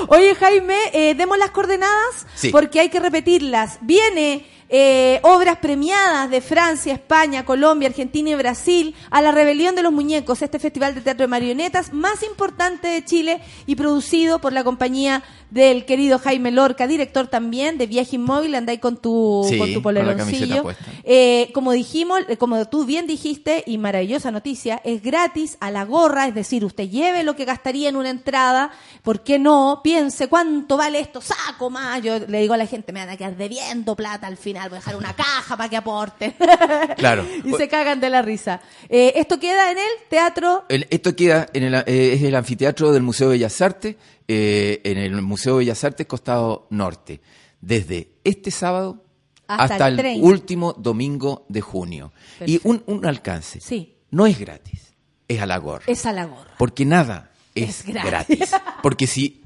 [0.07, 2.49] Oye, Jaime, eh, demos las coordenadas Sí.
[2.49, 3.77] porque hay que repetirlas.
[3.81, 9.83] Viene eh, obras premiadas de Francia, España, Colombia, Argentina y Brasil a la Rebelión de
[9.83, 14.53] los Muñecos, este festival de teatro de marionetas más importante de Chile y producido por
[14.53, 15.23] la compañía
[15.55, 19.81] del querido Jaime Lorca, director también de Viaje Inmóvil, andáis con tu, Sí, con tu
[19.81, 20.65] poleroncillo.
[21.05, 25.85] Eh, como dijimos, eh, como tú bien dijiste, y maravillosa noticia, es gratis a la
[25.85, 28.71] gorra, es decir, usted lleve lo que gastaría en una entrada,
[29.01, 29.79] ¿por qué no?
[29.81, 32.01] Piense cuánto vale esto, saco más.
[32.03, 34.75] Yo le digo a la gente, me van a quedar debiendo plata al final, voy
[34.77, 36.35] a dejar una caja para que aporten.
[36.97, 37.25] Claro.
[37.45, 38.59] y se cagan de la risa.
[38.89, 40.65] Eh, esto queda en el teatro.
[40.67, 43.95] El- esto queda en el, eh, es el anfiteatro del Museo de Bellas Artes,
[44.27, 47.21] eh, en el Museo de Bellas Artes, costado norte,
[47.61, 49.03] desde este sábado
[49.47, 50.27] Hasta hasta, el el, 30.
[50.27, 52.11] último domingo de junio.
[52.45, 53.59] Y un, un alcance.
[53.61, 53.95] Sí.
[54.11, 54.93] No es gratis,
[55.27, 55.83] es a la gorra.
[55.87, 56.53] Es a la gorra.
[56.57, 58.39] Porque nada es, Es gratis.
[58.39, 58.51] gratis.
[58.81, 59.43] Porque si,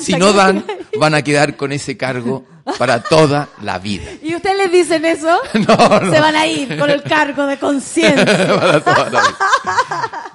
[0.00, 0.64] si no dan,
[0.98, 2.44] van a quedar con ese cargo
[2.78, 4.04] para toda la vida.
[4.22, 5.38] ¿Y ustedes les dicen eso?
[5.54, 6.12] No, no.
[6.12, 8.82] Se van a ir con el cargo de conciencia.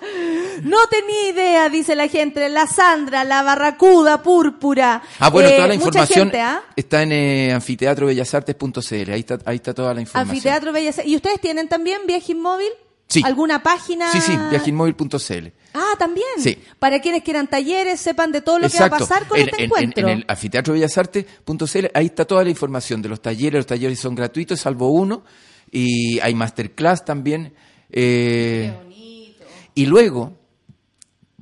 [0.63, 2.49] No tenía idea, dice la gente.
[2.49, 5.01] La Sandra, la Barracuda Púrpura.
[5.19, 6.61] Ah, bueno, Eh, toda la información gente, ¿ah?
[6.75, 9.11] está en eh, anfiteatrobellasartes.cl.
[9.11, 10.35] Ahí está, ahí está toda la información.
[10.35, 12.69] Anfiteatro Bellas ¿Y ustedes tienen también viaje inmóvil?
[13.09, 13.21] Sí.
[13.23, 14.11] ¿Alguna página?
[14.11, 15.47] Sí, sí, viajinmóvil.cl.
[15.73, 16.27] Ah, también.
[16.39, 16.57] Sí.
[16.79, 19.57] Para quienes quieran talleres, sepan de todo lo que va a pasar con en, este
[19.59, 20.07] en- encuentro.
[20.09, 23.59] En, el anfiteatrobellasartes.cl, ahí está toda la información de los talleres.
[23.59, 25.23] Los talleres son gratuitos, salvo uno.
[25.71, 27.53] Y hay masterclass también.
[27.89, 28.73] Eh,
[29.75, 30.33] Y luego,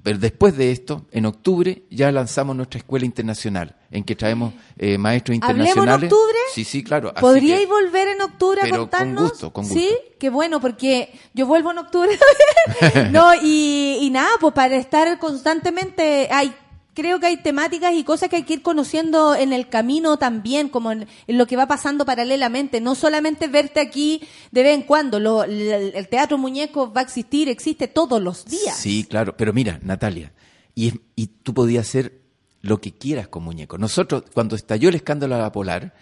[0.04, 4.98] pero después de esto, en octubre, ya lanzamos nuestra escuela internacional, en que traemos eh,
[4.98, 6.12] maestros ¿Hablemos en internacionales.
[6.12, 6.38] octubre?
[6.54, 7.14] Sí, sí, claro.
[7.14, 9.30] ¿Podríais que- volver en octubre a Pero con contarnos?
[9.32, 10.16] gusto, con Sí, gusto.
[10.20, 12.18] qué bueno, porque yo vuelvo en octubre.
[13.12, 16.54] no, y, y nada, pues para estar constantemente, hay,
[16.94, 20.70] creo que hay temáticas y cosas que hay que ir conociendo en el camino también,
[20.70, 22.82] como en, en lo que va pasando paralelamente.
[22.82, 25.62] No solamente verte aquí de vez en cuando, lo- el,
[25.94, 28.76] el teatro muñeco va a existir, existe todos los días.
[28.78, 29.36] Sí, claro.
[29.38, 30.34] Pero mira, Natalia,
[30.74, 32.25] y, y tú podías hacer
[32.66, 33.80] lo que quieras con muñecos.
[33.80, 35.94] Nosotros, cuando estalló el escándalo de la Polar,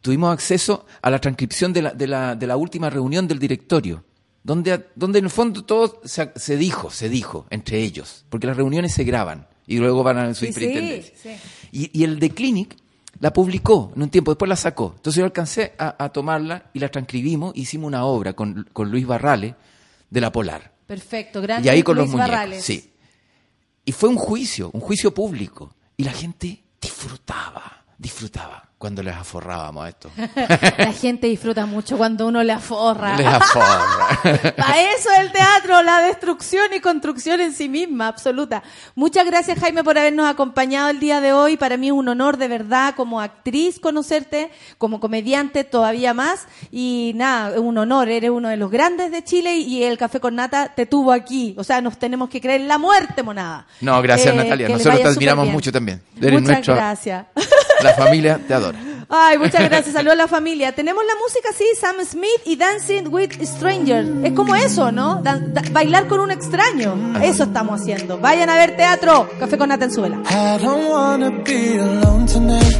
[0.00, 4.04] tuvimos acceso a la transcripción de la, de la, de la última reunión del directorio,
[4.42, 8.56] donde, donde en el fondo todo se, se dijo, se dijo entre ellos, porque las
[8.56, 11.14] reuniones se graban y luego van a sí, superintendencia.
[11.22, 11.30] sí.
[11.72, 12.76] Y, y el de Clinic
[13.20, 14.94] la publicó en un tiempo, después la sacó.
[14.96, 19.06] Entonces yo alcancé a, a tomarla y la transcribimos, hicimos una obra con, con Luis
[19.06, 19.54] Barrales
[20.10, 20.72] de la Polar.
[20.86, 22.30] Perfecto, gran Y ahí con Luis los muñecos.
[22.30, 22.64] Barrales.
[22.64, 22.90] Sí.
[23.84, 25.74] Y fue un juicio, un juicio público.
[25.96, 30.10] Y la gente disfrutaba, disfrutaba cuando les aforrábamos esto.
[30.76, 33.16] La gente disfruta mucho cuando uno le aforra.
[33.16, 34.18] les aforra.
[34.56, 38.64] Para eso es el teatro, la destrucción y construcción en sí misma, absoluta.
[38.96, 41.56] Muchas gracias Jaime por habernos acompañado el día de hoy.
[41.56, 46.48] Para mí es un honor de verdad como actriz conocerte, como comediante todavía más.
[46.72, 50.18] Y nada, es un honor, eres uno de los grandes de Chile y el Café
[50.18, 51.54] con Nata te tuvo aquí.
[51.56, 53.64] O sea, nos tenemos que creer en la muerte, monada.
[53.80, 54.68] No, gracias Eh, Natalia.
[54.68, 56.02] Nosotros te admiramos mucho también.
[56.20, 57.26] Eres Muchas gracias.
[57.82, 58.71] La familia te adora.
[59.08, 59.92] Ay, muchas gracias.
[59.94, 60.72] Saludos a la familia.
[60.74, 64.08] Tenemos la música, sí, Sam Smith y Dancing with Strangers.
[64.24, 65.20] Es como eso, ¿no?
[65.22, 65.40] Da-
[65.72, 66.94] bailar con un extraño.
[67.22, 68.18] Eso estamos haciendo.
[68.18, 69.28] Vayan a ver teatro.
[69.38, 70.16] Café con Nata en Suela.
[70.30, 72.76] I don't wanna be alone tonight.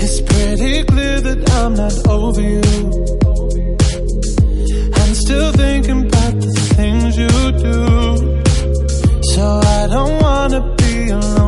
[0.00, 2.60] It's pretty clear that I'm not over you.
[4.94, 8.42] I'm still thinking about the things you do.
[9.34, 11.47] So I don't wanna be alone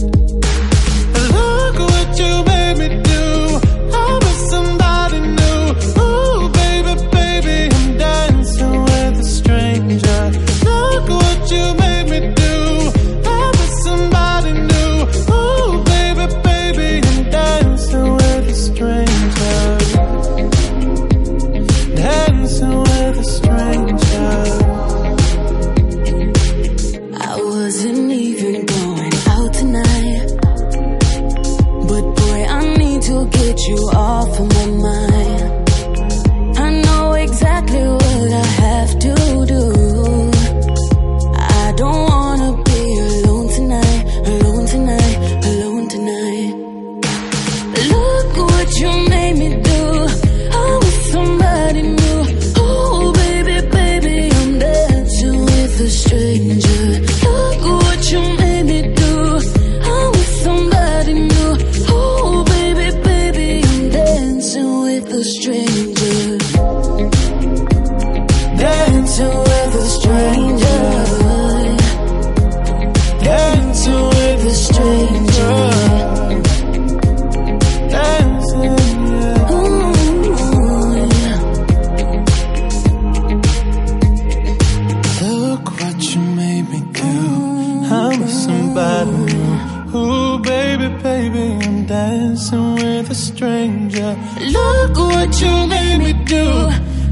[96.31, 96.47] Do.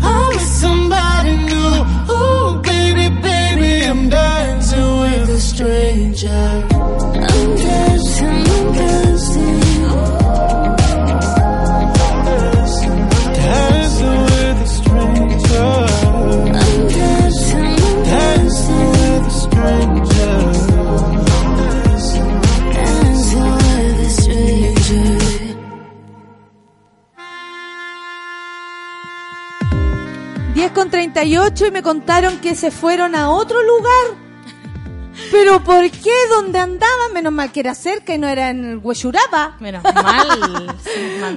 [0.02, 1.74] I'm with somebody new.
[2.16, 6.48] Ooh, baby, baby, I'm dancing with a stranger.
[7.30, 7.89] I'm dancing,
[31.52, 34.29] 38 y me contaron que se fueron a otro lugar.
[35.32, 36.12] Pero ¿por qué?
[36.30, 37.14] ¿Dónde andaban?
[37.14, 39.58] Menos mal que era cerca y no era en el Huechuraba.
[39.60, 40.78] Menos mal.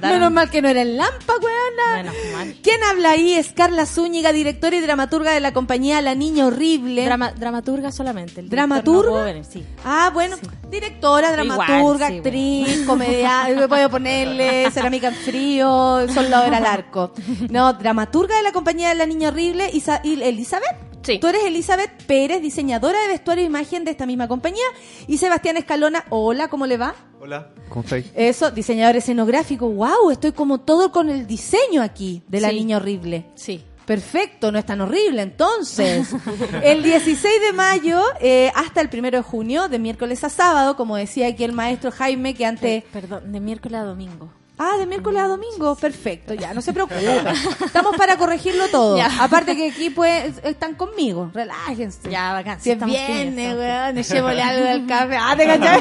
[0.02, 2.02] Menos mal que no era en Lampa, weona.
[2.02, 2.56] Menos mal.
[2.62, 3.34] ¿Quién habla ahí?
[3.34, 7.04] Es Carla Zúñiga, directora y dramaturga de la compañía La Niña Horrible.
[7.04, 8.40] Drama- dramaturga solamente.
[8.40, 9.02] el ¿Dramaturga?
[9.10, 9.64] no pudo venir, sí.
[9.84, 10.36] Ah, bueno,
[10.70, 17.12] directora, Igual, dramaturga, sí, actriz, comediante, voy a ponerle cerámica en frío, soldadora al arco.
[17.50, 20.91] No, dramaturga de la compañía La Niña Horrible, Isa- y- Elizabeth.
[21.02, 21.18] Sí.
[21.18, 24.64] Tú eres Elizabeth Pérez, diseñadora de vestuario e imagen de esta misma compañía.
[25.06, 26.94] Y Sebastián Escalona, hola, ¿cómo le va?
[27.20, 28.06] Hola, ¿cómo estáis?
[28.14, 29.68] Eso, diseñador escenográfico.
[29.68, 32.56] Wow, estoy como todo con el diseño aquí de La Sí.
[32.56, 33.26] Niña Horrible.
[33.34, 33.64] Sí.
[33.84, 35.22] Perfecto, no es tan horrible.
[35.22, 36.08] Entonces,
[36.62, 40.96] el 16 de mayo eh, hasta el 1 de junio, de miércoles a sábado, como
[40.96, 42.84] decía aquí el maestro Jaime, que antes...
[42.92, 44.32] Perdón, de miércoles a domingo.
[44.64, 47.26] Ah, de miércoles a domingo, perfecto, ya, no se preocupen.
[47.64, 48.96] Estamos para corregirlo todo.
[49.02, 49.10] Ya.
[49.20, 52.08] Aparte que aquí pues están conmigo, relájense.
[52.10, 52.60] Ya, bacán.
[52.60, 55.16] Si es viernes, weón, echémosle algo al café.
[55.18, 55.80] Ah, te cachai.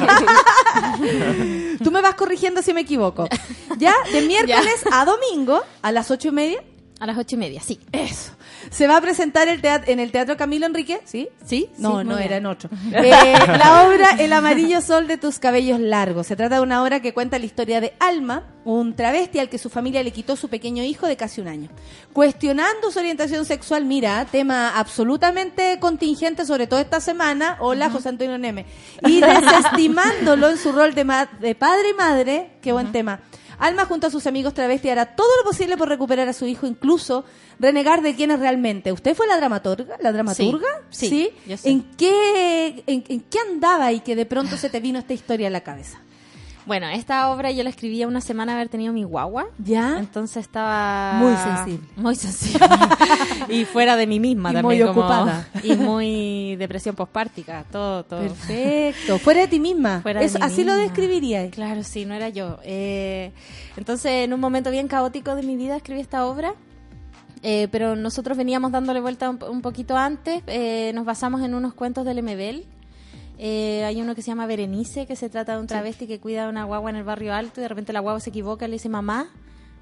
[1.78, 3.28] Tú me vas corrigiendo si me equivoco.
[3.78, 6.62] Ya, de miércoles a domingo, a las ocho y media,
[7.02, 7.80] A las ocho y media, sí.
[7.90, 8.30] eso.
[8.70, 11.28] Se va a presentar el en el Teatro Camilo Enrique, ¿sí?
[11.44, 11.68] ¿Sí?
[11.76, 12.70] No, Sí, no, era en otro.
[12.92, 16.28] Eh, la obra El amarillo sol de tus cabellos largos.
[16.28, 19.58] Se trata de una obra que cuenta la historia de Alma, un travesti al que
[19.58, 21.70] su familia le quitó su pequeño hijo de casi un año.
[22.12, 27.56] Cuestionando su orientación sexual, mira, tema absolutamente contingente, sobre todo esta semana.
[27.58, 28.64] Hola, José Antonio Neme.
[29.08, 33.20] Y desestimándolo en su rol de, ma- de padre y madre, qué buen tema.
[33.62, 36.66] Alma junto a sus amigos travesti hará todo lo posible por recuperar a su hijo,
[36.66, 37.24] incluso
[37.60, 38.90] renegar de quién es realmente.
[38.90, 39.96] ¿Usted fue la dramaturga?
[40.00, 40.66] ¿La dramaturga?
[40.90, 41.70] Sí, sí, yo sé.
[41.70, 45.46] ¿En qué, en, en qué andaba y que de pronto se te vino esta historia
[45.46, 46.00] a la cabeza?
[46.64, 49.46] Bueno, esta obra yo la escribía una semana de haber tenido mi guagua.
[49.58, 49.98] ¿Ya?
[49.98, 51.14] Entonces estaba...
[51.14, 51.88] Muy sensible.
[51.96, 52.66] Muy sensible.
[53.48, 54.64] y fuera de mí misma Y también.
[54.84, 55.48] muy como- ocupada.
[55.64, 58.20] Y muy depresión postpártica, todo, todo.
[58.20, 59.18] Perfecto.
[59.18, 60.00] Fuera de ti misma.
[60.02, 61.50] Fuera de Eso- mí así lo describiría.
[61.50, 62.58] Claro, sí, no era yo.
[62.62, 63.32] Eh,
[63.76, 66.54] entonces, en un momento bien caótico de mi vida escribí esta obra.
[67.42, 70.44] Eh, pero nosotros veníamos dándole vuelta un, un poquito antes.
[70.46, 72.64] Eh, nos basamos en unos cuentos del MBL.
[73.38, 76.46] Eh, hay uno que se llama Berenice, que se trata de un travesti que cuida
[76.46, 78.74] a una guagua en el barrio alto y de repente la guagua se equivoca, le
[78.74, 79.28] dice mamá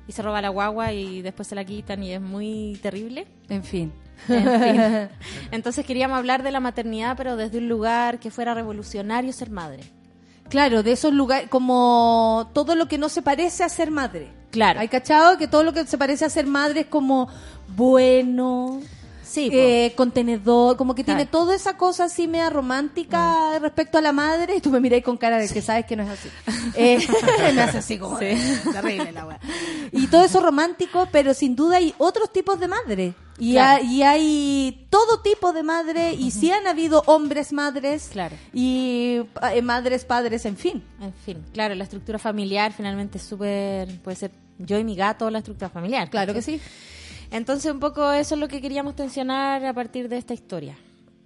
[0.06, 3.26] y se roba la guagua y después se la quitan y es muy terrible.
[3.48, 3.92] En fin.
[4.28, 5.08] En fin.
[5.50, 9.84] Entonces queríamos hablar de la maternidad, pero desde un lugar que fuera revolucionario ser madre.
[10.48, 14.32] Claro, de esos lugares, como todo lo que no se parece a ser madre.
[14.50, 14.80] Claro.
[14.80, 15.38] ¿Hay cachado?
[15.38, 17.28] Que todo lo que se parece a ser madre es como
[17.76, 18.80] bueno,
[19.30, 24.12] Sí, eh, contenedor, como que tiene toda esa cosa así media romántica respecto a la
[24.12, 24.56] madre.
[24.56, 26.28] Y tú me miráis con cara de que sabes que no es así.
[26.74, 26.98] Eh,
[27.54, 29.40] me hace así como terrible la wea.
[29.92, 33.14] Y todo eso romántico, pero sin duda hay otros tipos de madre.
[33.38, 33.82] Y, Claro.
[33.82, 38.36] hay, y hay todo tipo de madre, y sí han habido hombres madres, Claro.
[38.52, 39.20] y
[39.52, 40.82] eh, madres padres, en fin.
[41.00, 45.30] En fin, claro, la estructura familiar finalmente es súper, puede ser yo y mi gato
[45.30, 46.10] la estructura familiar.
[46.10, 46.60] Claro que sí.
[47.30, 50.76] Entonces un poco eso es lo que queríamos tensionar a partir de esta historia.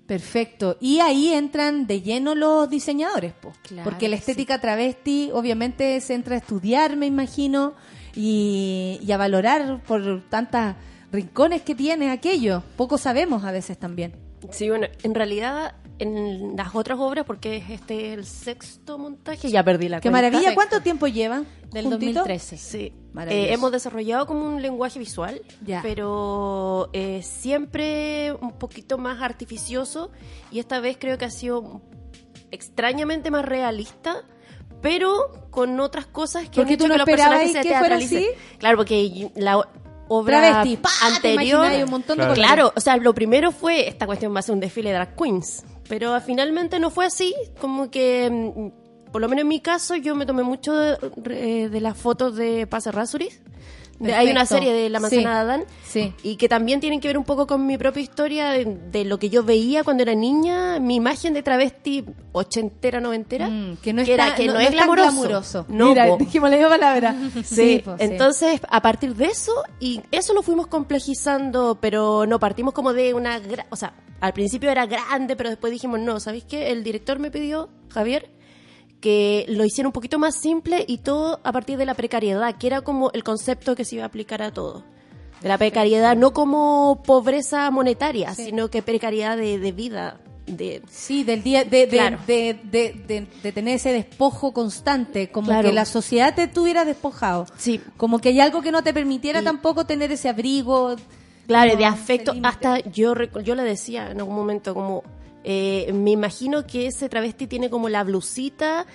[0.06, 0.76] Perfecto.
[0.80, 3.52] Y ahí entran de lleno los diseñadores, po.
[3.62, 7.72] Claro, porque la estética travesti obviamente se entra a estudiar, me imagino,
[8.14, 10.76] y, y a valorar por tantas
[11.10, 12.62] rincones que tiene aquello.
[12.76, 14.12] Poco sabemos a veces también.
[14.50, 19.62] Sí, bueno, en realidad en las otras obras, porque es este el sexto montaje, ya
[19.62, 20.28] perdí la Qué cuenta.
[20.30, 20.54] maravilla.
[20.54, 21.46] ¿Cuánto tiempo llevan?
[21.70, 22.20] Del juntito?
[22.20, 22.56] 2013.
[22.56, 23.48] Sí, Maravilloso.
[23.48, 25.80] Eh, hemos desarrollado como un lenguaje visual, Ya.
[25.82, 30.10] pero eh, siempre un poquito más artificioso
[30.50, 31.80] y esta vez creo que ha sido
[32.50, 34.24] extrañamente más realista,
[34.82, 37.62] pero con otras cosas que ¿Por qué han tú hecho no que los esperabas personajes
[37.62, 38.18] se que fuera teatralicen.
[38.18, 38.58] así?
[38.58, 39.66] Claro, porque la o-
[40.08, 40.76] obra Travesti.
[40.76, 40.88] Te
[41.30, 41.66] anterior...
[41.84, 42.36] un montón de claro.
[42.64, 42.72] colores.
[42.76, 45.64] o sea, lo primero fue, esta cuestión va a ser un desfile de drag queens,
[45.88, 48.30] pero finalmente no fue así, como que...
[48.30, 50.98] mm, por lo menos en mi caso, yo me tomé mucho de,
[51.30, 53.40] eh, de las fotos de Pase Rasuris.
[54.14, 55.26] Hay una serie de La manzana Sí.
[55.26, 55.64] de Adán.
[55.84, 56.12] Sí.
[56.22, 59.18] Y que también tienen que ver un poco con mi propia historia de, de lo
[59.18, 63.48] que yo veía cuando era niña, mi imagen de travesti ochentera, noventera.
[63.48, 65.10] Mm, que no es, era- tan, que no, no, no es glamoroso.
[65.12, 65.66] glamuroso.
[65.68, 66.16] No, Mira, po.
[66.18, 67.14] dijimos la misma palabra.
[67.44, 72.74] Sí, po, entonces a partir de eso, y eso lo fuimos complejizando, pero no partimos
[72.74, 73.40] como de una...
[73.70, 76.70] O sea, al principio era grande, pero después dijimos, no, ¿sabéis qué?
[76.72, 78.30] El director me pidió, Javier,
[79.04, 82.66] que lo hiciera un poquito más simple y todo a partir de la precariedad, que
[82.68, 84.82] era como el concepto que se iba a aplicar a todo.
[85.42, 90.20] De la precariedad, no como pobreza monetaria, sino que precariedad de, de vida.
[90.46, 92.18] De, Sí, del día de, Claro.
[92.26, 95.68] de, de, de- de tener ese despojo constante, como Claro.
[95.68, 97.44] que la sociedad te tuviera despojado.
[97.58, 97.82] Sí.
[97.98, 100.96] Como que hay algo que no te permitiera Y- tampoco tener ese abrigo.
[101.46, 102.32] Claro, no, de afecto.
[102.42, 103.12] Hasta yo,
[103.44, 105.02] yo le decía en algún momento, como
[105.44, 108.86] eh, me imagino que ese travesti tiene como la blusita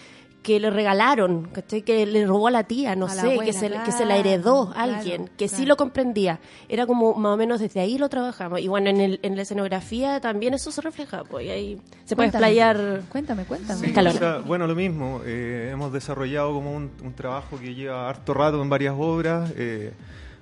[0.41, 1.81] que le regalaron, ¿cachai?
[1.81, 4.05] que le robó a la tía, no A sé, abuela, que, se, que se claro,
[4.07, 6.39] la heredó a claro, alguien, que sí lo comprendía.
[6.69, 8.61] Era como más o menos desde ahí lo trabajamos.
[8.61, 12.15] Y bueno, en, el, en la escenografía también eso se refleja, pues y ahí se
[12.15, 13.01] puede explayar.
[13.09, 13.81] Cuéntame, cuéntame.
[13.81, 14.15] Sí, Escalón.
[14.15, 15.19] o sea, bueno, lo mismo.
[15.25, 19.51] eh, hemos desarrollado como un, un trabajo que lleva harto rato en varias obras.
[19.57, 19.91] eh,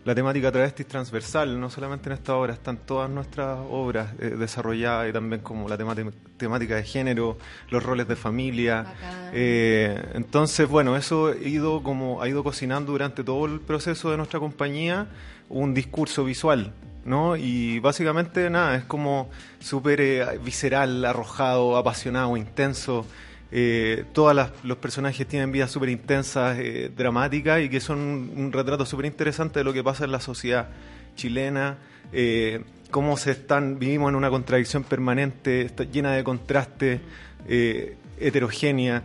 [0.07, 4.37] la temática travesti es transversal, no solamente en esta obra, están todas nuestras obras eh,
[4.39, 7.37] desarrolladas y también como la temática, de género,
[7.69, 8.85] los roles de familia.
[9.33, 14.15] Eh, entonces, bueno, eso ha ido, como, ha ido cocinando durante todo el proceso de
[14.15, 15.07] nuestra compañía
[15.49, 16.71] un discurso visual.
[17.03, 17.35] ¿no?
[17.35, 19.29] Y básicamente nada, es como
[19.59, 23.05] súper eh, visceral, arrojado, apasionado, intenso.
[23.51, 28.51] Eh, todos los personajes tienen vidas súper intensas, eh, dramáticas y que son un, un
[28.51, 30.69] retrato súper interesante de lo que pasa en la sociedad
[31.15, 31.77] chilena,
[32.13, 37.01] eh, cómo se están, vivimos en una contradicción permanente, está llena de contrastes,
[37.49, 39.03] eh, heterogénea,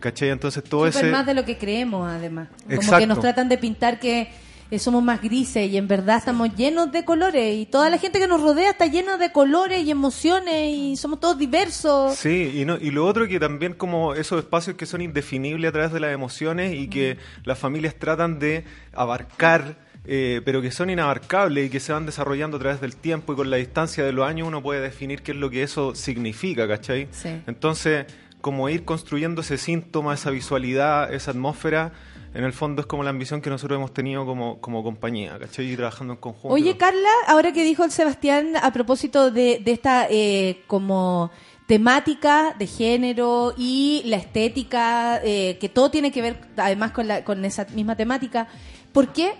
[0.00, 0.30] ¿cachai?
[0.30, 1.12] Entonces todo Súper ese...
[1.12, 2.48] más de lo que creemos, además.
[2.76, 4.30] Como que nos tratan de pintar que
[4.70, 8.18] eh, somos más grises y en verdad estamos llenos de colores y toda la gente
[8.18, 12.16] que nos rodea está llena de colores y emociones y somos todos diversos.
[12.16, 15.72] Sí, y, no, y lo otro que también como esos espacios que son indefinibles a
[15.72, 19.76] través de las emociones y que las familias tratan de abarcar,
[20.06, 23.36] eh, pero que son inabarcables y que se van desarrollando a través del tiempo y
[23.36, 26.66] con la distancia de los años uno puede definir qué es lo que eso significa,
[26.66, 27.08] ¿cachai?
[27.10, 27.28] Sí.
[27.46, 28.06] Entonces,
[28.40, 31.92] como ir construyendo ese síntoma, esa visualidad, esa atmósfera,
[32.34, 35.72] en el fondo es como la ambición que nosotros hemos tenido como, como compañía, ¿cachai?
[35.72, 36.52] Y trabajando en conjunto.
[36.52, 41.30] Oye, Carla, ahora que dijo el Sebastián a propósito de, esta eh, como
[41.68, 47.22] temática de género y la estética, eh, que todo tiene que ver además con, la,
[47.22, 48.48] con esa misma temática,
[48.92, 49.34] ¿por qué?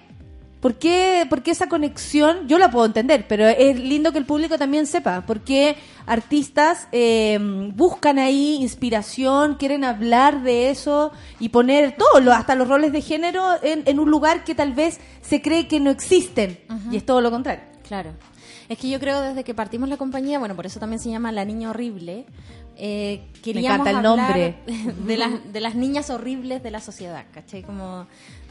[0.65, 2.49] ¿Por qué, por qué esa conexión?
[2.49, 5.27] Yo la puedo entender, pero es lindo que el público también sepa.
[5.27, 5.77] ¿Por qué
[6.07, 7.39] artistas eh,
[7.75, 13.03] buscan ahí inspiración, quieren hablar de eso y poner todo, lo- hasta los roles de
[13.03, 16.59] género en, en un lugar que tal vez se cree que no existen?
[16.91, 17.65] Y es todo lo contrario.
[17.87, 18.13] Claro.
[18.71, 21.31] Es que yo creo desde que partimos la compañía, bueno, por eso también se llama
[21.31, 22.25] La Niña Horrible,
[22.77, 24.57] eh, queríamos encanta el nombre.
[25.07, 27.63] de las, de las niñas horribles de la sociedad, ¿cachai?
[27.63, 28.07] Como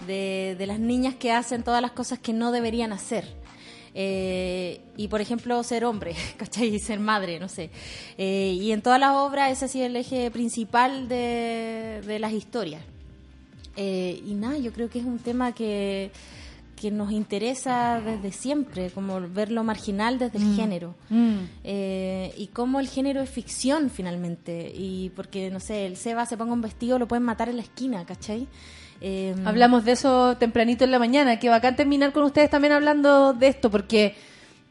[0.07, 3.25] de, de las niñas que hacen todas las cosas que no deberían hacer.
[3.95, 6.75] Eh, y por ejemplo ser hombre, ¿cachai?
[6.75, 7.69] Y ser madre, no sé.
[8.17, 12.33] Eh, y en todas las obras ese ha sido el eje principal de, de las
[12.33, 12.81] historias.
[13.75, 16.11] Eh, y nada, yo creo que es un tema que,
[16.83, 20.55] que nos interesa desde siempre, como ver lo marginal desde el Mm.
[20.57, 20.95] género.
[21.09, 21.35] Mm.
[21.63, 24.69] Eh, y cómo el género es ficción finalmente.
[24.75, 27.61] Y porque, no sé, el Seba se ponga un vestido, lo pueden matar en la
[27.63, 28.47] esquina, ¿cachai?
[28.99, 33.31] Eh, Hablamos de eso tempranito en la mañana, que bacán terminar con ustedes también hablando
[33.33, 34.15] de esto, porque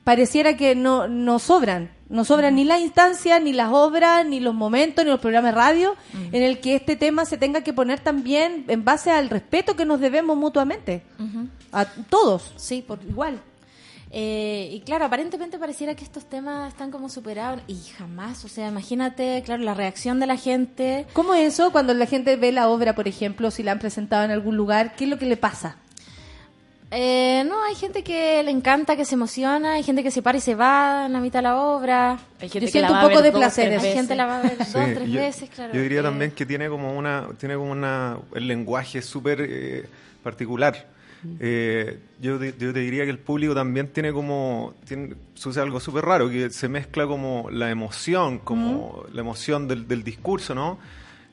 [0.04, 4.52] pareciera que no, no sobran, no sobran ni las instancias, ni las obras, ni los
[4.54, 5.94] momentos, ni los programas de radio,
[6.32, 9.84] en el que este tema se tenga que poner también en base al respeto que
[9.86, 11.02] nos debemos mutuamente.
[11.72, 12.52] A todos.
[12.56, 13.40] Sí, por igual.
[14.14, 18.68] Eh, y claro, aparentemente pareciera que estos temas están como superados y jamás, o sea,
[18.68, 21.06] imagínate, claro, la reacción de la gente.
[21.14, 24.24] ¿Cómo es eso cuando la gente ve la obra, por ejemplo, si la han presentado
[24.24, 24.94] en algún lugar?
[24.96, 25.76] ¿Qué es lo que le pasa?
[26.94, 30.36] Eh, no, hay gente que le encanta, que se emociona, hay gente que se para
[30.36, 32.18] y se va en la mitad de la obra.
[32.38, 34.40] Hay gente Yo que siento la va un poco de placer Hay gente la va
[34.40, 35.72] a ver dos, Sí, tres yo, veces, claro.
[35.72, 39.86] yo diría Eh, también que tiene como una, tiene como una, el lenguaje súper eh,
[40.22, 40.91] particular.
[41.40, 45.78] Eh, yo, te- yo te diría que el público también tiene como, tiene, sucede algo
[45.80, 50.78] súper raro, que se mezcla como la emoción, como la emoción del, del discurso, ¿no?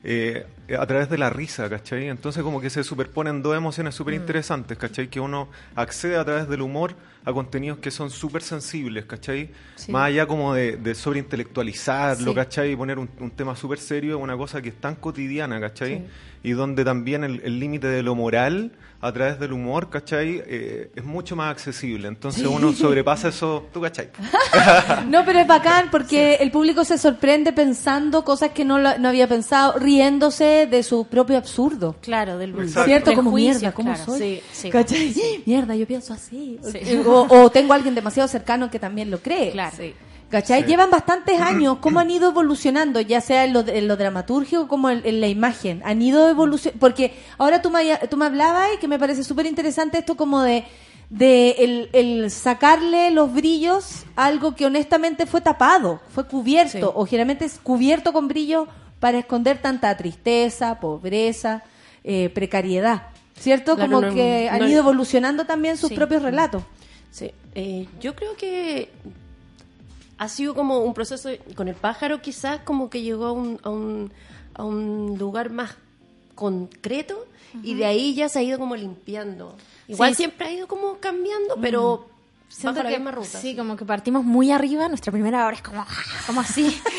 [0.02, 0.46] Eh,
[0.78, 2.08] a través de la risa, ¿cachai?
[2.08, 5.08] Entonces como que se superponen dos emociones súper interesantes, ¿cachai?
[5.08, 6.94] Que uno accede a través del humor
[7.26, 9.50] a contenidos que son súper sensibles, ¿cachai?
[9.74, 9.92] Sí.
[9.92, 12.34] Más allá como de, de sobreintelectualizarlo, Sí.
[12.34, 12.72] ¿cachai?
[12.72, 15.98] Y poner un, un tema súper serio una cosa que es tan cotidiana, ¿cachai?
[15.98, 16.04] Sí.
[16.44, 20.42] Y donde también el límite de lo moral a través del humor, ¿cachai?
[20.46, 22.06] Eh, es mucho más accesible.
[22.08, 22.46] Entonces Sí.
[22.46, 24.10] uno sobrepasa eso, ¿tú cachai?
[25.08, 29.08] No, pero es bacán porque el público se sorprende pensando cosas que no, lo- no
[29.08, 31.96] había pensado, riéndose de su propio absurdo.
[32.02, 32.84] Claro, del Exacto.
[32.84, 33.14] ¿Cierto?
[33.14, 34.18] Como mierda, ¿cómo claro, soy?
[34.18, 34.70] sí, sí.
[34.70, 35.14] ¿Cachai?
[35.46, 36.58] Mierda, yo pienso así.
[36.62, 36.78] Sí.
[37.06, 39.50] O, o tengo a alguien demasiado cercano que también lo cree.
[39.52, 39.76] Claro.
[40.30, 40.62] ¿Cachai?
[40.62, 40.68] Sí.
[40.68, 41.78] Llevan bastantes años.
[41.80, 43.00] ¿Cómo han ido evolucionando?
[43.00, 45.82] Ya sea en lo, en lo dramatúrgico como en, en la imagen.
[45.84, 46.78] Han ido evolucionando.
[46.78, 50.40] Porque ahora tú me, tú me hablabas y que me parece súper interesante esto como
[50.42, 50.64] de,
[51.08, 56.92] de el, el sacarle los brillos a algo que honestamente fue tapado, fue cubierto, Sí.
[56.94, 58.68] o generalmente es cubierto con brillo
[59.00, 61.64] para esconder tanta tristeza, pobreza,
[62.04, 63.08] eh, precariedad.
[63.38, 63.74] ¿Cierto?
[63.74, 65.94] Claro, como no- que han no- ido evolucionando también sus Sí.
[65.96, 66.62] propios relatos.
[67.10, 68.90] Sí, eh, yo creo que
[70.20, 73.70] ha sido como un proceso con el pájaro, quizás como que llegó a un, a
[73.70, 74.12] un,
[74.52, 75.76] a un lugar más
[76.34, 77.26] concreto
[77.62, 79.56] y de ahí ya se ha ido como limpiando.
[79.88, 80.16] Igual Sí.
[80.18, 82.09] siempre ha ido como cambiando, pero
[82.52, 83.38] Siento que, misma ruta.
[83.38, 85.86] sí, como que partimos muy arriba, nuestra primera hora es como, ah,
[86.26, 86.78] como así.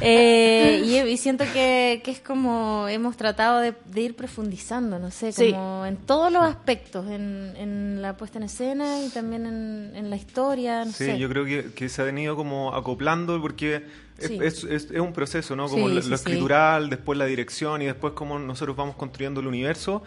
[0.00, 5.10] Eh, y, y siento que, que es como hemos tratado de, de ir profundizando, no
[5.10, 5.52] sé, Sí.
[5.52, 10.10] como en todos los aspectos, en, en la puesta en escena y también en, en
[10.10, 11.18] la historia, no Sí, sé.
[11.18, 13.84] yo creo que, que se han ido como acoplando porque
[14.18, 14.38] es, Sí.
[14.42, 15.68] es, es- es un proceso, ¿no?
[15.68, 16.22] Como Sí, lo, sí, lo sí.
[16.24, 20.02] escritural, después la dirección y después cómo nosotros vamos construyendo el universo.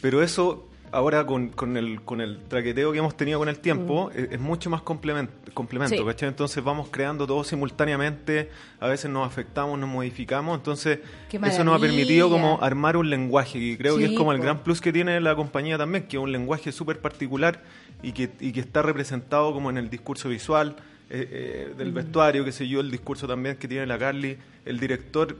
[0.00, 4.10] Pero eso ahora con, con, el, con el traqueteo que hemos tenido con el tiempo,
[4.14, 4.18] Mm.
[4.18, 6.04] es, es mucho más complemento, complemento Sí.
[6.04, 6.28] ¿cachai?
[6.28, 8.50] Entonces vamos creando todo simultáneamente,
[8.80, 10.98] a veces nos afectamos, nos modificamos, entonces
[11.28, 14.38] Qué eso nos ha permitido como armar un lenguaje y creo que es como el
[14.40, 17.62] gran plus que tiene la compañía también, que es un lenguaje súper particular
[18.02, 20.76] y que, y que está representado como en el discurso visual
[21.08, 21.94] eh, eh, del Mm.
[21.94, 25.36] vestuario, que sé yo, el discurso también que tiene la Carly, el director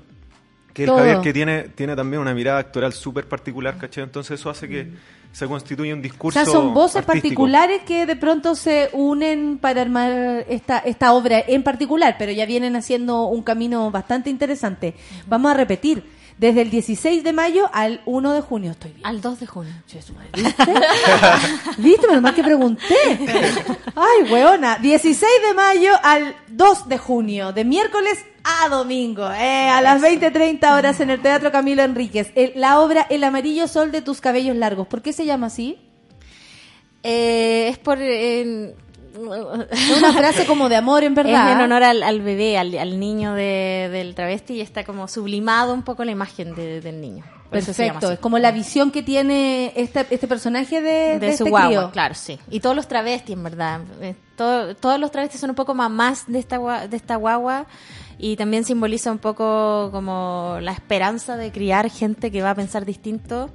[0.72, 0.98] que el Todo.
[0.98, 4.04] Javier que tiene, tiene también una mirada actoral súper particular, ¿cachai?
[4.04, 4.86] Entonces eso hace que
[5.36, 7.20] se constituya un O discurso sea, son voces artístico.
[7.20, 12.46] particulares que de pronto se unen para armar esta, esta obra en particular, pero ya
[12.46, 14.94] vienen haciendo un camino bastante interesante.
[15.26, 16.15] Vamos a repetir.
[16.38, 19.06] Desde el 16 de mayo al 1 de junio estoy bien.
[19.06, 19.72] Al 2 de junio.
[20.34, 20.64] ¿Viste?
[21.78, 22.06] ¿Viste?
[22.08, 22.84] Menos mal que pregunté.
[23.94, 24.76] Ay, weona.
[24.78, 25.18] 16
[25.48, 31.00] de mayo al 2 de junio, de miércoles a domingo, eh, a las 20.30 horas
[31.00, 32.30] en el Teatro Camilo Enríquez.
[32.34, 34.86] El- la obra El amarillo sol de tus cabellos largos.
[34.86, 35.78] ¿Por qué se llama así?
[37.02, 37.98] Eh, es por...
[38.00, 38.74] Es
[39.18, 41.50] una frase como de amor, en verdad.
[41.50, 45.08] Es en honor al, al bebé, al, al niño de- del travesti y está como
[45.08, 47.24] sublimado un poco la imagen de- del niño.
[47.50, 51.50] Perfecto, es como la visión que tiene este, este personaje de, de, de su este
[51.50, 51.90] guagua, crío.
[51.92, 52.38] claro, sí.
[52.50, 53.80] Y todos los travestis, en verdad.
[54.00, 57.66] Eh, todo- todos los travestis son un poco mamás de esta, de esta guagua
[58.18, 62.84] y también simboliza un poco como la esperanza de criar gente que va a pensar
[62.84, 63.50] distinto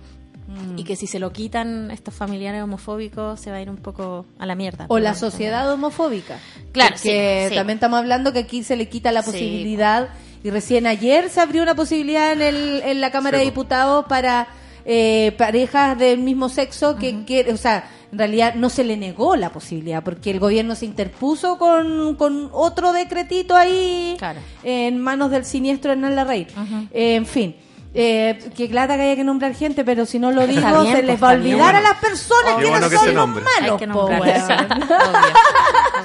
[0.51, 0.79] Mm.
[0.79, 4.25] y que si se lo quitan estos familiares homofóbicos se va a ir un poco
[4.37, 4.85] a la mierda.
[4.89, 6.39] O la sociedad homofóbica.
[6.71, 7.55] Claro, Porque sí, sí.
[7.55, 9.31] también estamos hablando que aquí se le quita la Sí.
[9.31, 10.09] posibilidad,
[10.43, 14.47] y recién ayer se abrió una posibilidad en, el, en la Cámara de Diputados para
[14.85, 19.35] eh, parejas del mismo sexo que, que, o sea, en realidad no se le negó
[19.37, 24.17] la posibilidad, porque el gobierno se interpuso con, con otro decretito ahí
[24.63, 26.47] en manos del siniestro Hernán Larraín.
[26.91, 27.55] Eh, en fin.
[27.93, 30.91] Eh, que lata que haya que nombrar gente, pero si no lo digo, bien, se
[30.93, 33.27] pues, les va a olvidar a las personas Qué que bueno no que son los
[33.27, 33.49] malos.
[33.61, 34.79] Hay que po, nombrar, weón.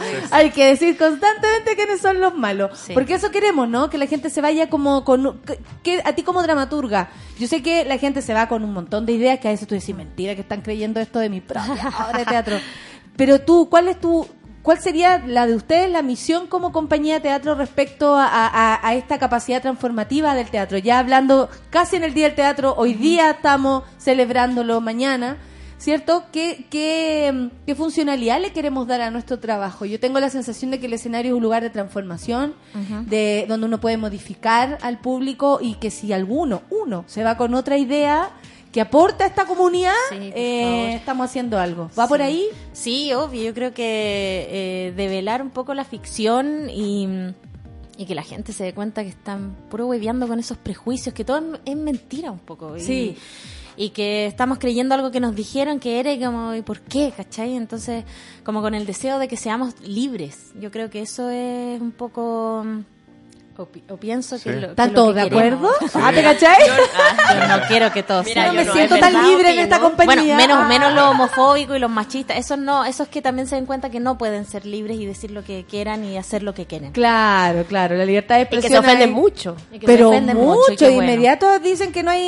[0.01, 2.77] sí, Hay que decir constantemente quiénes son los malos.
[2.77, 2.93] Sí.
[2.93, 3.89] Porque eso queremos, ¿no?
[3.89, 5.39] Que la gente se vaya como con...
[5.43, 8.73] que- que a ti como dramaturga, yo sé que la gente se va con un
[8.73, 11.41] montón de ideas que a veces tú decís, mentira, que están creyendo esto de mi
[11.41, 12.57] propia obra de teatro.
[13.17, 14.27] Pero tú, ¿cuál es tu...
[14.67, 18.95] ¿Cuál sería la de ustedes, la misión como compañía de teatro respecto a, a- a
[18.97, 20.77] esta capacidad transformativa del teatro?
[20.79, 25.37] Ya hablando casi en el Día del Teatro, hoy día estamos celebrándolo mañana.
[25.79, 26.25] ¿Cierto?
[26.33, 29.85] ¿Qué, qué, ¿Qué funcionalidad le queremos dar a nuestro trabajo?
[29.85, 32.55] Yo tengo la sensación de que el escenario es un lugar de transformación,
[33.09, 37.53] de donde uno puede modificar al público y que si alguno, uno, se va con
[37.55, 38.31] otra idea
[38.73, 41.91] que aporta a esta comunidad, Sí, eh, estamos haciendo algo.
[41.99, 42.47] ¿Va por ahí?
[42.73, 43.43] Sí, obvio.
[43.43, 47.09] Yo creo que eh, develar un poco la ficción y,
[47.97, 51.25] y que la gente se dé cuenta que están puro hueveando con esos prejuicios, que
[51.25, 52.77] todo es- es mentira un poco.
[52.77, 53.17] Y, Sí.
[53.79, 57.13] Y que estamos creyendo algo que nos dijeron que era y como, ¿y por qué?
[57.15, 57.55] ¿Cachai?
[57.57, 58.05] Entonces,
[58.43, 60.53] como con el deseo de que seamos libres.
[60.59, 62.65] Yo creo que eso es un poco...
[63.59, 64.61] O, pi- o pienso que Sí.
[64.61, 65.71] lo, ¿Están todos de acuerdo?
[65.95, 66.57] Ah, ¿te cachai?
[66.67, 66.73] Yo,
[67.27, 68.55] ah, yo no quiero que todos Mira, sean.
[68.55, 70.15] yo no me es siento tan libre en esta compañía.
[70.15, 70.69] Bueno, menos, Ah.
[70.69, 72.37] menos los homofóbicos y los machistas.
[72.37, 75.31] Esos no, esos que también se den cuenta que no pueden ser libres y decir
[75.31, 76.93] lo que quieran y hacer lo que quieren.
[76.93, 78.83] Claro, claro, la libertad de Y que expresión.
[78.85, 79.57] se ofenden mucho.
[79.73, 81.11] Y que se Pero ofenden mucho, mucho, y qué de bueno.
[81.13, 82.23] inmediato dicen que no hay...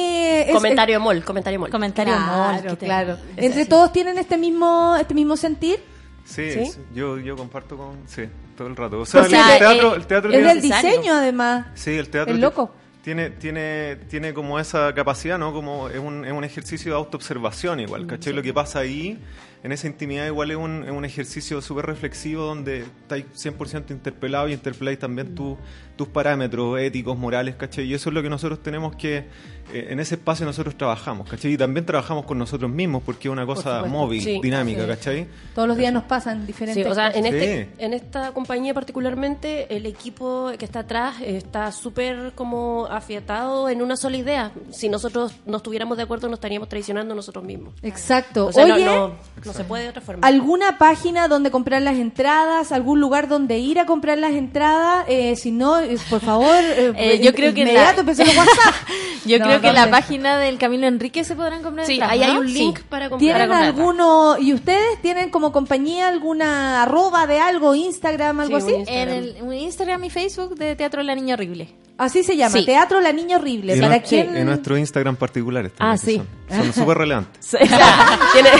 [0.49, 1.69] es- comentario mol, comentario mol.
[1.71, 3.13] Comentario Claro, mol, claro.
[3.37, 3.69] es ¿Entre así.
[3.69, 5.79] todos tienen este mismo, este mismo sentir?
[6.25, 6.67] Sí, ¿Sí?
[6.67, 7.99] sí, Yo, yo comparto con...
[8.07, 8.23] Sí,
[8.59, 8.99] todo el rato.
[8.99, 11.67] O O sea, el, teatro, eh, el teatro es tiene- del diseño, además.
[11.75, 12.75] Sí, el teatro ti- loco.
[13.03, 15.51] Tiene, tiene, tiene como esa capacidad, ¿no?
[15.55, 18.35] Como es un, es un ejercicio de autoobservación igual, ¿cachai?
[18.35, 19.19] Lo que pasa ahí,
[19.63, 24.49] en esa intimidad igual es un, es un ejercicio súper reflexivo donde estáis 100% interpelado
[24.49, 25.57] y interpeláis también tu-
[25.97, 27.87] tus parámetros éticos, morales, ¿cachai?
[27.87, 29.25] Y eso es lo que nosotros tenemos que,
[29.73, 31.53] en ese espacio nosotros trabajamos, ¿cachai?
[31.53, 34.41] Y también trabajamos con nosotros mismos porque es una cosa móvil, Sí.
[34.43, 34.89] dinámica, Sí.
[34.89, 35.27] ¿cachai?
[35.55, 39.75] Todos los días nos pasan diferentes Sí, o sea, en, este, en esta compañía particularmente,
[39.75, 44.53] el equipo que está atrás eh, está súper como afiatado en una sola idea.
[44.71, 47.75] Si nosotros no estuviéramos de acuerdo, nos estaríamos traicionando nosotros mismos.
[47.83, 48.47] Exacto.
[48.47, 49.15] O sea, no- Oye, no,
[49.45, 50.27] no se puede de otra forma.
[50.27, 52.73] ¿alguna página donde comprar las entradas?
[52.73, 55.05] ¿Algún lugar donde ir a comprar las entradas?
[55.09, 58.75] Eh, si no, eh, por favor, eh, Eh, yo creo que la- inmediato los WhatsApp.
[59.27, 62.23] Yo No, creo que la página del Camilo Enrique se podrán comprar Sí, entradas, ahí
[62.23, 62.85] hay un link Sí.
[62.89, 63.19] para comprar.
[63.21, 68.67] ¿Tienen Para alguno, y ustedes tienen como compañía alguna arroba de algo, Instagram, algo Sí,
[68.67, 68.75] así?
[68.75, 71.75] un En el un Instagram y Facebook de Teatro La Niña Horrible.
[71.99, 72.65] Así se llama, Sí.
[72.65, 73.77] Teatro La Niña Horrible.
[73.77, 74.37] Y ¿Para en, quién?
[74.37, 76.23] en nuestro Instagram particulares Ah, sí.
[76.49, 77.35] Son súper relevantes.
[77.51, 78.51] Sí, o sea, tiene-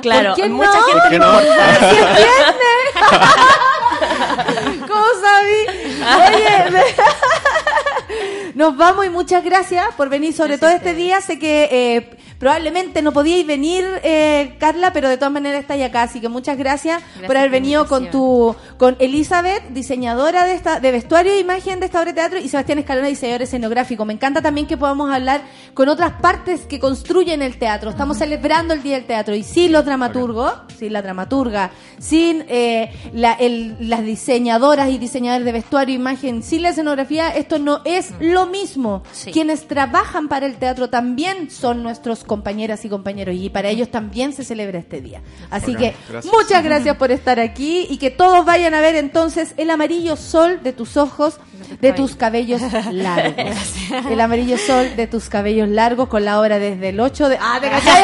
[0.00, 0.82] claro, qué mucha no?
[0.84, 1.40] gente ¿Qué le no?
[1.40, 1.78] importa.
[1.80, 2.70] ¿Sí entiende?
[4.88, 5.60] ¿Cómo sabí?
[6.00, 6.84] Oye,
[8.54, 11.20] nos vamos y muchas gracias por venir sobre todo este día.
[11.20, 16.04] Sé que eh, Probablemente no podíais venir, eh, Carla, pero de todas maneras estáis acá,
[16.04, 20.80] así que muchas gracias, Gracias por haber venido con tu, con Elizabeth, diseñadora de esta,
[20.80, 24.06] de vestuario e imagen de esta obra de teatro, y Sebastián Escalona, diseñador escenográfico.
[24.06, 25.42] Me encanta también que podamos hablar
[25.74, 27.90] con otras partes que construyen el teatro.
[27.90, 32.90] Estamos celebrando el Día del Teatro, y sin los dramaturgos, sin la dramaturga, sin eh,
[33.12, 38.14] la- el- las diseñadoras y diseñadores de vestuario, imagen, sin la escenografía, esto no es
[38.18, 39.02] lo mismo.
[39.30, 44.32] Quienes trabajan para el teatro también son nuestros compañeras y compañeros y para ellos también
[44.32, 45.20] se celebra este día.
[45.50, 46.32] Así que gracias.
[46.34, 50.60] muchas gracias por estar aquí y que todos vayan a ver entonces el amarillo sol
[50.62, 51.38] de tus ojos,
[51.80, 53.56] de tus cabellos largos.
[54.10, 57.38] El amarillo sol de tus cabellos largos con la obra desde el 8 de...
[57.40, 58.02] Ah, te cachai,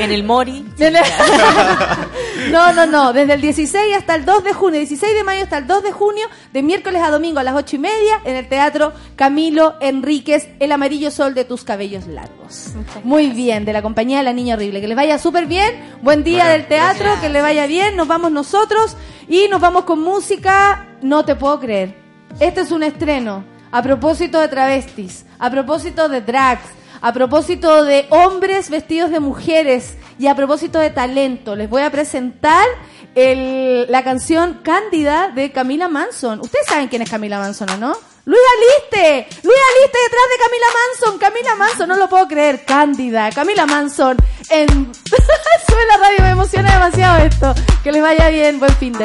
[0.00, 0.64] en el Mori.
[2.50, 3.12] No, no, no.
[3.12, 5.92] Desde el 16 hasta el 2 de junio, 16 de mayo hasta el 2 de
[5.92, 10.48] junio, de miércoles a domingo a las 8 y media, en el Teatro Camilo Enríquez,
[10.60, 12.72] El Amarillo Sol de tus cabellos largos.
[13.02, 14.80] Muy bien, de la compañía de La Niña Horrible.
[14.80, 15.72] Que les vaya súper bien.
[16.02, 17.96] Buen día del teatro, que le vaya bien.
[17.96, 18.96] Nos vamos nosotros
[19.28, 20.86] y nos vamos con música.
[21.02, 21.96] No te puedo creer.
[22.40, 23.44] Este es un estreno.
[23.70, 26.62] A propósito de travestis, a propósito de drags,
[27.04, 31.90] a propósito de hombres vestidos de mujeres y a propósito de talento, les voy a
[31.90, 32.66] presentar
[33.14, 36.40] la canción Cándida de Camila Manson.
[36.40, 37.94] Ustedes saben quién es Camila Manson, ¿o no?
[38.24, 43.30] Luis Aliste, Luis Aliste detrás de Camila Manson, Camila Manson, no lo puedo creer, Cándida,
[43.32, 44.16] Camila Manson.
[44.48, 44.66] En...
[44.96, 47.54] Sube la radio, me emociona demasiado esto.
[47.82, 49.04] Que les vaya bien, buen fin de...